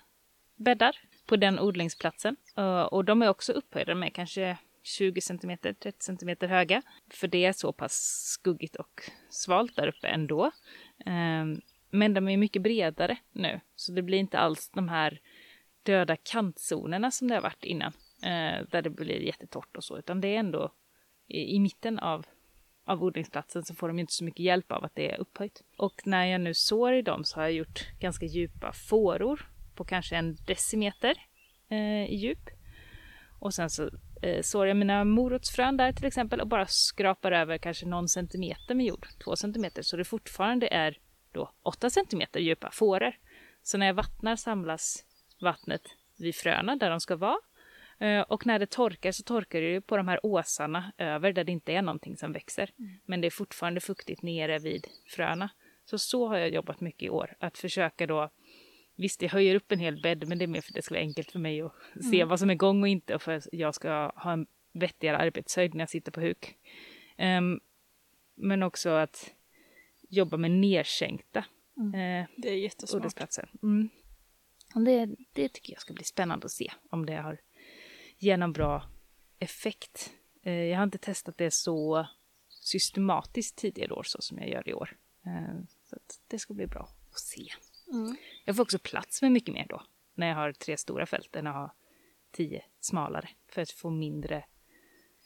bäddar 0.56 0.96
på 1.26 1.36
den 1.36 1.58
odlingsplatsen. 1.58 2.36
Eh, 2.56 2.82
och 2.82 3.04
de 3.04 3.22
är 3.22 3.28
också 3.28 3.52
upphöjda 3.52 3.94
med 3.94 4.14
kanske 4.14 4.58
20 4.82 5.20
cm, 5.20 5.58
30 5.58 5.92
cm 6.00 6.36
höga. 6.40 6.82
För 7.10 7.28
det 7.28 7.44
är 7.44 7.52
så 7.52 7.72
pass 7.72 7.94
skuggigt 8.24 8.76
och 8.76 9.02
svalt 9.30 9.76
där 9.76 9.88
uppe 9.88 10.08
ändå. 10.08 10.44
Eh, 11.06 11.44
men 11.90 12.14
de 12.14 12.28
är 12.28 12.36
mycket 12.36 12.62
bredare 12.62 13.16
nu, 13.32 13.60
så 13.76 13.92
det 13.92 14.02
blir 14.02 14.18
inte 14.18 14.38
alls 14.38 14.70
de 14.74 14.88
här 14.88 15.20
döda 15.84 16.16
kantzonerna 16.16 17.10
som 17.10 17.28
det 17.28 17.34
har 17.34 17.42
varit 17.42 17.64
innan. 17.64 17.92
Eh, 18.22 18.66
där 18.70 18.82
det 18.82 18.90
blir 18.90 19.20
jättetorrt 19.20 19.76
och 19.76 19.84
så, 19.84 19.98
utan 19.98 20.20
det 20.20 20.28
är 20.28 20.38
ändå 20.38 20.72
i, 21.28 21.56
i 21.56 21.60
mitten 21.60 21.98
av 21.98 22.26
av 22.86 23.02
odlingsplatsen 23.02 23.64
så 23.64 23.74
får 23.74 23.88
de 23.88 23.98
inte 23.98 24.12
så 24.12 24.24
mycket 24.24 24.44
hjälp 24.44 24.72
av 24.72 24.84
att 24.84 24.94
det 24.94 25.10
är 25.10 25.20
upphöjt. 25.20 25.62
Och 25.76 26.02
när 26.04 26.26
jag 26.26 26.40
nu 26.40 26.54
sår 26.54 26.92
i 26.92 27.02
dem 27.02 27.24
så 27.24 27.36
har 27.36 27.42
jag 27.42 27.52
gjort 27.52 27.86
ganska 28.00 28.26
djupa 28.26 28.72
fåror 28.72 29.48
på 29.74 29.84
kanske 29.84 30.16
en 30.16 30.36
decimeter 30.46 31.14
eh, 31.68 32.04
i 32.04 32.16
djup. 32.16 32.50
Och 33.40 33.54
sen 33.54 33.70
så 33.70 33.90
eh, 34.22 34.42
sår 34.42 34.66
jag 34.66 34.76
mina 34.76 35.04
morotsfrön 35.04 35.76
där 35.76 35.92
till 35.92 36.06
exempel 36.06 36.40
och 36.40 36.48
bara 36.48 36.66
skrapar 36.66 37.32
över 37.32 37.58
kanske 37.58 37.86
någon 37.86 38.08
centimeter 38.08 38.74
med 38.74 38.86
jord, 38.86 39.06
två 39.24 39.36
centimeter, 39.36 39.82
så 39.82 39.96
det 39.96 40.04
fortfarande 40.04 40.68
är 40.68 40.98
då 41.32 41.50
åtta 41.62 41.90
centimeter 41.90 42.40
djupa 42.40 42.70
fåror. 42.70 43.12
Så 43.62 43.78
när 43.78 43.86
jag 43.86 43.94
vattnar 43.94 44.36
samlas 44.36 45.04
vattnet 45.40 45.82
vid 46.18 46.34
fröna 46.34 46.76
där 46.76 46.90
de 46.90 47.00
ska 47.00 47.16
vara 47.16 47.38
Eh, 47.98 48.20
och 48.20 48.46
när 48.46 48.58
det 48.58 48.66
torkar 48.66 49.12
så 49.12 49.22
torkar 49.22 49.60
det 49.60 49.70
ju 49.70 49.80
på 49.80 49.96
de 49.96 50.08
här 50.08 50.26
åsarna 50.26 50.92
över 50.98 51.32
där 51.32 51.44
det 51.44 51.52
inte 51.52 51.72
är 51.72 51.82
någonting 51.82 52.16
som 52.16 52.32
växer. 52.32 52.70
Mm. 52.78 52.90
Men 53.04 53.20
det 53.20 53.28
är 53.28 53.30
fortfarande 53.30 53.80
fuktigt 53.80 54.22
nere 54.22 54.58
vid 54.58 54.86
fröna. 55.06 55.50
Så 55.84 55.98
så 55.98 56.28
har 56.28 56.36
jag 56.36 56.48
jobbat 56.48 56.80
mycket 56.80 57.02
i 57.02 57.10
år. 57.10 57.36
Att 57.40 57.58
försöka 57.58 58.06
då 58.06 58.30
Visst, 58.96 59.22
jag 59.22 59.30
höjer 59.30 59.54
upp 59.54 59.72
en 59.72 59.78
hel 59.78 60.02
bädd, 60.02 60.28
men 60.28 60.38
det 60.38 60.44
är 60.44 60.46
mer 60.46 60.60
för 60.60 60.70
att 60.70 60.74
det 60.74 60.82
ska 60.82 60.94
vara 60.94 61.02
enkelt 61.02 61.30
för 61.30 61.38
mig 61.38 61.62
att 61.62 61.72
mm. 61.94 62.10
se 62.10 62.24
vad 62.24 62.38
som 62.38 62.50
är 62.50 62.54
igång 62.54 62.82
och 62.82 62.88
inte 62.88 63.14
och 63.14 63.22
för 63.22 63.32
att 63.32 63.48
jag 63.52 63.74
ska 63.74 64.12
ha 64.16 64.32
en 64.32 64.46
vettigare 64.72 65.16
arbetshöjd 65.16 65.74
när 65.74 65.82
jag 65.82 65.90
sitter 65.90 66.12
på 66.12 66.20
huk. 66.20 66.56
Um, 67.18 67.60
men 68.34 68.62
också 68.62 68.90
att 68.90 69.34
jobba 70.08 70.36
med 70.36 70.50
nedsänkta 70.50 71.44
mm. 71.76 71.94
uh, 71.94 72.26
Det 72.36 72.48
är 72.48 72.56
jättesmart. 72.56 73.02
Mm. 73.62 73.88
Det, 74.74 75.08
det 75.32 75.48
tycker 75.48 75.72
jag 75.72 75.80
ska 75.80 75.94
bli 75.94 76.04
spännande 76.04 76.44
att 76.44 76.52
se 76.52 76.72
om 76.90 77.06
det 77.06 77.16
har 77.16 77.40
ge 78.18 78.36
någon 78.36 78.52
bra 78.52 78.82
effekt. 79.38 80.12
Eh, 80.42 80.52
jag 80.52 80.76
har 80.76 80.84
inte 80.84 80.98
testat 80.98 81.38
det 81.38 81.50
så 81.50 82.06
systematiskt 82.48 83.56
tidigare 83.56 83.92
år 83.92 84.02
så 84.02 84.22
som 84.22 84.38
jag 84.38 84.48
gör 84.48 84.68
i 84.68 84.74
år. 84.74 84.96
Eh, 85.26 85.64
så 85.84 85.96
det 86.28 86.38
ska 86.38 86.54
bli 86.54 86.66
bra 86.66 86.88
att 87.12 87.18
se. 87.18 87.48
Mm. 87.92 88.16
Jag 88.44 88.56
får 88.56 88.62
också 88.62 88.78
plats 88.78 89.22
med 89.22 89.32
mycket 89.32 89.54
mer 89.54 89.66
då 89.68 89.82
när 90.14 90.26
jag 90.26 90.34
har 90.34 90.52
tre 90.52 90.76
stora 90.76 91.06
fält 91.06 91.36
än 91.36 91.46
att 91.46 91.54
ha 91.54 91.74
tio 92.30 92.64
smalare 92.80 93.28
för 93.48 93.62
att 93.62 93.70
få 93.70 93.90
mindre 93.90 94.44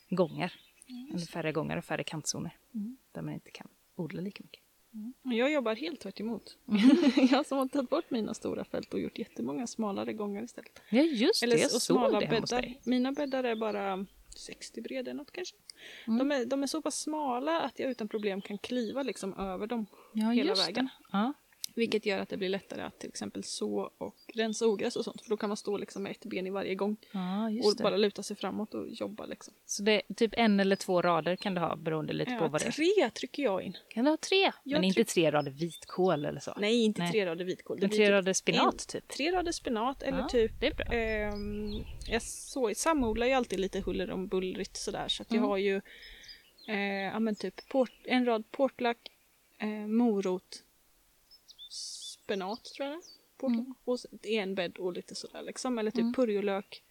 gångar. 0.09 0.53
Mm. 0.87 1.15
Eller 1.15 1.25
färre 1.25 1.51
gångar 1.51 1.77
och 1.77 1.85
färre 1.85 2.03
kantzoner 2.03 2.57
mm. 2.73 2.97
där 3.11 3.21
man 3.21 3.33
inte 3.33 3.51
kan 3.51 3.67
odla 3.95 4.21
lika 4.21 4.43
mycket. 4.43 4.63
Mm. 4.93 5.37
Jag 5.37 5.51
jobbar 5.51 5.75
helt 5.75 5.99
tvärt 5.99 6.19
emot. 6.19 6.57
Mm. 6.67 6.81
jag 7.31 7.45
som 7.45 7.57
har 7.57 7.67
tagit 7.67 7.89
bort 7.89 8.11
mina 8.11 8.33
stora 8.33 8.65
fält 8.65 8.93
och 8.93 8.99
gjort 8.99 9.17
jättemånga 9.17 9.67
smalare 9.67 10.13
gångar 10.13 10.43
istället. 10.43 10.81
Ja 10.89 11.01
just 11.01 11.43
Eller, 11.43 11.55
det, 11.55 11.61
jag 11.61 11.71
såg 11.71 12.19
det 12.19 12.27
bäddar. 12.27 12.73
Mina 12.83 13.11
bäddar 13.11 13.43
är 13.43 13.55
bara 13.55 14.05
60 14.35 14.81
breda 14.81 15.13
något 15.13 15.31
kanske. 15.31 15.55
Mm. 16.07 16.19
De, 16.19 16.31
är, 16.31 16.45
de 16.45 16.63
är 16.63 16.67
så 16.67 16.81
pass 16.81 16.99
smala 16.99 17.61
att 17.61 17.79
jag 17.79 17.91
utan 17.91 18.07
problem 18.07 18.41
kan 18.41 18.57
kliva 18.57 19.03
liksom 19.03 19.33
över 19.33 19.67
dem 19.67 19.85
ja, 20.13 20.29
hela 20.29 20.53
vägen. 20.53 20.89
Ja. 21.11 21.33
Vilket 21.79 22.05
gör 22.05 22.19
att 22.19 22.29
det 22.29 22.37
blir 22.37 22.49
lättare 22.49 22.81
att 22.81 22.99
till 22.99 23.09
exempel 23.09 23.43
så 23.43 23.91
och 23.97 24.15
rensa 24.33 24.67
ogräs 24.67 24.95
och 24.95 25.03
sånt. 25.03 25.21
För 25.21 25.29
då 25.29 25.37
kan 25.37 25.49
man 25.49 25.57
stå 25.57 25.77
liksom 25.77 26.03
med 26.03 26.11
ett 26.11 26.25
ben 26.25 26.47
i 26.47 26.49
varje 26.49 26.75
gång. 26.75 26.97
Ja, 27.11 27.45
och 27.63 27.75
det. 27.77 27.83
bara 27.83 27.97
luta 27.97 28.23
sig 28.23 28.35
framåt 28.35 28.73
och 28.73 28.89
jobba 28.89 29.25
liksom. 29.25 29.53
Så 29.65 29.83
det 29.83 29.91
är 29.91 30.13
typ 30.13 30.33
en 30.37 30.59
eller 30.59 30.75
två 30.75 31.01
rader 31.01 31.35
kan 31.35 31.53
du 31.53 31.61
ha 31.61 31.75
beroende 31.75 32.13
lite 32.13 32.31
ja, 32.31 32.39
på 32.39 32.47
vad 32.47 32.61
det 32.61 32.67
är? 32.67 32.71
tre 32.71 33.09
trycker 33.09 33.43
jag 33.43 33.63
in. 33.63 33.77
Kan 33.87 34.05
du 34.05 34.11
ha 34.11 34.17
tre? 34.17 34.51
Jag 34.63 34.77
Men 34.77 34.83
inte 34.83 35.03
tre 35.03 35.31
rader 35.31 35.51
vitkål 35.51 36.25
eller 36.25 36.39
så? 36.39 36.53
Nej, 36.57 36.83
inte 36.83 37.01
Nej. 37.01 37.11
tre 37.11 37.25
rader 37.25 37.45
vitkål. 37.45 37.77
Men 37.81 37.89
tre 37.89 37.97
typ 37.97 38.09
rader 38.09 38.33
spenat 38.33 38.87
typ? 38.87 39.07
Tre 39.07 39.31
rader 39.31 39.51
spenat 39.51 40.03
eller 40.03 40.19
ja, 40.19 40.27
typ... 40.27 40.51
Det 40.59 40.67
är 40.67 40.73
bra. 40.73 40.85
Eh, 40.93 41.33
jag 42.13 42.21
så, 42.21 42.71
samodlar 42.75 43.27
ju 43.27 43.33
alltid 43.33 43.59
lite 43.59 43.79
huller 43.79 44.11
om 44.11 44.27
bullrigt 44.27 44.77
sådär 44.77 45.07
så 45.07 45.21
att 45.23 45.31
mm. 45.31 45.43
jag 45.43 45.49
har 45.49 45.57
ju 45.57 45.81
eh, 46.67 47.03
ja, 47.13 47.19
men 47.19 47.35
typ 47.35 47.69
port, 47.69 47.91
en 48.03 48.25
rad 48.25 48.51
portlack, 48.51 49.11
eh, 49.57 49.67
morot, 49.69 50.63
spenat 52.29 52.63
tror 52.63 52.87
jag 52.87 52.97
det 52.97 53.45
mm. 53.47 53.73
Och 53.83 53.99
en 54.23 54.55
bädd 54.55 54.77
och 54.77 54.93
lite 54.93 55.15
sådär 55.15 55.41
liksom. 55.41 55.79
Eller 55.79 55.91
typ 55.91 56.01
mm. 56.01 56.13
purjolök. 56.13 56.83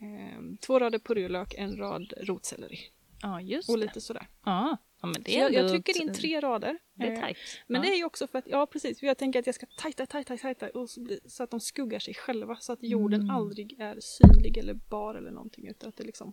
Eh, 0.00 0.42
två 0.60 0.78
rader 0.78 0.98
purjolök, 0.98 1.54
en 1.54 1.76
rad 1.76 2.12
rotselleri. 2.16 2.78
Ja, 3.22 3.40
just 3.40 3.70
Och 3.70 3.78
lite 3.78 4.00
sådär. 4.00 4.28
Ja, 4.44 4.76
ja 5.00 5.08
men 5.08 5.22
det 5.22 5.36
är 5.36 5.40
jag, 5.40 5.54
jag 5.54 5.70
trycker 5.70 6.02
in 6.02 6.14
tre 6.14 6.40
rader. 6.40 6.78
Det 6.94 7.06
är 7.06 7.20
tajt. 7.20 7.38
Men 7.66 7.82
ja. 7.82 7.88
det 7.88 7.94
är 7.94 7.96
ju 7.96 8.04
också 8.04 8.26
för 8.26 8.38
att, 8.38 8.46
ja 8.46 8.66
precis, 8.66 9.02
jag 9.02 9.18
tänker 9.18 9.38
att 9.38 9.46
jag 9.46 9.54
ska 9.54 9.66
tajta, 9.66 10.06
tajta, 10.06 10.36
tajta 10.36 10.68
och 10.70 10.90
så, 10.90 11.06
så 11.26 11.42
att 11.42 11.50
de 11.50 11.60
skuggar 11.60 11.98
sig 11.98 12.14
själva. 12.14 12.56
Så 12.56 12.72
att 12.72 12.82
jorden 12.82 13.20
mm. 13.20 13.36
aldrig 13.36 13.80
är 13.80 14.00
synlig 14.00 14.56
eller 14.56 14.74
bar 14.74 15.14
eller 15.14 15.30
någonting. 15.30 15.68
Utan 15.68 15.88
att 15.88 15.96
det 15.96 16.04
liksom 16.04 16.32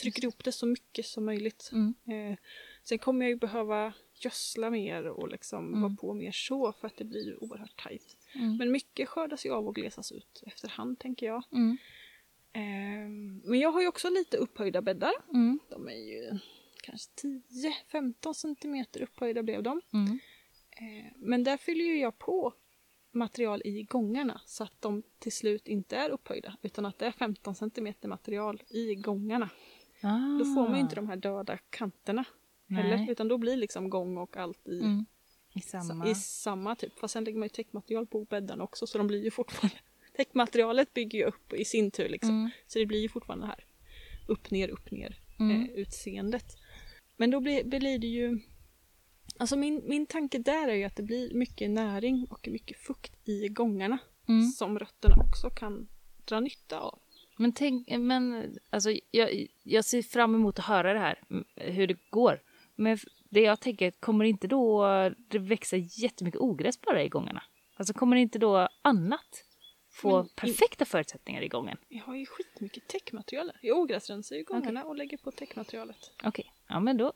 trycker 0.00 0.22
ihop 0.22 0.44
det 0.44 0.52
så 0.52 0.66
mycket 0.66 1.06
som 1.06 1.24
möjligt. 1.24 1.70
Mm. 1.72 1.94
Eh, 2.06 2.38
sen 2.82 2.98
kommer 2.98 3.24
jag 3.24 3.30
ju 3.30 3.36
behöva 3.36 3.92
gödsla 4.14 4.70
mer 4.70 5.06
och 5.06 5.28
liksom 5.28 5.68
mm. 5.68 5.82
vara 5.82 5.96
på 6.00 6.14
mer 6.14 6.32
så 6.32 6.72
för 6.72 6.86
att 6.86 6.96
det 6.96 7.04
blir 7.04 7.44
oerhört 7.44 7.82
tajt. 7.82 8.16
Mm. 8.34 8.56
Men 8.56 8.72
mycket 8.72 9.08
skördas 9.08 9.46
ju 9.46 9.50
av 9.50 9.68
och 9.68 9.74
glesas 9.74 10.12
ut 10.12 10.42
efterhand 10.46 10.98
tänker 10.98 11.26
jag. 11.26 11.42
Mm. 11.52 11.78
Eh, 12.52 13.08
men 13.50 13.60
jag 13.60 13.72
har 13.72 13.80
ju 13.80 13.88
också 13.88 14.10
lite 14.10 14.36
upphöjda 14.36 14.82
bäddar. 14.82 15.12
Mm. 15.34 15.58
De 15.68 15.88
är 15.88 16.12
ju 16.12 16.38
kanske 16.82 17.10
10-15 17.92 18.32
centimeter 18.32 19.02
upphöjda 19.02 19.42
blev 19.42 19.62
de. 19.62 19.80
Mm. 19.92 20.18
Eh, 20.70 21.12
men 21.16 21.44
där 21.44 21.56
fyller 21.56 21.84
ju 21.84 21.98
jag 21.98 22.18
på 22.18 22.54
material 23.12 23.62
i 23.64 23.82
gångarna 23.82 24.40
så 24.46 24.64
att 24.64 24.80
de 24.80 25.02
till 25.18 25.32
slut 25.32 25.68
inte 25.68 25.96
är 25.96 26.10
upphöjda 26.10 26.56
utan 26.62 26.86
att 26.86 26.98
det 26.98 27.06
är 27.06 27.12
15 27.12 27.54
centimeter 27.54 28.08
material 28.08 28.62
i 28.68 28.94
gångarna. 28.94 29.50
Ah. 30.02 30.38
Då 30.38 30.44
får 30.44 30.68
man 30.68 30.74
ju 30.74 30.80
inte 30.80 30.94
de 30.94 31.08
här 31.08 31.16
döda 31.16 31.58
kanterna 31.70 32.24
heller. 32.72 33.10
Utan 33.10 33.28
då 33.28 33.38
blir 33.38 33.56
liksom 33.56 33.90
gång 33.90 34.16
och 34.16 34.36
allt 34.36 34.68
i, 34.68 34.80
mm. 34.80 35.06
I, 35.54 35.60
samma. 35.60 36.08
i 36.08 36.14
samma 36.14 36.76
typ. 36.76 36.98
Fast 36.98 37.12
sen 37.12 37.24
lägger 37.24 37.38
man 37.38 37.46
ju 37.46 37.48
täckmaterial 37.48 38.06
på 38.06 38.24
bäddarna 38.24 38.64
också 38.64 38.86
så 38.86 38.98
de 38.98 39.06
blir 39.06 39.24
ju 39.24 39.30
fortfarande 39.30 39.76
Täckmaterialet 40.16 40.94
bygger 40.94 41.18
ju 41.18 41.24
upp 41.24 41.52
i 41.52 41.64
sin 41.64 41.90
tur 41.90 42.08
liksom. 42.08 42.30
Mm. 42.30 42.50
Så 42.66 42.78
det 42.78 42.86
blir 42.86 43.00
ju 43.00 43.08
fortfarande 43.08 43.46
här 43.46 43.64
upp 44.28 44.50
ner 44.50 44.68
upp 44.68 44.90
ner 44.90 45.18
mm. 45.38 45.62
eh, 45.62 45.70
utseendet. 45.70 46.56
Men 47.16 47.30
då 47.30 47.40
blir, 47.40 47.64
blir 47.64 47.98
det 47.98 48.06
ju 48.06 48.40
Alltså 49.38 49.56
min, 49.56 49.82
min 49.84 50.06
tanke 50.06 50.38
där 50.38 50.68
är 50.68 50.74
ju 50.74 50.84
att 50.84 50.96
det 50.96 51.02
blir 51.02 51.34
mycket 51.34 51.70
näring 51.70 52.26
och 52.30 52.48
mycket 52.48 52.78
fukt 52.78 53.28
i 53.28 53.48
gångarna 53.48 53.98
mm. 54.28 54.46
som 54.46 54.78
rötterna 54.78 55.16
också 55.28 55.50
kan 55.50 55.88
dra 56.24 56.40
nytta 56.40 56.80
av. 56.80 56.98
Men 57.36 57.52
tänk, 57.52 57.88
men 57.98 58.54
alltså 58.70 58.90
jag, 59.10 59.46
jag 59.62 59.84
ser 59.84 60.02
fram 60.02 60.34
emot 60.34 60.58
att 60.58 60.64
höra 60.64 60.92
det 60.92 60.98
här, 60.98 61.22
hur 61.56 61.86
det 61.86 61.96
går. 62.10 62.40
Men 62.74 62.98
det 63.30 63.40
jag 63.40 63.60
tänker, 63.60 63.90
kommer 63.90 64.24
inte 64.24 64.46
då 64.46 64.86
det 65.28 65.38
växa 65.38 65.76
jättemycket 65.76 66.40
ogräs 66.40 66.80
bara 66.80 67.02
i 67.02 67.08
gångarna? 67.08 67.42
Alltså 67.76 67.94
kommer 67.94 68.16
inte 68.16 68.38
då 68.38 68.68
annat 68.82 69.44
få 69.92 70.16
Men, 70.16 70.28
perfekta 70.36 70.84
förutsättningar 70.84 71.42
i 71.42 71.48
gången? 71.48 71.78
Jag 71.88 72.04
har 72.04 72.14
ju 72.14 72.26
skitmycket 72.26 72.88
täckmaterial. 72.88 73.52
Jag 73.62 73.78
ogräsrensar 73.78 74.36
ju 74.36 74.44
gångarna 74.44 74.80
okay. 74.80 74.90
och 74.90 74.96
lägger 74.96 75.16
på 75.16 75.30
täckmaterialet. 75.30 76.10
Okej, 76.18 76.28
okay. 76.28 76.44
ja 76.68 76.80
men 76.80 76.96
då 76.96 77.12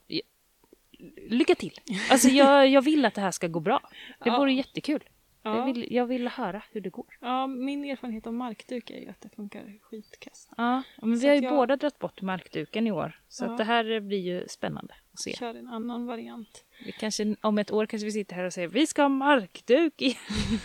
lycka 1.29 1.55
till! 1.55 1.81
Alltså 2.11 2.29
jag, 2.29 2.69
jag 2.69 2.83
vill 2.83 3.05
att 3.05 3.15
det 3.15 3.21
här 3.21 3.31
ska 3.31 3.49
gå 3.49 3.61
bra. 3.61 3.91
Det 4.19 4.29
ja. 4.29 4.39
vore 4.39 4.53
jättekul. 4.53 5.05
Ja. 5.47 5.57
Jag, 5.57 5.65
vill, 5.67 5.87
jag 5.91 6.07
vill 6.07 6.29
höra 6.29 6.63
hur 6.73 6.81
det 6.81 6.91
går. 6.91 7.19
Ja, 7.21 7.47
min 7.47 7.85
erfarenhet 7.85 8.27
av 8.27 8.35
markduk 8.35 8.91
är 8.91 9.01
ju 9.01 9.09
att 9.09 9.21
det 9.21 9.29
funkar 9.29 9.79
skitkast. 9.83 10.51
Ja, 10.57 10.83
men 11.03 11.19
vi 11.19 11.27
har 11.27 11.35
ju 11.35 11.41
jag... 11.41 11.55
båda 11.55 11.77
dragit 11.77 11.99
bort 11.99 12.23
markduken 12.23 12.87
i 12.87 12.93
år. 12.93 13.21
Så 13.29 13.45
ja. 13.45 13.51
att 13.51 13.59
det 13.59 13.65
här 13.65 14.01
blir 14.01 14.19
ju 14.19 14.49
spännande 14.49 14.95
att 15.13 15.21
se. 15.21 15.33
Kör 15.33 15.55
en 15.55 15.69
annan 15.69 16.07
variant. 16.07 16.65
Vi 16.85 16.93
kanske, 16.93 17.37
om 17.41 17.59
ett 17.59 17.71
år 17.71 17.87
kanske 17.87 18.05
vi 18.05 18.13
sitter 18.13 18.35
här 18.35 18.45
och 18.45 18.53
säger 18.53 18.69
vi 18.69 18.87
ska 18.87 19.03
ha 19.03 19.09
markduk 19.09 20.03
igen. 20.03 20.17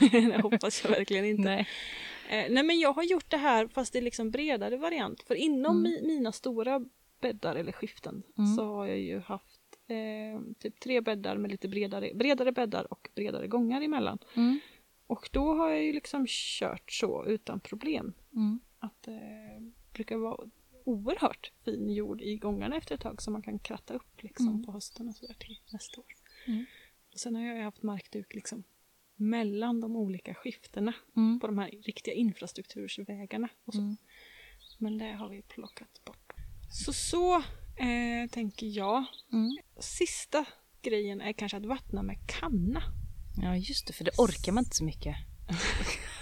det 0.32 0.42
hoppas 0.42 0.84
jag 0.84 0.92
verkligen 0.92 1.26
inte. 1.26 1.44
Nej. 1.44 1.68
Eh, 2.30 2.46
nej 2.50 2.64
men 2.64 2.80
jag 2.80 2.94
har 2.94 3.04
gjort 3.04 3.30
det 3.30 3.38
här 3.38 3.68
fast 3.68 3.94
det 3.94 4.00
är 4.00 4.04
liksom 4.04 4.32
bredare 4.32 4.78
variant. 4.78 5.24
För 5.24 5.36
inom 5.36 5.78
mm. 5.78 5.84
mi, 5.84 6.02
mina 6.08 6.32
stora 6.32 6.86
bäddar 7.22 7.56
eller 7.56 7.72
skiften 7.72 8.24
mm. 8.38 8.56
så 8.56 8.66
har 8.66 8.88
jag 8.88 9.00
ju 9.00 9.20
haft 9.20 9.62
eh, 9.88 10.42
typ 10.60 10.80
tre 10.80 11.02
bäddar 11.02 11.38
med 11.38 11.52
lite 11.52 11.68
bredare, 11.68 12.12
bredare 12.14 12.52
bäddar 12.52 12.94
och 12.94 13.10
bredare 13.16 13.48
gångar 13.48 13.82
emellan. 13.82 14.18
Mm. 14.36 14.60
Och 15.12 15.30
då 15.32 15.54
har 15.54 15.70
jag 15.70 15.84
ju 15.84 15.94
liksom 15.94 16.26
kört 16.28 16.92
så 16.92 17.26
utan 17.26 17.60
problem. 17.60 18.14
Mm. 18.36 18.60
Att 18.80 19.02
det 19.02 19.12
eh, 19.12 19.62
brukar 19.94 20.18
vara 20.18 20.50
oerhört 20.86 21.52
fin 21.66 21.90
jord 21.90 22.22
i 22.22 22.38
gångarna 22.38 22.76
efter 22.76 22.96
ett 22.96 23.02
tag 23.02 23.22
som 23.22 23.34
man 23.34 23.42
kan 23.42 23.60
kratta 23.60 23.94
upp 23.94 24.24
liksom 24.24 24.48
mm. 24.48 24.66
på 24.66 24.72
hösten 24.72 25.08
och 25.08 25.16
sådär 25.16 25.36
till 25.40 25.60
nästa 25.72 26.02
år. 26.02 26.06
Mm. 26.48 26.66
Sen 27.16 27.36
har 27.36 27.44
jag 27.44 27.64
haft 27.64 27.84
markduk 27.84 28.34
liksom 28.34 28.64
mellan 29.16 29.82
de 29.82 29.96
olika 29.96 30.34
skiftena 30.34 30.94
Mm. 31.16 31.40
på 31.40 31.48
de 31.48 31.58
här 31.58 31.70
riktiga 31.70 32.14
infrastruktursvägarna. 32.14 33.50
Och 33.66 33.74
så. 33.74 33.82
Mm. 33.82 33.98
Men 34.78 34.98
det 34.98 35.12
har 35.12 35.30
vi 35.30 35.42
plockat 35.42 36.06
bort. 36.06 36.34
Så 36.70 36.94
så 36.94 37.36
eh, 37.78 38.30
tänker 38.32 38.68
jag. 38.68 39.06
Mm. 39.34 39.58
Sista 39.80 40.46
grejen 40.82 41.22
är 41.22 41.34
kanske 41.34 41.58
att 41.58 41.66
vattna 41.66 42.04
med 42.04 42.18
kanna. 42.28 43.01
Ja, 43.42 43.56
just 43.56 43.88
det, 43.88 43.94
för 43.94 44.04
det 44.04 44.12
orkar 44.18 44.52
man 44.52 44.64
inte 44.64 44.76
så 44.76 44.84
mycket. 44.84 45.16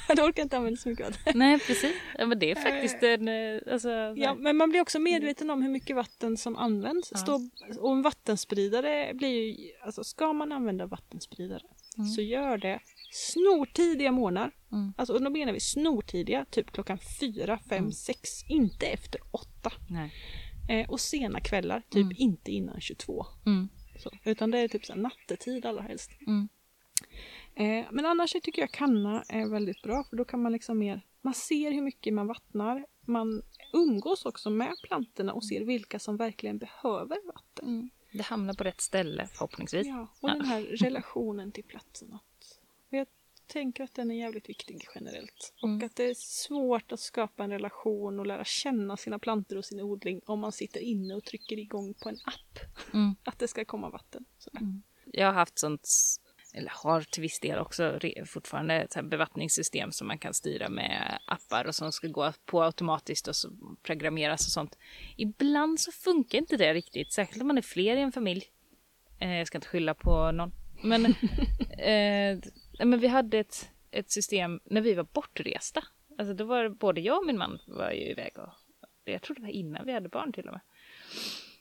det 0.16 0.22
orkar 0.24 0.44
inte 0.44 0.58
använda 0.58 0.78
så 0.78 0.90
mycket 0.90 1.06
vatten. 1.10 1.34
Nej, 1.40 1.60
precis. 1.60 1.96
Ja, 2.18 2.26
men 2.26 2.40
det 2.40 2.52
är 2.52 2.56
faktiskt 2.56 3.04
en... 3.04 3.28
eh, 3.28 3.74
Alltså, 3.74 3.90
Ja, 4.18 4.36
men 4.36 4.58
man 4.58 4.70
blir 4.70 4.82
också 4.82 5.00
medveten 5.00 5.50
om 5.50 5.62
hur 5.62 5.70
mycket 5.70 5.96
vatten 5.96 6.38
som 6.38 6.56
används. 6.56 7.10
Ja. 7.12 7.18
Stå, 7.18 7.50
och 7.80 7.92
en 7.92 8.02
vattenspridare 8.02 9.14
blir 9.14 9.30
ju, 9.60 9.72
alltså 9.86 10.04
ska 10.04 10.34
man 10.34 10.52
använda 10.52 10.86
vattenspridare 10.86 11.62
Mm. 11.98 12.10
så 12.10 12.22
gör 12.22 12.58
det 12.58 12.80
snortidiga 13.12 14.12
morgnar. 14.12 14.52
Mm. 14.72 14.94
Alltså, 14.98 15.14
och 15.14 15.22
då 15.24 15.30
menar 15.30 15.54
vi 15.54 15.60
snortidiga, 15.60 16.46
typ 16.52 16.72
klockan 16.72 16.98
fyra, 17.20 17.60
fem, 17.70 17.78
Mm. 17.78 17.92
sex, 17.92 18.30
inte 18.50 18.86
efter 18.86 19.22
åtta. 19.32 19.72
Nej. 19.90 20.12
Eh, 20.70 20.90
och 20.90 21.00
sena 21.00 21.40
kvällar, 21.40 21.80
typ 21.90 22.04
Mm. 22.04 22.16
inte 22.18 22.52
innan 22.52 22.82
22. 22.82 23.26
Mm. 23.46 23.70
Så, 24.00 24.12
utan 24.26 24.52
det 24.52 24.60
är 24.60 24.68
typ 24.68 24.86
så 24.86 24.94
här 24.94 25.00
nattetid 25.02 25.66
allra 25.66 25.82
helst. 25.82 26.12
Mm. 26.28 26.50
Eh, 27.60 27.86
men 27.92 28.06
annars 28.06 28.32
tycker 28.32 28.62
jag 28.62 28.72
kanna 28.72 29.24
är 29.30 29.46
väldigt 29.46 29.82
bra 29.82 30.04
för 30.10 30.16
då 30.16 30.26
kan 30.26 30.42
man 30.42 30.52
liksom 30.52 30.78
mer, 30.80 31.02
man 31.22 31.34
ser 31.34 31.72
hur 31.72 31.82
mycket 31.82 32.14
man 32.14 32.28
vattnar, 32.28 32.86
man 33.02 33.42
umgås 33.74 34.26
också 34.26 34.50
med 34.50 34.74
plantorna 34.84 35.34
och 35.34 35.44
ser 35.46 35.66
vilka 35.66 36.00
som 36.00 36.18
verkligen 36.18 36.58
behöver 36.58 37.28
vatten. 37.28 37.68
Mm. 37.68 37.90
Det 38.12 38.22
hamnar 38.24 38.54
på 38.54 38.64
rätt 38.64 38.82
ställe 38.82 39.28
förhoppningsvis. 39.34 39.88
Ja, 39.88 40.08
och 40.22 40.30
Ja. 40.30 40.34
den 40.34 40.46
här 40.46 40.62
relationen 40.62 41.52
till 41.52 41.64
platsen. 41.64 42.14
Att, 42.14 42.60
och 42.92 42.98
jag 42.98 43.08
tänker 43.48 43.84
att 43.84 43.94
den 43.96 44.12
är 44.12 44.16
jävligt 44.16 44.50
viktig 44.50 44.88
generellt. 44.96 45.54
Och 45.62 45.68
Mm. 45.68 45.86
att 45.86 45.96
det 45.96 46.04
är 46.04 46.14
svårt 46.18 46.92
att 46.92 47.00
skapa 47.00 47.44
en 47.44 47.50
relation 47.50 48.20
och 48.20 48.26
lära 48.28 48.44
känna 48.46 48.98
sina 48.98 49.20
plantor 49.20 49.58
och 49.58 49.66
sin 49.66 49.82
odling 49.82 50.22
om 50.26 50.40
man 50.40 50.52
sitter 50.52 50.80
inne 50.80 51.16
och 51.16 51.24
trycker 51.24 51.60
igång 51.60 51.94
på 51.94 52.10
en 52.10 52.18
app 52.26 52.60
Mm. 52.94 53.16
att 53.24 53.40
det 53.40 53.48
ska 53.48 53.66
komma 53.66 53.90
vatten. 53.90 54.26
Sådär. 54.38 54.62
Jag 55.06 55.26
har 55.28 55.34
haft 55.34 55.60
sånt, 55.60 55.88
eller 56.54 56.72
har 56.76 57.02
till 57.02 57.22
viss 57.22 57.40
del 57.40 57.60
också 57.60 58.00
fortfarande 58.26 58.74
ett 58.74 59.04
bevattningssystem 59.04 59.92
som 59.92 60.08
man 60.08 60.18
kan 60.18 60.34
styra 60.34 60.70
med 60.70 61.20
appar 61.26 61.68
och 61.68 61.76
som 61.76 61.92
ska 61.92 62.08
gå 62.08 62.34
på 62.46 62.64
automatiskt 62.64 63.28
och 63.28 63.36
så 63.36 63.50
programmeras 63.84 64.46
och 64.46 64.52
sånt. 64.52 64.78
Ibland 65.18 65.80
så 65.80 65.92
funkar 65.92 66.38
inte 66.38 66.58
det 66.58 66.74
riktigt, 66.74 67.14
särskilt 67.14 67.42
om 67.42 67.48
man 67.48 67.58
är 67.58 67.62
fler 67.62 67.98
i 67.98 68.02
en 68.02 68.12
familj. 68.12 68.46
Eh, 69.20 69.38
jag 69.38 69.48
ska 69.48 69.58
inte 69.58 69.68
skylla 69.68 69.94
på 69.94 70.32
någon. 70.32 70.52
Men, 70.84 71.06
eh, 71.78 72.40
men 72.86 73.00
vi 73.00 73.08
hade 73.08 73.40
ett, 73.40 73.70
ett 73.92 74.12
system 74.12 74.60
när 74.66 74.82
vi 74.82 74.94
var 74.94 75.08
bortresta. 75.14 75.84
Alltså 76.18 76.34
då 76.34 76.44
var 76.44 76.70
både 76.70 77.02
jag 77.02 77.18
och 77.18 77.26
min 77.26 77.38
man 77.38 77.60
var 77.68 77.92
ju 77.92 78.02
iväg 78.02 78.38
och 78.38 78.50
jag 79.06 79.22
tror 79.22 79.36
det 79.36 79.42
var 79.42 79.50
innan 79.50 79.86
vi 79.86 79.94
hade 79.94 80.10
barn 80.10 80.34
till 80.34 80.48
och 80.48 80.54
med. 80.54 80.62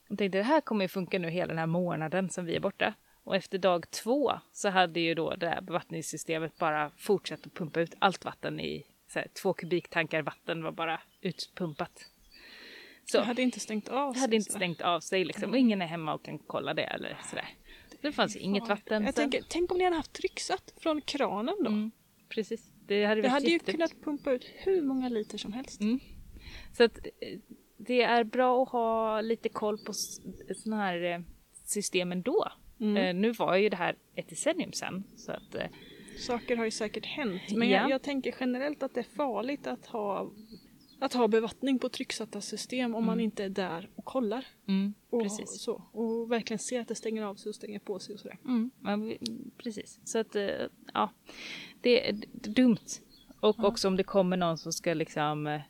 Jag 0.09 0.19
tänkte 0.19 0.39
det 0.39 0.45
här 0.45 0.61
kommer 0.61 0.85
ju 0.85 0.89
funka 0.89 1.19
nu 1.19 1.31
hela 1.31 1.47
den 1.47 1.59
här 1.59 1.67
månaden 1.67 2.31
som 2.31 2.45
vi 2.45 2.57
är 2.57 2.61
borta. 2.61 2.95
Och 3.29 3.37
efter 3.37 3.59
dag 3.59 3.91
två 3.91 4.33
så 4.53 4.69
hade 4.69 5.01
ju 5.01 5.15
då 5.15 5.35
det 5.35 5.49
här 5.49 5.61
bevattningssystemet 5.61 6.59
bara 6.59 6.91
fortsatt 6.97 7.47
att 7.47 7.55
pumpa 7.55 7.81
ut 7.81 7.95
allt 7.99 8.25
vatten 8.25 8.61
i 8.61 8.87
så 9.09 9.19
här, 9.19 9.29
två 9.43 9.53
kubiktankar 9.53 10.23
vatten 10.23 10.63
var 10.63 10.73
bara 10.73 11.01
utpumpat. 11.21 12.07
Så 13.05 13.17
Jag 13.17 13.23
hade 13.23 13.43
inte 13.43 13.61
stängt 13.61 13.89
av 13.89 14.15
det 14.15 14.21
hade 14.21 14.31
sig, 14.31 14.37
inte 14.37 14.53
stängt 14.53 14.81
av 14.81 15.01
sig 15.01 15.25
liksom. 15.25 15.51
Och 15.51 15.57
ingen 15.57 15.83
är 15.83 15.87
hemma 15.87 16.15
och 16.15 16.25
kan 16.25 16.39
kolla 16.39 16.75
det 16.75 16.83
eller 16.83 17.19
sådär. 17.31 17.49
Det 18.01 18.13
fanns 18.13 18.37
ju 18.37 18.41
inget 18.41 18.69
vatten. 18.69 19.05
Jag 19.05 19.15
tänker, 19.15 19.43
tänk 19.49 19.73
om 19.73 19.79
ni 19.79 19.85
hade 19.85 19.97
haft 19.97 20.13
trycksatt 20.13 20.75
från 20.77 21.01
kranen 21.01 21.57
då? 21.59 21.71
Mm, 21.71 21.91
precis. 22.29 22.71
Det 22.87 23.05
hade, 23.05 23.23
Det 23.23 23.29
hade 23.29 23.47
ju 23.47 23.59
kunnat 23.59 24.03
pumpa 24.05 24.33
ut 24.33 24.45
hur 24.55 24.83
många 24.83 25.09
liter 25.09 25.39
som 25.39 25.53
helst. 25.53 25.81
Mm. 25.81 26.01
Så 26.77 26.85
att 26.85 26.99
eh, 26.99 27.39
det 27.77 28.03
är 28.03 28.25
bra 28.25 28.63
att 28.63 28.69
ha 28.69 29.21
lite 29.21 29.49
koll 29.49 29.79
på 29.79 29.93
sådana 29.93 30.83
här 30.83 31.03
eh, 31.03 31.21
system 31.65 32.13
ändå. 32.13 32.53
Mm. 32.81 32.97
Eh, 32.97 33.15
nu 33.23 33.33
var 33.33 33.57
ju 33.57 33.69
det 33.69 33.77
här 33.77 33.97
ett 34.15 34.29
decennium 34.29 34.73
sedan. 34.73 35.05
Så 35.17 35.33
att, 35.33 35.55
eh, 35.55 35.67
Saker 36.19 36.57
har 36.57 36.65
ju 36.65 36.71
säkert 36.71 37.07
hänt. 37.07 37.43
Men 37.57 37.69
Ja. 37.69 37.81
jag, 37.81 37.91
jag 37.91 38.03
tänker 38.03 38.35
generellt 38.41 38.83
att 38.83 38.95
det 38.95 39.01
är 39.01 39.17
farligt 39.17 39.67
att 39.67 39.87
ha, 39.87 40.31
att 40.99 41.13
ha 41.15 41.29
bevattning 41.29 41.79
på 41.79 41.89
trycksatta 41.89 42.41
system 42.41 42.95
om 42.95 43.05
man 43.07 43.13
Mm. 43.15 43.25
inte 43.25 43.45
är 43.45 43.49
där 43.49 43.89
och 43.95 44.05
kollar. 44.05 44.47
mm, 44.69 44.95
Och, 45.11 45.23
precis. 45.23 45.61
Så, 45.61 45.83
och 45.93 46.33
verkligen 46.33 46.59
ser 46.59 46.81
att 46.81 46.89
det 46.89 46.95
stänger 46.95 47.23
av 47.23 47.35
sig 47.35 47.51
och 47.51 47.55
stänger 47.57 47.79
på 47.79 47.99
sig 47.99 48.15
och 48.15 48.21
sådär. 48.21 48.39
Mm, 48.45 48.71
vi- 49.03 49.19
precis. 49.59 50.01
Så 50.05 50.19
att, 50.19 50.37
eh, 50.37 50.49
ja, 50.95 51.11
det 51.81 52.09
är 52.09 52.13
dumt. 52.33 52.77
Och 53.41 53.65
också 53.65 53.89
om 53.89 53.97
det 53.97 54.05
kommer 54.05 54.37
någon 54.37 54.59
som 54.59 54.73
ska 54.73 54.95
liksom... 54.95 55.61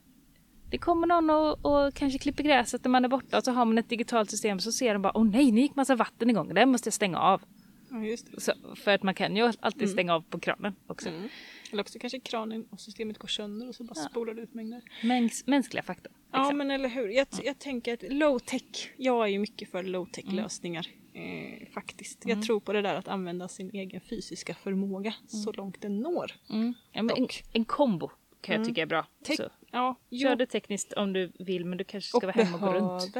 Det 0.70 0.78
kommer 0.78 1.06
någon 1.06 1.30
och, 1.30 1.66
och 1.66 1.94
kanske 1.94 2.18
klipper 2.18 2.44
gräset 2.44 2.84
när 2.84 2.90
man 2.90 3.04
är 3.04 3.08
borta 3.08 3.38
och 3.38 3.44
så 3.44 3.50
har 3.52 3.64
man 3.64 3.78
ett 3.78 3.88
digitalt 3.88 4.30
system 4.30 4.60
så 4.60 4.72
ser 4.72 4.92
de 4.92 5.02
bara 5.02 5.18
åh 5.18 5.24
nej, 5.24 5.52
nu 5.52 5.60
gick 5.60 5.74
massa 5.76 5.96
vatten 5.96 6.30
igång, 6.30 6.54
det 6.54 6.66
måste 6.66 6.86
jag 6.86 6.94
stänga 6.94 7.18
av. 7.18 7.42
Ja. 7.90 8.16
Så, 8.38 8.52
för 8.76 8.90
att 8.90 9.02
man 9.02 9.14
kan 9.14 9.36
ju 9.36 9.52
alltid 9.60 9.90
stänga 9.90 10.14
av 10.14 10.20
på 10.20 10.38
kranen 10.40 10.74
också. 10.86 11.08
Mm. 11.08 11.28
Eller 11.72 11.82
också 11.82 11.98
kanske 11.98 12.20
kranen 12.20 12.66
och 12.70 12.80
systemet 12.80 13.18
går 13.18 13.28
sönder 13.28 13.68
och 13.68 13.74
så 13.74 13.84
bara 13.84 13.94
Ja. 13.96 14.08
spolar 14.10 14.34
det 14.34 14.42
ut 14.42 14.54
mängder. 14.54 14.82
Mäns, 15.02 15.46
mänskliga 15.46 15.82
faktorn. 15.82 16.12
Ja 16.32 16.52
men 16.52 16.70
eller 16.70 16.88
hur. 16.88 17.08
Jag, 17.08 17.26
jag 17.44 17.58
tänker 17.58 17.94
att 17.94 18.02
low 18.12 18.38
tech, 18.38 18.92
jag 18.96 19.24
är 19.24 19.28
ju 19.28 19.38
mycket 19.38 19.70
för 19.70 19.82
low 19.82 20.06
tech 20.06 20.24
lösningar. 20.32 20.86
Eh, 21.14 21.68
faktiskt. 21.74 22.22
Jag 22.26 22.42
tror 22.42 22.60
på 22.60 22.72
det 22.72 22.82
där 22.82 22.94
att 22.94 23.08
använda 23.08 23.48
sin 23.48 23.70
egen 23.70 24.00
fysiska 24.00 24.54
förmåga 24.54 25.14
så 25.26 25.52
långt 25.52 25.80
den 25.80 26.00
når. 26.00 26.32
Mm. 26.50 26.74
Ja, 26.92 27.00
en, 27.16 27.28
en 27.52 27.64
kombo 27.64 28.10
kan 28.40 28.56
jag 28.56 28.64
tycka 28.64 28.82
är 28.82 28.86
bra. 28.86 29.06
Te- 29.24 29.36
så, 29.36 29.48
Ja, 29.70 29.96
kör 30.22 30.36
det 30.36 30.46
tekniskt 30.46 30.92
om 30.92 31.12
du 31.12 31.32
vill 31.38 31.64
men 31.64 31.78
du 31.78 31.84
kanske 31.84 32.08
ska 32.08 32.18
och 32.18 32.22
vara 32.22 32.32
hemma 32.32 32.54
och 32.54 32.60
gå 32.60 32.72
runt. 32.72 33.16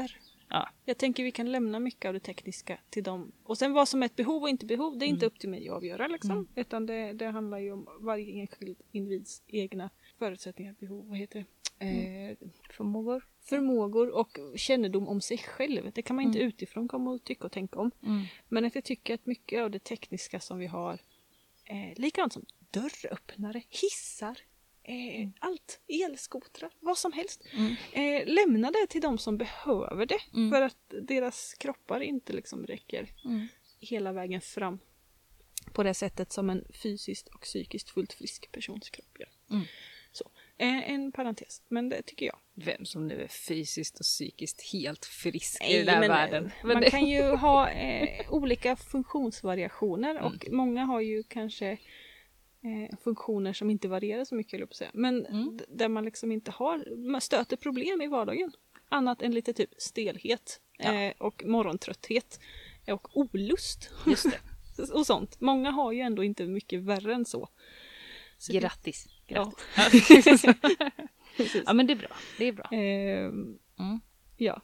Ja. 0.50 0.68
Jag 0.84 0.98
tänker 0.98 1.24
vi 1.24 1.32
kan 1.32 1.52
lämna 1.52 1.78
mycket 1.80 2.08
av 2.08 2.14
det 2.14 2.20
tekniska 2.20 2.78
till 2.90 3.02
dem. 3.02 3.32
Och 3.44 3.58
sen 3.58 3.72
vad 3.72 3.88
som 3.88 4.02
är 4.02 4.06
ett 4.06 4.16
behov 4.16 4.42
och 4.42 4.48
inte 4.48 4.66
behov, 4.66 4.98
det 4.98 5.04
är 5.04 5.08
inte 5.08 5.26
upp 5.26 5.38
till 5.38 5.48
mig 5.48 5.68
att 5.68 5.74
avgöra 5.74 6.06
liksom. 6.06 6.48
Utan 6.54 6.86
det, 6.86 7.12
det 7.12 7.26
handlar 7.26 7.58
ju 7.58 7.72
om 7.72 7.88
varje 8.00 8.32
enskild 8.40 8.78
individs 8.92 9.42
egna 9.46 9.90
förutsättningar, 10.18 10.74
behov, 10.78 11.08
vad 11.08 11.18
heter 11.18 11.38
det? 11.38 11.46
Eh, 11.86 12.36
Förmågor. 12.70 13.24
förmågor 13.40 14.10
och 14.10 14.38
kännedom 14.56 15.08
om 15.08 15.20
sig 15.20 15.38
själv. 15.38 15.90
Det 15.94 16.02
kan 16.02 16.16
man 16.16 16.24
inte 16.24 16.38
utifrån 16.38 16.88
komma 16.88 17.10
och 17.10 17.24
tycka 17.24 17.44
och 17.44 17.52
tänka 17.52 17.78
om. 17.78 17.90
Mm. 18.06 18.24
Men 18.48 18.64
att 18.64 18.74
jag 18.74 18.84
tycker 18.84 19.14
att 19.14 19.26
mycket 19.26 19.62
av 19.62 19.70
det 19.70 19.78
tekniska 19.84 20.40
som 20.40 20.58
vi 20.58 20.66
har, 20.66 20.98
eh, 21.64 21.98
likadant 21.98 22.32
som 22.32 22.44
dörröppnare, 22.70 23.62
hissar, 23.68 24.38
eh, 24.88 25.28
allt, 25.38 25.80
elskotrar, 25.88 26.70
vad 26.80 26.98
som 26.98 27.12
helst. 27.12 27.44
Mm. 27.52 27.74
Eh, 27.92 28.26
lämna 28.34 28.70
det 28.70 28.86
till 28.88 29.00
de 29.00 29.18
som 29.18 29.38
behöver 29.38 30.06
det 30.06 30.20
Mm. 30.34 30.50
för 30.50 30.62
att 30.62 30.94
deras 31.02 31.54
kroppar 31.54 32.00
inte 32.00 32.32
liksom 32.32 32.66
räcker 32.66 33.08
Mm. 33.24 33.48
hela 33.80 34.12
vägen 34.12 34.40
fram 34.40 34.78
på 35.72 35.82
det 35.82 35.94
sättet 35.94 36.32
som 36.32 36.50
en 36.50 36.64
fysiskt 36.82 37.28
och 37.28 37.40
psykiskt 37.40 37.90
fullt 37.90 38.12
frisk 38.12 38.52
persons 38.52 38.90
kropp 38.90 39.16
gör. 39.20 39.28
Mm. 39.50 39.64
Så, 40.12 40.30
eh, 40.58 40.90
en 40.90 41.12
parentes, 41.12 41.62
men 41.68 41.88
det 41.88 42.02
tycker 42.02 42.26
jag. 42.26 42.38
Vem 42.54 42.84
som 42.84 43.08
nu 43.08 43.22
är 43.22 43.28
fysiskt 43.28 43.98
och 44.00 44.04
psykiskt 44.04 44.72
helt 44.72 45.04
frisk 45.04 45.64
i 45.64 45.74
Nej, 45.74 45.84
den 45.84 45.94
här 46.02 46.08
världen. 46.08 46.44
eh, 46.46 46.52
Men 46.64 46.74
Man 46.74 46.90
kan 46.90 47.06
ju 47.06 47.22
ha 47.22 47.70
eh, 47.70 48.32
olika 48.32 48.76
funktionsvariationer 48.76 50.20
och 50.22 50.48
många 50.50 50.84
har 50.84 51.00
ju 51.00 51.22
kanske 51.22 51.78
eh, 52.90 52.96
funktioner 53.04 53.52
som 53.52 53.70
inte 53.70 53.88
varierar 53.88 54.24
så 54.24 54.34
mycket, 54.34 54.52
jag 54.52 54.60
säga. 54.76 54.90
Men 54.94 55.26
Mm. 55.26 55.58
där 55.68 55.88
man 55.88 56.04
liksom 56.04 56.32
inte 56.32 56.50
har, 56.50 56.96
man 57.10 57.20
stöter 57.20 57.56
problem 57.56 58.02
i 58.02 58.06
vardagen. 58.06 58.52
Annat 58.88 59.22
än 59.22 59.34
lite 59.34 59.52
typ 59.52 59.70
stelhet 59.78 60.60
Ja. 60.78 60.94
eh, 60.94 61.12
och 61.18 61.44
morgontrötthet 61.46 62.40
och 62.92 63.16
olust. 63.16 63.90
Just 64.06 64.26
det. 64.76 64.92
och 64.92 65.06
sånt. 65.06 65.40
Många 65.40 65.70
har 65.70 65.92
ju 65.92 66.00
ändå 66.00 66.24
inte 66.24 66.46
mycket 66.46 66.80
värre 66.80 67.14
än 67.14 67.24
så. 67.24 67.48
så 68.38 68.52
Grattis. 68.52 69.06
Ja. 69.26 69.52
Grattis. 69.74 70.08
Precis. 71.36 71.62
ja 71.66 71.72
men 71.72 71.86
det 71.86 71.92
är 71.92 71.96
bra. 71.96 72.16
Det 72.38 72.44
är 72.44 72.52
bra. 72.52 72.68
Ehm, 72.72 73.58
Mm. 73.78 74.00
ja. 74.36 74.60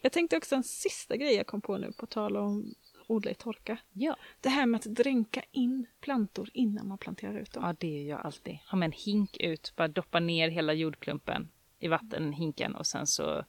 Jag 0.00 0.12
tänkte 0.12 0.36
också 0.36 0.54
en 0.54 0.62
sista 0.64 1.16
grej 1.16 1.34
jag 1.34 1.46
kom 1.46 1.60
på 1.60 1.78
nu 1.78 1.92
på 1.92 2.06
tal 2.06 2.36
om 2.36 2.74
odla 3.06 3.30
i 3.30 3.34
torka. 3.34 3.78
Ja. 3.92 4.16
Det 4.40 4.48
här 4.48 4.66
med 4.66 4.78
att 4.78 4.84
dränka 4.84 5.42
in 5.50 5.86
plantor 6.00 6.50
innan 6.52 6.88
man 6.88 6.98
planterar 6.98 7.38
ut 7.38 7.52
dem. 7.52 7.62
ja, 7.64 7.74
det 7.78 8.02
gör 8.02 8.16
jag 8.16 8.26
alltid. 8.26 8.58
Ha 8.70 8.78
med 8.78 8.86
en 8.86 8.92
hink 8.92 9.36
ut, 9.36 9.72
bara 9.76 9.88
doppa 9.88 10.20
ner 10.20 10.48
hela 10.48 10.72
jordklumpen 10.72 11.48
i 11.78 11.88
vattenhinken 11.88 12.74
och 12.74 12.86
sen 12.86 13.06
så 13.06 13.44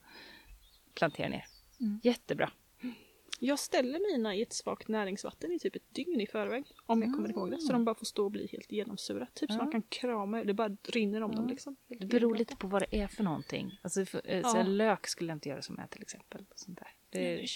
plantera 0.94 1.28
ner. 1.28 1.44
Mm. 1.80 2.00
Jättebra. 2.02 2.50
Jag 3.40 3.58
ställer 3.58 4.12
mina 4.12 4.34
i 4.34 4.42
ett 4.42 4.52
svagt 4.52 4.88
näringsvatten 4.88 5.52
i 5.52 5.58
typ 5.58 5.76
ett 5.76 5.94
dygn 5.94 6.20
i 6.20 6.26
förväg. 6.26 6.64
Om 6.86 7.02
jag 7.02 7.14
kommer 7.14 7.28
ihåg 7.28 7.50
det. 7.50 7.58
Så 7.60 7.72
de 7.72 7.84
bara 7.84 7.94
får 7.94 8.06
stå 8.06 8.24
och 8.24 8.30
bli 8.30 8.48
helt 8.52 8.72
genomsura. 8.72 9.26
Typ 9.34 9.50
så 9.50 9.56
Ja. 9.58 9.62
man 9.62 9.72
kan 9.72 9.82
krama 9.82 10.44
Det 10.44 10.54
bara 10.54 10.76
rinner 10.88 11.20
om 11.22 11.34
dem 11.34 11.48
liksom. 11.48 11.76
Helt 11.88 12.00
Det 12.00 12.06
beror 12.06 12.34
lite 12.36 12.56
på 12.56 12.66
vad 12.66 12.82
det 12.82 13.00
är 13.00 13.06
för 13.08 13.24
någonting. 13.24 13.78
Alltså, 13.82 14.04
för, 14.04 14.20
eh, 14.24 14.42
så 14.42 14.58
Ja. 14.58 14.62
lök 14.62 15.06
skulle 15.06 15.30
jag 15.30 15.36
inte 15.36 15.48
göra 15.48 15.62
som 15.62 15.78
är 15.78 15.86
till 15.86 16.02
exempel. 16.02 16.44
Sånt 16.54 16.78
där. 16.78 16.88
Ja, 17.10 17.20
Det, 17.20 17.46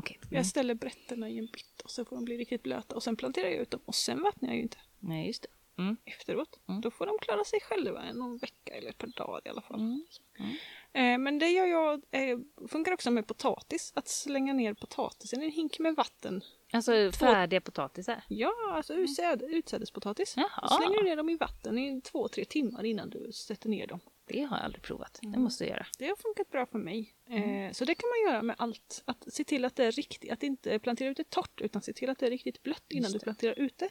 det 0.00 0.08
kör 0.08 0.16
jag. 0.20 0.32
Mm. 0.32 0.44
ställer 0.44 0.74
brätterna 0.74 1.28
i 1.28 1.38
en 1.38 1.46
bytt 1.46 1.80
och 1.84 1.90
så 1.90 2.04
får 2.04 2.16
de 2.16 2.24
bli 2.24 2.36
riktigt 2.36 2.62
blöta 2.62 2.94
och 2.94 3.02
sen 3.02 3.16
planterar 3.16 3.48
jag 3.48 3.58
ut 3.58 3.70
dem 3.70 3.80
och 3.84 3.94
sen 3.94 4.22
vattnar 4.22 4.48
jag 4.48 4.56
ju 4.56 4.62
inte 4.62 4.78
Nej, 5.00 5.26
just 5.26 5.42
det. 5.42 5.48
Mm. 5.82 5.96
efteråt. 6.04 6.60
Mm. 6.68 6.80
Då 6.80 6.90
får 6.90 7.06
de 7.06 7.18
klara 7.20 7.44
sig 7.44 7.60
själva 7.60 8.12
någon 8.12 8.38
vecka 8.38 8.74
eller 8.74 8.90
ett 8.90 8.98
par 8.98 9.06
dagar 9.06 9.42
i 9.44 9.48
alla 9.48 9.60
fall. 9.60 9.80
Mm. 9.80 10.04
Mm. 10.38 10.56
Eh, 10.92 11.18
men 11.24 11.38
det 11.38 11.48
gör 11.48 11.66
jag, 11.66 12.02
eh, 12.10 12.38
funkar 12.68 12.92
också 12.92 13.10
med 13.10 13.26
potatis. 13.26 13.92
Att 13.96 14.08
slänga 14.08 14.52
ner 14.52 14.74
potatisen 14.74 15.42
i 15.42 15.44
en 15.44 15.52
hink 15.52 15.78
med 15.78 15.94
vatten. 15.94 16.42
Alltså 16.72 17.12
färdiga 17.12 17.60
potatisar? 17.60 18.24
Ja, 18.28 18.54
alltså 18.72 18.94
utsäd, 18.94 19.42
utsädespotatis. 19.42 20.34
Jaha. 20.36 20.68
Slänger 20.68 20.98
du 20.98 21.04
ner 21.04 21.16
dem 21.16 21.28
i 21.28 21.36
vatten 21.36 21.78
i 21.78 22.00
två, 22.00 22.28
tre 22.28 22.44
timmar 22.44 22.84
innan 22.84 23.10
du 23.10 23.32
sätter 23.32 23.68
ner 23.68 23.86
dem. 23.86 24.00
Det 24.26 24.40
har 24.42 24.56
jag 24.56 24.64
aldrig 24.64 24.82
provat. 24.82 25.18
Det 25.22 25.28
Mm. 25.28 25.42
måste 25.42 25.64
jag 25.64 25.70
göra. 25.70 25.86
Det 25.98 26.06
har 26.08 26.16
funkat 26.16 26.50
bra 26.50 26.66
för 26.66 26.78
mig. 26.78 27.14
Mm. 27.28 27.66
Eh, 27.66 27.72
så 27.72 27.84
det 27.84 27.94
kan 27.94 28.08
man 28.08 28.32
göra 28.32 28.42
med 28.42 28.56
allt. 28.58 29.02
Att 29.04 29.32
se 29.32 29.44
till 29.44 29.64
att 29.64 29.76
det 29.76 29.84
är 29.84 29.92
riktigt, 29.92 30.32
att 30.32 30.42
inte 30.42 30.78
plantera 30.78 31.08
ut 31.10 31.16
det 31.16 31.30
torrt 31.30 31.60
utan 31.60 31.82
se 31.82 31.92
till 31.92 32.10
att 32.10 32.18
det 32.18 32.26
är 32.26 32.30
riktigt 32.30 32.62
blött 32.62 32.84
innan 32.88 33.02
Just 33.02 33.12
du 33.12 33.18
det. 33.18 33.24
planterar 33.24 33.58
ut 33.58 33.78
det. 33.78 33.88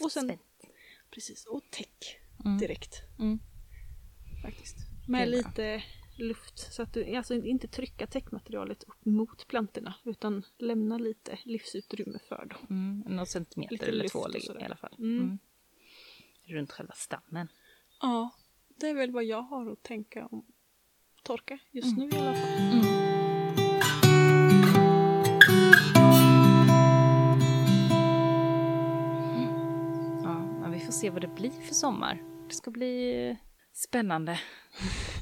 Och 0.00 0.12
sen-. 0.12 0.38
Precis, 1.10 1.44
och 1.46 1.62
täck 1.70 2.20
Mm. 2.44 2.58
direkt 2.58 3.02
Mm. 3.18 3.38
faktiskt. 4.42 4.76
Med 5.08 5.28
lite 5.28 5.82
luft 6.18 6.72
så 6.74 6.82
att 6.82 6.92
du 6.94 7.14
alltså 7.16 7.34
inte 7.34 7.68
trycka 7.68 8.06
täckmaterialet 8.06 8.82
upp 8.84 9.04
mot 9.04 9.46
plantorna 9.48 9.94
utan 10.04 10.42
lämna 10.58 10.98
lite 10.98 11.38
livsutrymme 11.44 12.18
för 12.28 12.46
dem. 12.46 12.66
Mm. 12.70 13.16
Någon 13.16 13.26
centimeter 13.26 13.72
Lite 13.72 13.86
eller 13.86 14.08
två 14.08 14.28
i 14.60 14.64
alla 14.64 14.76
fall. 14.76 14.94
Mm. 14.98 15.18
Mm. 15.20 15.38
Runt 16.46 16.72
själva 16.72 16.92
stammen. 16.94 17.48
Ja, 18.00 18.30
det 18.76 18.88
är 18.88 18.94
väl 18.94 19.10
vad 19.10 19.24
jag 19.24 19.42
har 19.42 19.72
att 19.72 19.82
tänka 19.82 20.26
om 20.30 20.46
torka 21.22 21.58
just 21.70 21.96
Mm. 21.96 22.08
nu 22.08 22.16
i 22.16 22.20
alla 22.20 22.34
fall. 22.34 23.94
Ja, 30.22 30.34
men 30.60 30.72
vi 30.72 30.80
får 30.80 30.92
se 30.92 31.10
vad 31.10 31.20
det 31.20 31.28
blir 31.28 31.50
för 31.50 31.74
sommar. 31.74 32.22
Det 32.48 32.54
ska 32.54 32.70
bli 32.70 33.26
eh, 33.30 33.36
spännande 33.72 34.40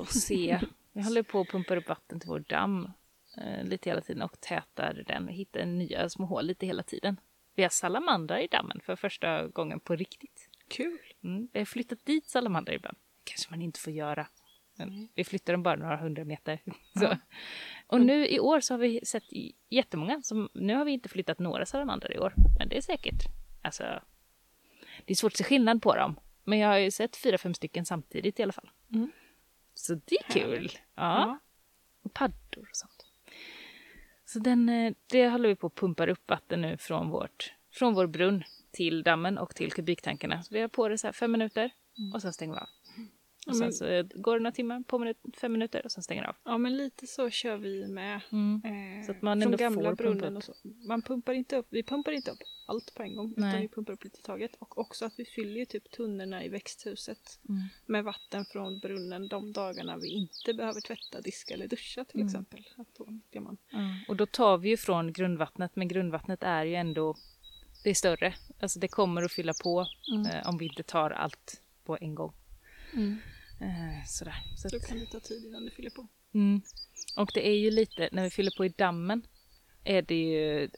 att 0.00 0.12
se. 0.12 0.60
Vi 0.92 1.02
håller 1.02 1.22
på 1.22 1.40
att 1.40 1.48
pumpa 1.48 1.76
upp 1.76 1.88
vatten 1.88 2.20
till 2.20 2.28
vår 2.28 2.38
damm 2.48 2.90
eh, 3.36 3.64
lite 3.64 3.90
hela 3.90 4.00
tiden 4.00 4.22
och 4.22 4.40
tätar 4.40 5.04
den 5.06 5.24
och 5.28 5.32
hittar 5.34 5.66
nya 5.66 6.08
små 6.08 6.26
hål 6.26 6.46
lite 6.46 6.66
hela 6.66 6.82
tiden. 6.82 7.20
Vi 7.54 7.62
har 7.62 7.70
salamandrar 7.70 8.38
i 8.38 8.46
dammen 8.46 8.80
för 8.84 8.96
första 8.96 9.46
gången 9.48 9.80
på 9.80 9.96
riktigt. 9.96 10.48
Kul! 10.68 10.98
Mm. 11.24 11.48
Vi 11.52 11.58
har 11.58 11.66
flyttat 11.66 12.04
dit 12.04 12.26
salamandrar 12.26 12.74
ibland. 12.74 12.96
Kanske 13.24 13.50
man 13.50 13.62
inte 13.62 13.80
får 13.80 13.92
göra. 13.92 14.26
Mm. 14.78 15.08
vi 15.14 15.24
flyttar 15.24 15.52
dem 15.52 15.62
bara 15.62 15.76
några 15.76 15.96
hundra 15.96 16.24
meter. 16.24 16.60
Ja. 16.94 17.18
Och 17.86 18.00
nu 18.00 18.26
i 18.26 18.40
år 18.40 18.60
så 18.60 18.74
har 18.74 18.78
vi 18.78 19.00
sett 19.04 19.24
jättemånga. 19.68 20.22
Som, 20.22 20.48
nu 20.54 20.74
har 20.74 20.84
vi 20.84 20.92
inte 20.92 21.08
flyttat 21.08 21.38
några 21.38 21.66
salamandrar 21.66 22.12
i 22.12 22.18
år. 22.18 22.34
Men 22.58 22.68
det 22.68 22.76
är 22.76 22.80
säkert. 22.80 23.22
Alltså, 23.62 23.84
det 25.04 25.12
är 25.12 25.14
svårt 25.14 25.32
att 25.32 25.36
se 25.36 25.44
skillnad 25.44 25.82
på 25.82 25.96
dem. 25.96 26.20
Men 26.44 26.58
jag 26.58 26.68
har 26.68 26.78
ju 26.78 26.90
sett 26.90 27.16
fyra, 27.16 27.38
fem 27.38 27.54
stycken 27.54 27.84
samtidigt 27.86 28.40
i 28.40 28.42
alla 28.42 28.52
fall. 28.52 28.70
Mm. 28.92 29.12
Så 29.74 29.94
det 29.94 30.16
är 30.16 30.32
kul. 30.32 30.52
Härligt. 30.52 30.80
Ja. 30.94 31.38
Och 32.02 32.14
paddor 32.14 32.68
och 32.70 32.76
sånt. 32.76 33.06
Så 34.24 34.38
den, 34.38 34.68
eh, 34.68 34.92
det 35.06 35.28
håller 35.28 35.48
vi 35.48 35.56
på 35.56 35.66
att 35.66 35.74
pumpar 35.74 36.08
upp 36.08 36.30
vatten 36.30 36.60
nu 36.60 36.76
från, 36.76 37.10
vårt, 37.10 37.52
från 37.70 37.94
vår 37.94 38.06
brunn 38.06 38.44
till 38.70 39.02
dammen 39.02 39.38
och 39.38 39.54
till 39.54 39.72
kubiktankarna. 39.72 40.42
Så 40.42 40.54
vi 40.54 40.60
har 40.60 40.68
på 40.68 40.88
det 40.88 40.98
så 40.98 41.06
här 41.06 41.12
fem 41.12 41.32
minuter 41.32 41.70
och 42.14 42.22
sen 42.22 42.32
stänger 42.32 42.54
vi 42.54 42.60
av. 42.60 42.68
Och 43.46 43.56
sen 43.56 43.72
så 43.72 43.86
eh, 43.86 44.06
går 44.14 44.34
det 44.36 44.42
några 44.42 44.52
timmar, 44.52 44.82
på 44.82 44.98
minut, 44.98 45.16
fem 45.40 45.52
minuter 45.52 45.80
och 45.84 45.92
sen 45.92 46.02
stänger 46.02 46.22
det 46.22 46.28
av. 46.28 46.36
Ja 46.44 46.58
men 46.58 46.76
lite 46.76 47.06
så 47.06 47.30
kör 47.30 47.56
vi 47.56 47.88
med. 47.88 48.14
Eh, 48.16 49.06
Så 49.06 49.12
att 49.12 49.22
man 49.22 49.42
ändå 49.42 49.56
gamla 49.56 49.90
får 49.90 49.96
pumpa 49.96 50.02
brunnen 50.20 50.36
upp. 50.36 50.86
Man 50.88 51.02
pumpar 51.02 51.32
inte 51.32 51.56
upp, 51.56 51.66
vi 51.70 51.82
pumpar 51.82 52.12
inte 52.12 52.30
upp 52.30 52.38
allt 52.66 52.94
på 52.94 53.02
en 53.02 53.16
gång 53.16 53.30
utan 53.30 53.44
Nej. 53.50 53.60
vi 53.62 53.68
pumpar 53.68 53.92
upp 53.92 54.04
lite 54.04 54.18
i 54.18 54.22
taget. 54.22 54.54
Och 54.58 54.78
också 54.78 55.04
att 55.04 55.12
vi 55.16 55.24
fyller 55.24 55.64
typ 55.64 55.90
tunnorna 55.90 56.44
i 56.44 56.48
växthuset 56.48 57.40
Mm. 57.48 57.62
med 57.86 58.04
vatten 58.04 58.44
från 58.44 58.78
brunnen 58.78 59.28
de 59.28 59.52
dagarna 59.52 59.96
vi 59.96 60.08
inte 60.08 60.54
behöver 60.54 60.80
tvätta, 60.80 61.20
diska 61.20 61.54
eller 61.54 61.68
duscha 61.68 62.04
till 62.04 62.20
Mm. 62.20 62.26
exempel. 62.26 62.66
Att 62.76 62.94
då 62.94 63.40
man. 63.40 63.58
Och 64.08 64.16
då 64.16 64.26
tar 64.26 64.58
vi 64.58 64.68
ju 64.68 64.76
från 64.76 65.12
grundvattnet, 65.12 65.76
men 65.76 65.88
grundvattnet 65.88 66.42
är 66.42 66.64
ju 66.64 66.74
ändå 66.74 67.14
det 67.84 67.90
är 67.90 67.94
större. 67.94 68.34
Alltså 68.60 68.78
det 68.80 68.88
kommer 68.88 69.22
att 69.22 69.32
fylla 69.32 69.52
på 69.62 69.80
eh, 70.32 70.48
om 70.48 70.58
vi 70.58 70.64
inte 70.66 70.82
tar 70.82 71.10
allt 71.10 71.62
på 71.84 71.98
en 72.00 72.14
gång. 72.14 72.32
Eh, 73.62 74.04
sådär. 74.06 74.34
Så 74.56 74.68
Så 74.68 74.76
att, 74.76 74.88
kan 74.88 74.98
det 74.98 75.06
ta 75.06 75.20
tid 75.20 75.44
innan 75.44 75.64
det 75.64 75.70
fyller 75.70 75.90
på. 75.90 76.06
mm. 76.34 76.62
Och 77.16 77.30
det 77.34 77.48
är 77.48 77.54
ju 77.58 77.70
lite, 77.70 78.08
när 78.12 78.22
vi 78.22 78.30
fyller 78.30 78.50
på 78.56 78.64
i 78.64 78.68
dammen, 78.68 79.22
är 79.84 80.02
det 80.02 80.14
ju 80.14 80.62
eh, 80.64 80.70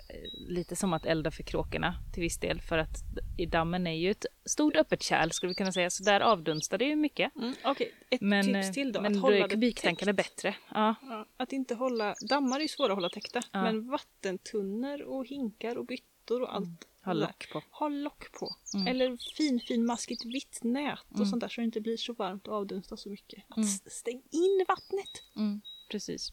lite 0.49 0.77
som 0.77 0.93
att 0.93 1.07
elda 1.07 1.31
för 1.31 1.43
kråkorna 1.43 1.95
till 2.13 2.23
viss 2.23 2.39
del. 2.39 2.61
För 2.61 2.79
att 2.79 2.97
i 3.39 3.47
dammen 3.47 3.87
är 3.87 3.93
ju 3.95 4.11
ett 4.11 4.27
stort 4.45 4.77
öppet 4.77 5.03
kärl 5.03 5.31
skulle 5.31 5.49
vi 5.49 5.55
kunna 5.55 5.73
säga, 5.73 5.91
så 5.91 6.05
där 6.05 6.21
avdunstar 6.21 6.79
det 6.79 6.85
ju 6.85 6.97
mycket. 6.97 7.37
Mm. 7.37 7.55
Okej, 7.65 7.93
ett 8.11 8.21
Men, 8.21 8.45
tips 8.45 8.69
eh, 8.69 8.73
till 8.73 8.93
då. 8.93 9.01
men 9.01 9.15
att 9.17 9.23
hålla 9.23 9.37
det 9.47 9.49
kubiktankarna 9.49 10.15
täckt. 10.15 10.37
bättre. 10.37 10.55
Ja. 10.75 10.95
Ja, 11.03 11.27
att 11.37 11.53
inte 11.53 11.75
hålla, 11.75 12.15
dammar 12.29 12.57
är 12.57 12.63
ju 12.63 12.69
svåra 12.69 12.93
att 12.93 12.97
hålla 12.97 13.09
täckta. 13.09 13.41
Ja. 13.53 13.63
Men 13.63 13.91
vattentunnor 13.91 15.03
och 15.03 15.27
hinkar 15.27 15.79
och 15.79 15.87
byttor 15.87 16.43
och 16.43 16.55
allt. 16.55 16.89
Ha 17.05 17.13
lock 17.13 17.53
på. 17.53 17.63
Ha 17.71 17.89
lock 17.89 18.33
på. 18.33 18.57
Mm. 18.75 18.87
Eller 18.87 19.17
fin, 19.37 19.61
fin 19.61 19.87
maskigt 19.87 20.25
vitt 20.25 20.59
nät 20.63 20.99
och 21.09 21.17
Mm. 21.17 21.27
sånt 21.29 21.41
där 21.41 21.49
så 21.49 21.61
det 21.61 21.65
inte 21.65 21.81
blir 21.81 21.97
så 21.97 22.13
varmt 22.13 22.49
och 22.49 22.55
avdunstar 22.55 22.97
så 22.97 23.09
mycket. 23.09 23.45
Att 23.49 23.57
Mm. 23.57 23.69
Stäng 23.87 24.23
in 24.31 24.65
vattnet! 24.69 25.23
Mm, 25.37 25.61
precis. 25.91 26.33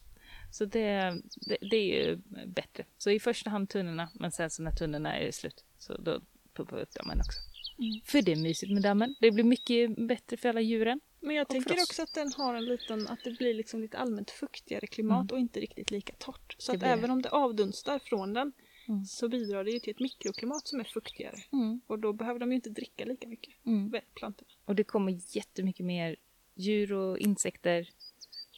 Så 0.52 0.64
det, 0.64 1.20
det, 1.46 1.58
det 1.70 1.76
är 1.76 2.06
ju 2.06 2.16
bättre. 2.46 2.84
Så 2.98 3.10
i 3.10 3.20
första 3.20 3.50
hand 3.50 3.68
tunnorna, 3.68 4.08
men 4.14 4.32
sen 4.32 4.50
så 4.50 4.62
när 4.62 4.70
tunnorna 4.72 5.16
är 5.18 5.30
slut 5.32 5.64
så 5.78 5.96
då 5.96 6.20
pumpar 6.54 6.76
vi 6.76 6.82
upp 6.82 6.94
dammen 6.94 7.18
också. 7.20 7.38
Mm. 7.78 8.00
För 8.04 8.22
det 8.22 8.32
är 8.32 8.36
mysigt 8.36 8.72
med 8.72 8.82
dammen. 8.82 9.14
Det 9.20 9.30
blir 9.30 9.44
mycket 9.44 9.96
bättre 10.08 10.36
för 10.36 10.48
alla 10.48 10.60
djuren. 10.60 11.00
Men 11.20 11.36
jag 11.36 11.48
tänker 11.48 11.74
också 11.74 12.02
att 12.02 12.14
den 12.14 12.32
har 12.32 12.54
en 12.54 12.64
liten, 12.64 13.08
att 13.08 13.24
det 13.24 13.30
blir 13.30 13.54
liksom 13.54 13.80
lite 13.80 13.98
allmänt 13.98 14.30
fuktigare 14.30 14.86
klimat 14.86 15.20
Mm. 15.22 15.32
och 15.34 15.38
inte 15.38 15.60
riktigt 15.60 15.90
lika 15.90 16.12
torrt. 16.18 16.56
Så 16.58 16.72
att 16.72 16.82
även 16.82 17.10
om 17.10 17.22
det 17.22 17.28
avdunstar 17.28 17.98
från 17.98 18.32
den 18.34 18.52
Mm. 18.88 19.04
så 19.04 19.28
bidrar 19.28 19.64
det 19.64 19.70
ju 19.70 19.78
till 19.78 19.90
ett 19.90 20.00
mikroklimat 20.00 20.66
som 20.68 20.80
är 20.80 20.84
fuktigare. 20.84 21.36
Mm. 21.52 21.80
Och 21.86 21.98
då 21.98 22.12
behöver 22.12 22.40
de 22.40 22.50
ju 22.50 22.56
inte 22.56 22.70
dricka 22.70 23.04
lika 23.04 23.28
mycket, 23.28 23.54
Mm. 23.66 23.92
plantorna. 24.14 24.50
Och 24.64 24.74
det 24.74 24.84
kommer 24.84 25.36
jättemycket 25.36 25.86
mer 25.86 26.16
djur 26.54 26.92
och 26.92 27.18
insekter 27.18 27.90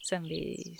sen 0.09 0.23
vi 0.23 0.77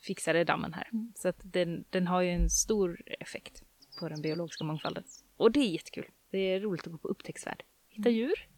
fixade 0.00 0.44
dammen 0.44 0.72
här. 0.72 0.88
Mm. 0.92 1.12
Så 1.16 1.28
att 1.28 1.40
den, 1.42 1.84
den 1.90 2.06
har 2.06 2.22
ju 2.22 2.30
en 2.30 2.50
stor 2.50 3.02
effekt 3.20 3.62
på 4.00 4.08
den 4.08 4.22
biologiska 4.22 4.64
mångfalden. 4.64 5.04
Och 5.36 5.52
det 5.52 5.60
är 5.60 5.70
jättekul. 5.70 6.06
Det 6.30 6.38
är 6.38 6.60
roligt 6.60 6.86
att 6.86 6.92
gå 6.92 6.98
på 6.98 7.08
upptäcktsfärd. 7.08 7.62
Hitta 7.88 8.10
djur. 8.10 8.48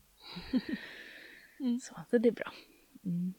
Mm. 1.60 1.80
Så, 1.80 1.94
så 2.10 2.18
det 2.18 2.28
är 2.28 2.32
bra. 2.32 2.52
Mm. 3.04 3.34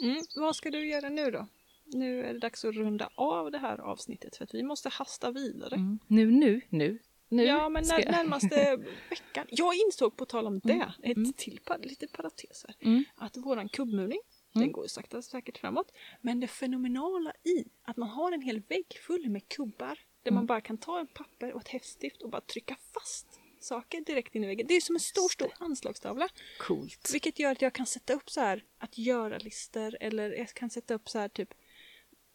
Mm. 0.00 0.22
Vad 0.36 0.56
ska 0.56 0.70
du 0.70 0.88
göra 0.88 1.08
nu 1.08 1.30
då? 1.30 1.46
Nu 1.86 2.24
är 2.24 2.32
det 2.32 2.38
dags 2.38 2.64
att 2.64 2.74
runda 2.74 3.10
av 3.14 3.50
det 3.50 3.58
här 3.58 3.78
avsnittet 3.78 4.36
för 4.36 4.44
att 4.44 4.54
vi 4.54 4.62
måste 4.62 4.88
hasta 4.88 5.30
vidare. 5.30 5.74
Mm. 5.74 5.98
Nu, 6.06 6.30
nu, 6.30 6.60
nu. 6.68 6.98
nu 7.28 7.44
Ja, 7.44 7.68
men 7.68 7.84
när, 7.88 8.10
närmaste 8.12 8.76
veckan. 9.10 9.46
Jag 9.50 9.74
insåg 9.74 10.16
på 10.16 10.24
tal 10.24 10.46
om 10.46 10.60
det, 10.64 10.92
ett 11.02 11.16
Mm. 11.16 11.32
till 11.32 11.60
par, 11.64 11.78
lite 11.78 12.06
parentes 12.08 12.64
här, 12.68 12.76
Mm. 12.80 13.04
att 13.16 13.36
våran 13.36 13.68
kubbmurning, 13.68 14.20
Mm. 14.54 14.64
den 14.66 14.72
går 14.72 14.84
ju 14.84 14.88
sakta 14.88 15.22
säkert 15.22 15.58
framåt. 15.58 15.92
Men 16.20 16.40
det 16.40 16.46
fenomenala 16.48 17.32
i 17.44 17.64
att 17.82 17.96
man 17.96 18.08
har 18.08 18.32
en 18.32 18.42
hel 18.42 18.60
vägg 18.68 18.86
full 19.06 19.28
med 19.30 19.48
kubbar 19.48 19.98
där 20.22 20.30
man 20.32 20.38
Mm. 20.38 20.46
bara 20.46 20.60
kan 20.60 20.78
ta 20.78 21.00
en 21.00 21.06
papper 21.06 21.52
och 21.52 21.60
ett 21.60 21.68
häftstift 21.68 22.22
och 22.22 22.30
bara 22.30 22.40
trycka 22.40 22.76
fast 22.94 23.40
saker 23.60 24.00
direkt 24.00 24.34
in 24.34 24.44
i 24.44 24.46
väggen. 24.46 24.66
Det 24.66 24.74
är 24.76 24.80
som 24.80 24.96
en 24.96 25.00
stor, 25.00 25.28
stor 25.28 25.52
anslagstavla. 25.58 26.28
Coolt. 26.58 27.10
Vilket 27.12 27.38
gör 27.38 27.52
att 27.52 27.62
jag 27.62 27.72
kan 27.72 27.86
sätta 27.86 28.12
upp 28.12 28.30
så 28.30 28.40
här 28.40 28.64
att 28.78 28.98
göra-listor 28.98 29.96
eller 30.00 30.30
jag 30.30 30.48
kan 30.48 30.70
sätta 30.70 30.94
upp 30.94 31.08
så 31.08 31.18
här 31.18 31.28
typ 31.28 31.54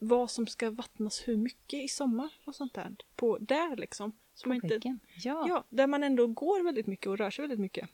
vad 0.03 0.31
som 0.31 0.47
ska 0.47 0.71
vattnas 0.71 1.27
hur 1.27 1.37
mycket 1.37 1.83
i 1.83 1.87
sommar 1.87 2.29
och 2.45 2.55
sånt 2.55 2.73
där. 2.73 2.95
På 3.15 3.37
där 3.37 3.75
liksom. 3.75 4.11
Så 4.33 4.47
man 4.47 4.55
inte. 4.55 4.97
Ja. 5.23 5.45
ja, 5.47 5.63
där 5.69 5.87
man 5.87 6.03
ändå 6.03 6.27
går 6.27 6.63
väldigt 6.63 6.87
mycket 6.87 7.07
och 7.07 7.17
rör 7.17 7.29
sig 7.29 7.43
väldigt 7.43 7.59
mycket. 7.59 7.89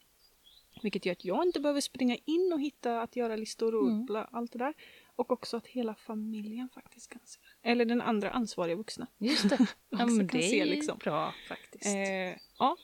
Vilket 0.83 1.05
gör 1.05 1.11
att 1.11 1.25
jag 1.25 1.45
inte 1.45 1.59
behöver 1.59 1.81
springa 1.81 2.17
in 2.25 2.51
och 2.53 2.61
hitta 2.61 3.01
att 3.01 3.15
göra-listor 3.15 3.75
och 3.75 3.87
Mm. 3.87 4.05
bla, 4.05 4.23
allt 4.31 4.51
det 4.51 4.59
där. 4.59 4.73
Och 5.15 5.31
också 5.31 5.57
att 5.57 5.67
hela 5.67 5.95
familjen 5.95 6.69
faktiskt 6.69 7.09
kan 7.09 7.21
se. 7.25 7.39
Eller 7.61 7.85
den 7.85 8.01
andra 8.01 8.29
ansvariga 8.29 8.75
vuxna. 8.75 9.07
Just 9.17 9.49
det. 9.49 9.57
Ja, 9.89 10.05
men 10.05 10.27
kan 10.27 10.39
det 10.39 10.47
se 10.47 10.59
är 10.59 10.65
liksom. 10.65 10.97
bra 10.97 11.33
faktiskt. 11.47 11.85
Eh, 11.85 12.37
ja, 12.59 12.77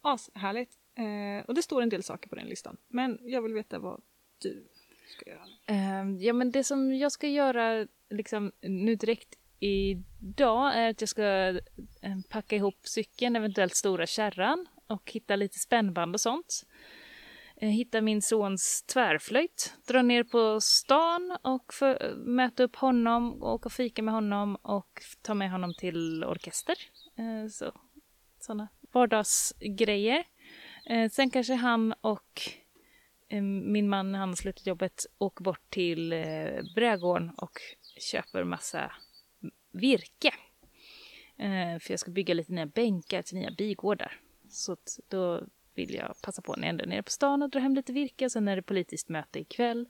ashärligt. 0.00 0.78
Eh, 0.94 1.46
och 1.46 1.54
det 1.54 1.62
står 1.62 1.82
en 1.82 1.88
del 1.88 2.02
saker 2.02 2.28
på 2.28 2.34
den 2.34 2.46
listan. 2.46 2.76
Men 2.88 3.18
jag 3.22 3.42
vill 3.42 3.54
veta 3.54 3.78
vad 3.78 4.02
du 4.38 4.68
ska 5.06 5.30
göra. 5.30 5.46
Ehm, 5.66 6.18
ja, 6.20 6.32
men 6.32 6.50
det 6.50 6.64
som 6.64 6.94
jag 6.94 7.12
ska 7.12 7.28
göra 7.28 7.86
liksom, 8.10 8.52
nu 8.60 8.94
direkt 8.94 9.34
idag 9.58 10.76
är 10.76 10.90
att 10.90 11.00
jag 11.00 11.08
ska 11.08 11.24
ehm, 12.02 12.22
packa 12.28 12.56
ihop 12.56 12.78
cykeln, 12.82 13.36
eventuellt 13.36 13.74
stora 13.74 14.06
kärran 14.06 14.66
och 14.86 15.10
hitta 15.12 15.36
lite 15.36 15.58
spännband 15.58 16.14
och 16.14 16.20
sånt. 16.20 16.66
Eh, 17.56 17.68
hitta 17.68 18.00
min 18.00 18.22
sons 18.22 18.84
tvärflöjt, 18.92 19.74
dra 19.88 20.02
ner 20.02 20.24
på 20.24 20.60
stan 20.60 21.36
och 21.42 21.74
för, 21.74 22.14
möta 22.16 22.62
upp 22.62 22.76
honom, 22.76 23.42
åka 23.42 23.66
och 23.66 23.72
fika 23.72 24.02
med 24.02 24.14
honom 24.14 24.56
och 24.56 25.02
ta 25.22 25.34
med 25.34 25.50
honom 25.50 25.74
till 25.74 26.24
orkester. 26.24 26.76
Eh, 27.16 27.48
så, 27.50 27.72
sådana 28.40 28.68
vardagsgrejer. 28.92 30.24
Eh, 30.86 31.10
sen 31.10 31.30
kanske 31.30 31.54
han 31.54 31.94
och 32.00 32.42
min 33.42 33.88
man 33.88 34.14
han 34.14 34.28
har 34.28 34.36
slutat 34.36 34.66
jobbet 34.66 35.06
åker 35.18 35.44
bort 35.44 35.70
till 35.70 36.12
eh, 36.12 36.62
brädgården 36.74 37.30
och 37.36 37.52
köper 38.10 38.44
massa 38.44 38.92
virke. 39.72 40.34
Eh, 41.36 41.78
för 41.78 41.92
jag 41.92 42.00
ska 42.00 42.10
bygga 42.10 42.34
lite 42.34 42.52
nya 42.52 42.66
bänkar 42.66 43.22
till 43.22 43.38
nya 43.38 43.50
bigårdar. 43.50 44.20
Så 44.50 44.76
då 45.08 45.42
vill 45.74 45.94
jag 45.94 46.14
passa 46.22 46.42
på 46.42 46.56
när 46.56 46.62
jag 46.62 46.68
ändå 46.68 46.84
är 46.84 46.88
nere 46.88 47.02
på 47.02 47.10
stan 47.10 47.42
och 47.42 47.50
dra 47.50 47.60
hem 47.60 47.74
lite 47.74 47.92
virke. 47.92 48.30
Sen 48.30 48.48
är 48.48 48.56
det 48.56 48.62
politiskt 48.62 49.08
möte 49.08 49.40
ikväll. 49.40 49.88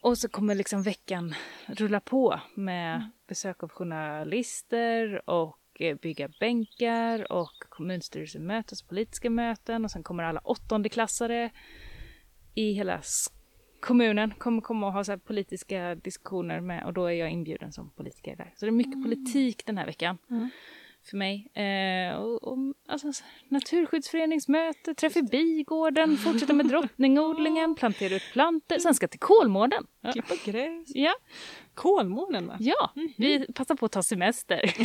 Och 0.00 0.18
så 0.18 0.28
kommer 0.28 0.54
liksom 0.54 0.82
veckan 0.82 1.34
rulla 1.66 2.00
på 2.00 2.40
med 2.54 2.96
Mm. 2.96 3.10
besök 3.26 3.62
av 3.62 3.68
journalister 3.68 5.30
och 5.30 5.58
eh, 5.80 5.96
bygga 5.96 6.28
bänkar 6.40 7.32
och 7.32 7.64
kommunstyrelsemöten, 7.68 8.76
så 8.76 8.86
politiska 8.86 9.30
möten 9.30 9.84
och 9.84 9.90
sen 9.90 10.02
kommer 10.02 10.22
alla 10.22 10.40
åttondeklassare 10.40 11.50
i 12.54 12.72
hela 12.72 13.02
kommunen 13.80 14.34
kommer 14.38 14.60
komma 14.60 14.86
och 14.86 14.92
ha 14.92 15.04
så 15.04 15.18
politiska 15.18 15.94
diskussioner 15.94 16.60
med 16.60 16.84
och 16.84 16.92
då 16.92 17.06
är 17.06 17.12
jag 17.12 17.30
inbjuden 17.30 17.72
som 17.72 17.90
politiker 17.90 18.36
där. 18.36 18.52
Så 18.56 18.64
det 18.64 18.70
är 18.70 18.72
mycket 18.72 19.02
politik 19.02 19.66
den 19.66 19.78
här 19.78 19.86
veckan 19.86 20.18
Mm. 20.30 20.50
för 21.10 21.16
mig. 21.16 21.48
Eh, 21.54 22.16
och, 22.16 22.42
och, 22.44 22.58
alltså, 22.88 23.12
naturskyddsföreningsmöte, 23.48 24.94
träff 24.94 25.16
i 25.16 25.22
bigården, 25.22 26.16
fortsätta 26.16 26.52
med 26.52 26.66
drottningodlingen, 26.68 27.74
plantera 27.74 28.14
ut 28.14 28.22
plantor, 28.32 28.78
sen 28.78 28.94
ska 28.94 29.04
jag 29.04 29.10
till 29.10 29.20
Kolmården. 29.20 29.86
Klippa 30.12 30.34
gräs. 30.44 30.88
Ja, 30.94 31.14
Kolmården 31.74 32.46
va? 32.46 32.56
ja, 32.60 32.92
vi 33.16 33.46
passar 33.52 33.74
på 33.74 33.86
att 33.86 33.92
ta 33.92 34.02
semester. 34.02 34.60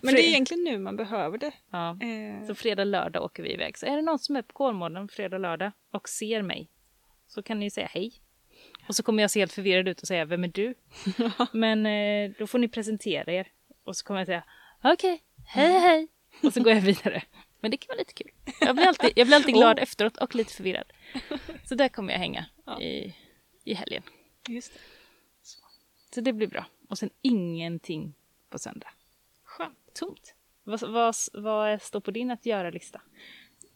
Men 0.02 0.14
det 0.14 0.22
är 0.26 0.28
egentligen 0.28 0.64
nu 0.64 0.78
man 0.78 0.96
behöver 0.96 1.38
det. 1.38 1.52
ja. 1.70 1.90
Eh, 2.00 2.46
Så 2.46 2.54
fredag, 2.54 2.84
lördag 2.84 3.22
åker 3.24 3.42
vi 3.42 3.52
iväg. 3.52 3.78
Så 3.78 3.86
är 3.86 3.96
det 3.96 4.02
någon 4.02 4.18
som 4.18 4.36
är 4.36 4.42
på 4.42 4.52
Kolmården 4.52 5.08
fredag, 5.08 5.38
lördag 5.38 5.72
och 5.92 6.08
ser 6.08 6.42
mig 6.42 6.68
så 7.26 7.42
kan 7.42 7.58
ni 7.58 7.70
säga 7.70 7.86
hej. 7.92 8.12
Och 8.88 8.94
så 8.96 9.02
kommer 9.02 9.22
jag 9.22 9.30
se 9.30 9.40
helt 9.40 9.52
förvirrad 9.52 9.88
ut 9.88 10.00
och 10.02 10.08
säga 10.08 10.24
vem 10.24 10.44
är 10.44 10.48
du? 10.48 10.74
Men 11.52 11.86
eh, 11.86 12.30
då 12.38 12.46
får 12.46 12.58
ni 12.58 12.68
presentera 12.68 13.32
er. 13.32 13.48
Och 13.84 13.96
så 13.96 14.04
kommer 14.04 14.20
jag 14.20 14.26
säga 14.26 14.44
okej, 14.84 15.22
hej 15.46 15.78
hej. 15.80 16.08
Och 16.42 16.52
så 16.52 16.62
går 16.62 16.72
jag 16.72 16.80
vidare. 16.80 17.22
Men 17.60 17.70
det 17.70 17.76
kan 17.76 17.88
vara 17.88 17.98
lite 17.98 18.12
kul. 18.12 18.30
Jag 18.60 18.76
blir 18.76 18.86
alltid, 18.86 19.12
jag 19.16 19.26
blir 19.26 19.36
alltid 19.36 19.54
glad 19.54 19.76
Oh. 19.78 19.82
efteråt 19.82 20.16
och 20.16 20.34
lite 20.34 20.52
förvirrad. 20.52 20.92
Så 21.64 21.74
där 21.74 21.88
kommer 21.88 22.12
jag 22.12 22.20
hänga 22.20 22.44
Ja. 22.66 22.80
i, 22.80 23.14
i 23.64 23.74
helgen. 23.74 24.02
Just 24.48 24.72
det. 24.74 24.80
Så 26.14 26.20
det 26.20 26.32
blir 26.32 26.46
bra. 26.46 26.66
Och 26.88 26.98
sen 26.98 27.10
ingenting 27.22 28.14
på 28.50 28.58
söndag. 28.58 28.88
Skönt. 29.44 29.78
Tomt. 29.94 30.34
Vad, 30.64 30.80
vad, 30.80 31.14
vad 31.32 31.82
står 31.82 32.00
på 32.00 32.10
din 32.10 32.30
att 32.30 32.46
göra-lista? 32.46 33.00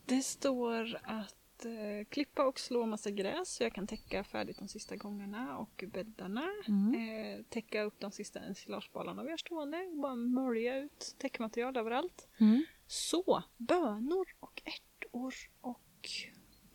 Det 0.06 0.22
står 0.22 1.00
att 1.02 1.64
eh, 1.64 2.08
klippa 2.08 2.46
och 2.46 2.58
slå 2.58 2.86
massa 2.86 3.10
gräs 3.10 3.54
så 3.54 3.62
jag 3.62 3.72
kan 3.74 3.86
täcka 3.86 4.24
färdigt 4.24 4.58
de 4.58 4.68
sista 4.68 4.96
gångarna 4.96 5.58
och 5.58 5.84
bäddarna. 5.92 6.48
Mm. 6.68 6.94
Eh, 6.94 7.44
täcka 7.48 7.82
upp 7.82 8.00
de 8.00 8.12
sista 8.12 8.40
ensilagebalarna 8.40 9.22
vi 9.22 9.30
har 9.30 9.36
stående 9.36 9.90
bara 9.94 10.14
mölja 10.14 10.78
ut 10.78 11.14
täckmaterial 11.18 11.76
överallt. 11.76 12.28
Mm. 12.40 12.64
Så, 12.86 13.42
bönor 13.56 14.26
och 14.40 14.62
ärtor 14.64 15.34
och 15.60 16.10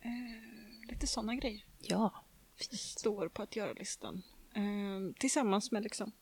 eh, 0.00 0.88
lite 0.90 1.06
sådana 1.06 1.34
grejer 1.34 1.64
Ja. 1.78 2.24
står 2.72 3.28
på 3.28 3.42
att 3.42 3.56
göra-listan. 3.56 4.22
Eh, 4.54 5.12
tillsammans 5.18 5.70
med 5.72 5.82
liksom 5.82 6.12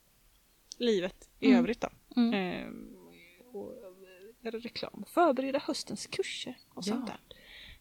livet 0.78 1.30
i 1.40 1.46
Mm. 1.46 1.58
övrigt 1.58 1.80
då. 1.80 1.88
Mm. 2.16 2.34
Eh, 2.34 2.68
och 3.52 3.74
göra 4.40 4.58
reklam. 4.58 5.04
Förbereda 5.08 5.58
höstens 5.58 6.06
kurser 6.06 6.58
och 6.68 6.82
Ja. 6.86 6.92
sånt 6.92 7.06
där. 7.06 7.20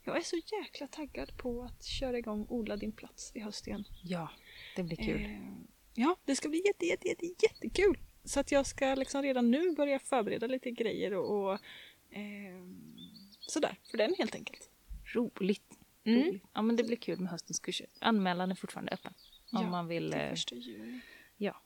Jag 0.03 0.17
är 0.17 0.21
så 0.21 0.35
jäkla 0.35 0.87
taggad 0.87 1.37
på 1.37 1.63
att 1.63 1.83
köra 1.85 2.17
igång 2.17 2.45
Odla 2.49 2.77
din 2.77 2.91
plats 2.91 3.31
i 3.35 3.39
höst 3.39 3.67
igen. 3.67 3.83
Ja, 4.03 4.29
det 4.75 4.83
blir 4.83 4.97
kul. 4.97 5.21
Eh, 5.25 5.39
ja, 5.93 6.15
det 6.25 6.35
ska 6.35 6.49
bli 6.49 6.63
jätte, 6.67 6.85
jätte, 6.85 7.07
jätte, 7.07 7.25
jättekul. 7.25 7.97
Så 8.23 8.39
att 8.39 8.51
jag 8.51 8.65
ska 8.65 8.95
liksom 8.95 9.21
redan 9.23 9.51
nu 9.51 9.75
börja 9.75 9.99
förbereda 9.99 10.47
lite 10.47 10.71
grejer 10.71 11.13
och, 11.13 11.43
och 11.43 11.53
eh, 12.15 12.63
sådär 13.47 13.75
för 13.91 13.97
den 13.97 14.15
helt 14.17 14.35
enkelt. 14.35 14.69
Roligt. 15.13 15.77
Mm. 16.03 16.21
Roligt. 16.27 16.43
Ja, 16.53 16.61
men 16.61 16.75
det 16.75 16.83
blir 16.83 16.97
kul 16.97 17.19
med 17.19 17.31
höstens 17.31 17.59
kurser. 17.59 17.87
Anmälan 17.99 18.51
är 18.51 18.55
fortfarande 18.55 18.91
öppen. 18.91 19.13
Om 19.51 19.63
Ja, 19.63 19.69
man 19.69 19.87
vill... 19.87 20.13
Eh, 20.13 20.29
första 20.29 20.55
juni. 20.55 20.99
Ja. 21.37 21.61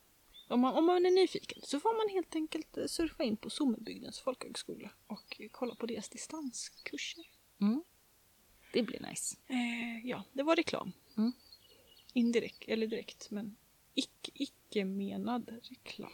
Om 0.48 0.60
man, 0.60 0.74
om 0.74 0.86
man 0.86 1.06
är 1.06 1.10
nyfiken 1.10 1.62
så 1.62 1.80
får 1.80 1.96
man 1.96 2.14
helt 2.14 2.34
enkelt 2.34 2.76
eh, 2.76 2.86
surfa 2.86 3.24
in 3.24 3.36
på 3.36 3.50
Sommenbygdens 3.50 4.20
folkhögskola 4.20 4.90
och 5.06 5.40
kolla 5.50 5.74
på 5.74 5.86
deras 5.86 6.08
distanskurser. 6.08 7.24
Mm. 7.60 7.82
Det 8.72 8.82
blir 8.82 9.00
nice. 9.10 9.36
Eh, 9.46 10.06
ja, 10.06 10.24
det 10.32 10.42
var 10.42 10.56
reklam. 10.56 10.92
Mm. 11.16 11.32
Indirekt, 12.12 12.64
eller 12.66 12.86
direkt, 12.86 13.30
men 13.30 13.56
icke, 13.94 14.30
icke 14.34 14.84
menad 14.84 15.60
reklam. 15.62 16.12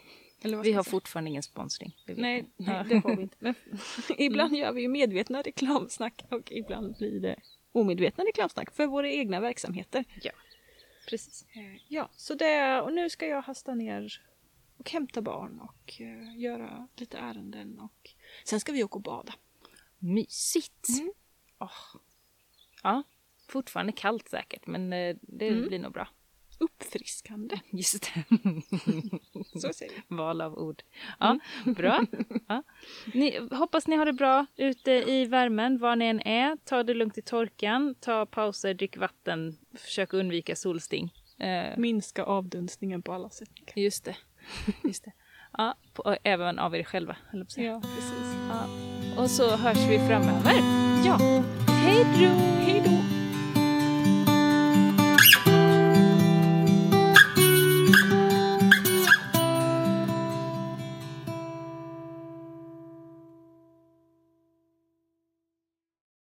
Vi 0.62 0.72
har 0.72 0.82
fortfarande 0.82 1.30
ingen 1.30 1.42
sponsring. 1.42 1.96
Nej, 2.06 2.44
nej, 2.56 2.84
det 2.88 2.98
har 2.98 3.16
vi 3.16 3.22
inte. 3.22 3.36
Men 3.40 3.54
ibland 4.18 4.56
gör 4.56 4.72
vi 4.72 4.82
ju 4.82 4.88
medvetna 4.88 5.42
reklamsnack 5.42 6.22
och 6.30 6.52
ibland 6.52 6.96
blir 6.96 7.20
det 7.20 7.36
omedvetna 7.72 8.24
reklamsnack 8.24 8.70
för 8.70 8.86
våra 8.86 9.10
egna 9.10 9.40
verksamheter. 9.40 10.04
Precis. 11.08 11.46
Eh, 11.52 11.82
Ja, 11.88 12.08
så 12.12 12.34
det, 12.34 12.80
och 12.80 12.92
nu 12.92 13.10
ska 13.10 13.26
jag 13.26 13.42
hasta 13.42 13.74
ner 13.74 14.22
och 14.76 14.90
hämta 14.90 15.22
barn 15.22 15.60
och 15.60 16.00
eh, 16.00 16.38
göra 16.40 16.88
lite 16.96 17.18
ärenden 17.18 17.78
och 17.78 18.10
sen 18.44 18.60
ska 18.60 18.72
vi 18.72 18.84
åka 18.84 18.94
och 18.94 19.02
bada. 19.02 19.34
Mysigt. 19.98 20.88
Mm. 21.00 21.12
Åh. 21.58 21.70
Ja, 22.82 23.02
fortfarande 23.48 23.92
kallt 23.92 24.28
säkert, 24.28 24.66
men 24.66 24.92
eh, 24.92 25.16
det 25.22 25.48
Mm. 25.48 25.68
blir 25.68 25.78
nog 25.78 25.92
bra. 25.92 26.08
Uppfriskande, 26.62 27.56
Just 27.70 28.02
det. 28.14 28.24
så 29.60 29.72
säger 29.72 29.92
vi. 30.08 30.16
Val 30.16 30.40
av 30.40 30.58
ord. 30.58 30.82
Ja, 31.20 31.38
bra. 31.76 32.06
Ja. 32.48 32.62
Ni, 33.14 33.48
hoppas 33.50 33.86
ni 33.86 33.96
har 33.96 34.06
det 34.06 34.12
bra 34.12 34.46
ute 34.56 34.90
i 34.92 35.24
värmen, 35.26 35.78
var 35.78 35.96
ni 35.96 36.04
än 36.06 36.20
är. 36.20 36.56
Ta 36.64 36.82
det 36.82 36.94
lugnt 36.94 37.18
i 37.18 37.22
torkan, 37.22 37.94
ta 38.00 38.26
pauser, 38.26 38.74
drick 38.74 38.96
vatten, 38.96 39.58
försök 39.78 40.12
undvika 40.12 40.56
solsting. 40.56 41.14
Eh, 41.38 41.78
Minska 41.78 42.24
avdunstningen 42.24 43.02
på 43.02 43.12
alla 43.12 43.30
sätt. 43.30 43.48
just 43.74 44.04
det. 44.04 44.16
Just 44.84 45.04
det. 45.04 45.12
Ja, 45.58 45.74
på, 45.92 46.16
även 46.22 46.58
av 46.58 46.74
er 46.76 46.82
själva, 46.82 47.16
jag 47.32 47.48
på. 47.54 47.60
Ja, 47.62 47.80
precis. 47.80 48.36
Ja. 48.48 48.66
Och 49.22 49.30
så 49.30 49.56
hörs 49.56 49.88
vi 49.88 49.98
framöver. 49.98 50.54
Ja, 51.06 51.18
Hej 51.68 52.04
då! 52.04 52.26
hej 52.64 52.82
då! 52.84 52.91